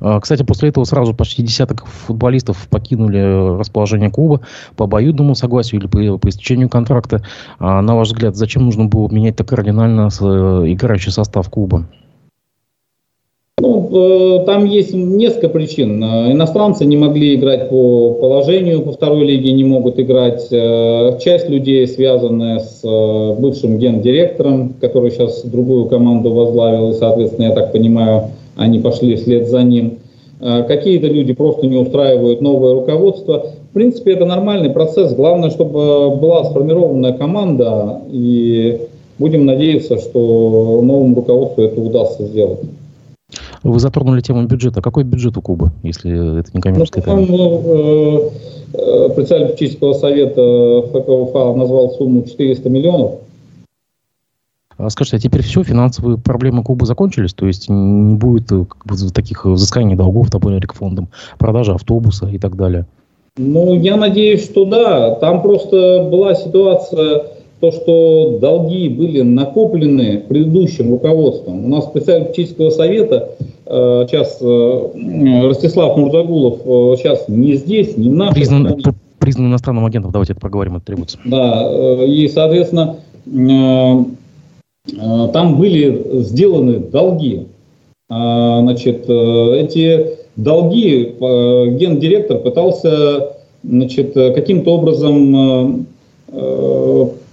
А, 0.00 0.20
кстати, 0.20 0.42
после 0.42 0.68
этого 0.68 0.84
сразу 0.84 1.14
почти 1.14 1.42
десяток 1.42 1.86
футболистов 1.86 2.68
покинули 2.68 3.58
расположение 3.58 4.10
клуба 4.10 4.40
по 4.76 4.84
обоюдному 4.84 5.34
согласию 5.34 5.80
или 5.80 5.86
по, 5.86 6.18
по 6.18 6.28
истечению 6.28 6.68
контракта. 6.68 7.22
А 7.58 7.80
на 7.80 7.96
ваш 7.96 8.08
взгляд, 8.08 8.36
зачем 8.36 8.64
нужно 8.64 8.84
было 8.84 9.08
менять 9.08 9.36
так 9.36 9.48
кардинально 9.48 10.08
э, 10.08 10.24
играющий 10.72 11.12
состав 11.12 11.48
клуба? 11.48 11.86
Э, 13.94 14.42
там 14.44 14.64
есть 14.64 14.92
несколько 14.92 15.48
причин. 15.48 16.02
Э, 16.02 16.32
иностранцы 16.32 16.84
не 16.84 16.96
могли 16.96 17.36
играть 17.36 17.68
по 17.68 18.14
положению, 18.14 18.82
по 18.82 18.90
второй 18.90 19.24
лиге 19.24 19.52
не 19.52 19.62
могут 19.62 20.00
играть. 20.00 20.48
Э, 20.50 21.16
часть 21.22 21.48
людей 21.48 21.86
связаны 21.86 22.58
с 22.58 22.82
бывшим 23.38 23.78
гендиректором, 23.78 24.74
который 24.80 25.12
сейчас 25.12 25.42
другую 25.44 25.86
команду 25.86 26.32
возглавил, 26.32 26.90
и, 26.90 26.94
соответственно, 26.94 27.46
я 27.46 27.52
так 27.52 27.70
понимаю, 27.70 28.30
они 28.56 28.80
пошли 28.80 29.14
вслед 29.14 29.48
за 29.48 29.62
ним. 29.62 29.98
Какие-то 30.40 31.06
люди 31.06 31.32
просто 31.32 31.66
не 31.66 31.78
устраивают 31.78 32.42
новое 32.42 32.74
руководство. 32.74 33.46
В 33.70 33.72
принципе, 33.72 34.12
это 34.12 34.26
нормальный 34.26 34.68
процесс. 34.68 35.14
Главное, 35.14 35.50
чтобы 35.50 36.10
была 36.16 36.44
сформированная 36.44 37.12
команда, 37.12 38.02
и 38.10 38.80
будем 39.18 39.46
надеяться, 39.46 39.96
что 39.98 40.80
новому 40.82 41.14
руководству 41.14 41.62
это 41.62 41.80
удастся 41.80 42.24
сделать. 42.24 42.58
Вы 43.64 43.80
затронули 43.80 44.20
тему 44.20 44.44
бюджета. 44.46 44.82
Какой 44.82 45.04
бюджет 45.04 45.38
у 45.38 45.42
Кубы, 45.42 45.70
если 45.82 46.40
это 46.40 46.50
не 46.52 46.60
коммерческая 46.60 47.16
ну, 47.16 47.26
тайна? 47.26 47.32
Э, 47.34 48.30
э, 48.74 49.08
председатель 49.16 49.46
политического 49.46 49.94
совета 49.94 50.82
ФКУФА 50.88 51.54
назвал 51.54 51.92
сумму 51.92 52.24
400 52.24 52.68
миллионов. 52.68 53.12
А 54.76 54.90
скажите, 54.90 55.16
а 55.16 55.20
теперь 55.20 55.42
все, 55.42 55.62
финансовые 55.62 56.18
проблемы 56.18 56.62
Кубы 56.62 56.84
закончились? 56.84 57.32
То 57.32 57.46
есть 57.46 57.70
не 57.70 58.16
будет 58.16 58.52
э, 58.52 58.66
как 58.66 58.84
бы, 58.84 58.96
таких 59.10 59.46
взысканий 59.46 59.96
долгов 59.96 60.28
к 60.30 60.74
фондам, 60.74 61.08
продажи 61.38 61.72
автобуса 61.72 62.26
и 62.28 62.38
так 62.38 62.56
далее? 62.56 62.84
Ну, 63.38 63.80
я 63.80 63.96
надеюсь, 63.96 64.44
что 64.44 64.66
да. 64.66 65.14
Там 65.14 65.40
просто 65.40 66.06
была 66.10 66.34
ситуация 66.34 67.24
то, 67.60 67.72
что 67.72 68.38
долги 68.40 68.90
были 68.90 69.22
накоплены 69.22 70.18
предыдущим 70.28 70.90
руководством. 70.90 71.64
У 71.64 71.68
нас 71.68 71.86
специально 71.86 72.26
политического 72.26 72.68
совета 72.68 73.30
э, 73.38 73.44
сейчас 73.66 74.38
э, 74.40 75.42
Ростислав 75.46 75.96
Мурзагулов 75.96 76.60
э, 76.64 76.96
сейчас 76.98 77.28
не 77.28 77.54
здесь, 77.54 77.96
не 77.96 78.10
в 78.10 78.14
нашем. 78.14 78.34
Признан, 78.34 78.82
признан 79.18 79.46
иностранным 79.48 79.86
агентом, 79.86 80.12
давайте 80.12 80.32
это 80.32 80.40
проговорим, 80.40 80.76
это 80.76 80.86
требуется. 80.86 81.18
Да, 81.24 82.04
и, 82.04 82.28
соответственно, 82.28 82.96
там 84.86 85.56
были 85.56 86.22
сделаны 86.22 86.78
долги. 86.78 87.46
Значит, 88.08 89.08
эти 89.08 90.18
долги 90.36 91.14
гендиректор 91.18 92.38
пытался 92.38 93.30
значит, 93.62 94.12
каким-то 94.12 94.74
образом 94.74 95.86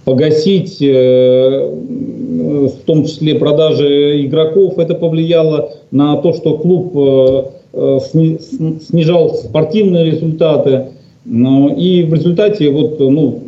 погасить, 0.04 0.78
э, 0.80 1.68
в 1.68 2.84
том 2.86 3.04
числе 3.04 3.36
продажи 3.36 4.24
игроков. 4.26 4.78
Это 4.78 4.94
повлияло 4.94 5.70
на 5.90 6.16
то, 6.16 6.32
что 6.32 6.58
клуб 6.58 6.92
э, 6.94 7.42
э, 7.74 7.98
снижал 8.88 9.34
спортивные 9.34 10.10
результаты. 10.10 10.86
И 11.24 12.06
в 12.08 12.14
результате, 12.14 12.68
вот, 12.70 12.98
ну, 12.98 13.40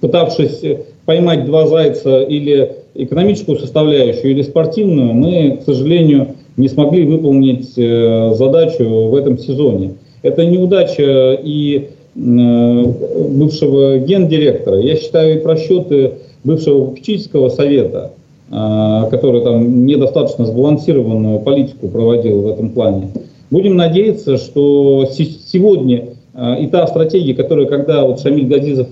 пытавшись 0.00 0.62
поймать 1.04 1.44
два 1.44 1.68
зайца 1.68 2.22
или 2.22 2.72
экономическую 2.94 3.56
составляющую, 3.58 4.32
или 4.32 4.42
спортивную, 4.42 5.14
мы, 5.14 5.58
к 5.60 5.64
сожалению, 5.64 6.34
не 6.56 6.68
смогли 6.68 7.04
выполнить 7.04 7.74
задачу 7.74 8.84
в 8.84 9.14
этом 9.14 9.38
сезоне. 9.38 9.94
Это 10.22 10.44
неудача 10.44 11.38
и 11.40 11.90
бывшего 12.14 13.98
гендиректора, 13.98 14.80
я 14.80 14.96
считаю 14.96 15.36
и 15.36 15.38
просчеты 15.42 16.14
бывшего 16.42 16.86
попечительского 16.86 17.50
совета, 17.50 18.12
э, 18.50 19.02
который 19.10 19.42
там 19.42 19.86
недостаточно 19.86 20.46
сбалансированную 20.46 21.40
политику 21.40 21.88
проводил 21.88 22.42
в 22.42 22.48
этом 22.48 22.70
плане. 22.70 23.10
Будем 23.50 23.76
надеяться, 23.76 24.38
что 24.38 25.06
сегодня 25.06 26.08
э, 26.34 26.62
и 26.62 26.66
та 26.66 26.86
стратегия, 26.86 27.34
которая 27.34 27.66
когда 27.66 28.04
вот 28.04 28.20
Шамиль 28.20 28.46
Газизов 28.46 28.88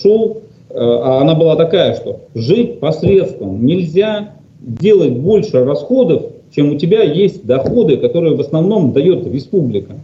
шел, 0.00 0.38
а 0.70 1.20
она 1.22 1.34
была 1.34 1.56
такая, 1.56 1.94
что 1.94 2.20
жить 2.34 2.78
посредством 2.78 3.64
нельзя 3.64 4.34
делать 4.60 5.12
больше 5.12 5.64
расходов, 5.64 6.24
чем 6.54 6.72
у 6.72 6.78
тебя 6.78 7.02
есть 7.02 7.46
доходы, 7.46 7.96
которые 7.96 8.36
в 8.36 8.40
основном 8.40 8.92
дает 8.92 9.26
республика. 9.26 9.94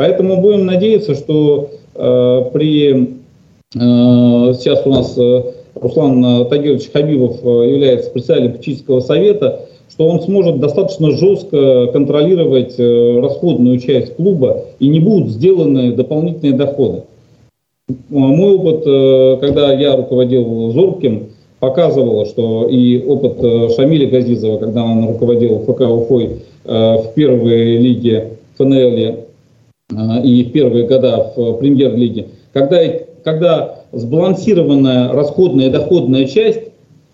Поэтому 0.00 0.40
будем 0.40 0.64
надеяться, 0.64 1.14
что 1.14 1.68
Э, 1.94 2.44
при 2.52 2.92
э, 2.92 3.08
сейчас 3.74 4.86
у 4.86 4.90
нас 4.90 5.18
э, 5.18 5.42
Руслан 5.74 6.46
Тагирович 6.48 6.90
Хабибов 6.90 7.42
является 7.42 8.10
председателем 8.10 8.52
политического 8.52 9.00
совета, 9.00 9.66
что 9.90 10.08
он 10.08 10.22
сможет 10.22 10.60
достаточно 10.60 11.10
жестко 11.10 11.88
контролировать 11.88 12.78
расходную 12.78 13.78
часть 13.78 14.16
клуба 14.16 14.64
и 14.78 14.88
не 14.88 15.00
будут 15.00 15.30
сделаны 15.30 15.92
дополнительные 15.92 16.54
доходы. 16.54 17.02
Мой 18.08 18.54
опыт, 18.54 19.40
когда 19.40 19.72
я 19.72 19.96
руководил 19.96 20.70
Зорким, 20.72 21.28
показывал, 21.60 22.26
что 22.26 22.66
и 22.68 23.02
опыт 23.04 23.74
Шамиля 23.76 24.08
Газизова, 24.08 24.58
когда 24.58 24.84
он 24.84 25.06
руководил 25.06 25.60
ФК 25.60 25.82
Уфой 25.82 26.42
в 26.64 27.04
первой 27.14 27.76
лиге 27.78 28.38
ФНЛ 28.58 28.96
Э, 29.00 29.29
и 29.90 30.44
в 30.44 30.52
первые 30.52 30.86
года 30.86 31.32
в 31.36 31.54
премьер-лиге, 31.54 32.28
когда, 32.52 32.80
когда 33.24 33.76
сбалансированная 33.92 35.12
расходная 35.12 35.66
и 35.66 35.70
доходная 35.70 36.26
часть, 36.26 36.58
э, 36.58 36.68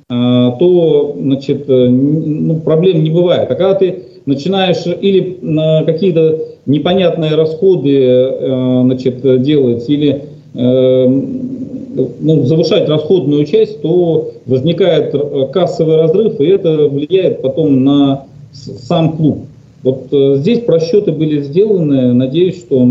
то 0.08 1.16
значит, 1.18 1.68
э, 1.68 1.88
ну, 1.88 2.56
проблем 2.60 3.02
не 3.02 3.10
бывает. 3.10 3.50
А 3.50 3.54
когда 3.54 3.74
ты 3.74 4.02
начинаешь 4.26 4.84
или 5.00 5.38
какие-то 5.84 6.40
непонятные 6.66 7.36
расходы 7.36 8.82
значит, 8.82 9.42
делать, 9.42 9.88
или 9.88 10.24
ну, 10.52 12.44
завышать 12.44 12.88
расходную 12.88 13.44
часть, 13.44 13.80
то 13.82 14.32
возникает 14.46 15.14
кассовый 15.52 15.94
разрыв, 15.96 16.40
и 16.40 16.46
это 16.46 16.88
влияет 16.88 17.40
потом 17.40 17.84
на 17.84 18.24
сам 18.52 19.16
клуб. 19.16 19.46
Вот 19.86 20.08
э, 20.10 20.34
здесь 20.38 20.64
просчеты 20.64 21.12
были 21.12 21.42
сделаны. 21.42 22.12
Надеюсь, 22.12 22.58
что 22.58 22.82
э, 22.82 22.88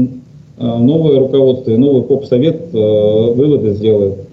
новое 0.57 1.19
руководство 1.19 1.71
и 1.71 1.77
новый 1.77 2.03
поп-совет 2.03 2.73
э, 2.73 3.33
выводы 3.33 3.73
сделает. 3.73 4.29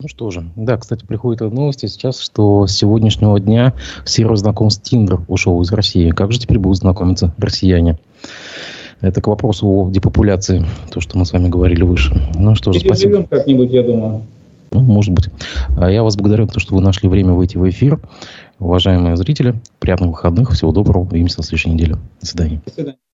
Ну 0.00 0.08
что 0.08 0.30
же, 0.30 0.44
да, 0.56 0.78
кстати, 0.78 1.04
приходят 1.04 1.52
новости 1.52 1.84
сейчас, 1.84 2.18
что 2.18 2.66
с 2.66 2.72
сегодняшнего 2.72 3.38
дня 3.38 3.74
сервис 4.06 4.38
знакомств 4.38 4.88
Тиндер 4.88 5.20
ушел 5.28 5.60
из 5.60 5.70
России. 5.70 6.08
Как 6.12 6.32
же 6.32 6.40
теперь 6.40 6.58
будут 6.58 6.78
знакомиться 6.78 7.34
россияне? 7.36 7.98
Это 9.02 9.20
к 9.20 9.26
вопросу 9.26 9.68
о 9.68 9.90
депопуляции, 9.90 10.64
то, 10.90 11.00
что 11.00 11.18
мы 11.18 11.26
с 11.26 11.32
вами 11.34 11.48
говорили 11.48 11.82
выше. 11.82 12.14
Ну 12.36 12.54
что 12.54 12.72
же, 12.72 12.80
спасибо. 12.80 13.24
как-нибудь, 13.28 13.70
я 13.70 13.82
думаю. 13.82 14.22
Ну, 14.72 14.80
может 14.80 15.12
быть. 15.12 15.28
А 15.76 15.90
я 15.90 16.02
вас 16.02 16.16
благодарю 16.16 16.46
за 16.46 16.54
то, 16.54 16.60
что 16.60 16.74
вы 16.74 16.80
нашли 16.80 17.08
время 17.08 17.32
выйти 17.32 17.56
в 17.56 17.68
эфир. 17.68 18.00
Уважаемые 18.58 19.16
зрители, 19.16 19.60
приятных 19.78 20.10
выходных, 20.10 20.52
всего 20.52 20.72
доброго. 20.72 21.04
Увидимся 21.04 21.38
на 21.38 21.44
следующей 21.44 21.70
неделе. 21.70 21.96
До 22.20 22.26
свидания. 22.26 22.62
До 22.64 22.72
свидания. 22.72 22.98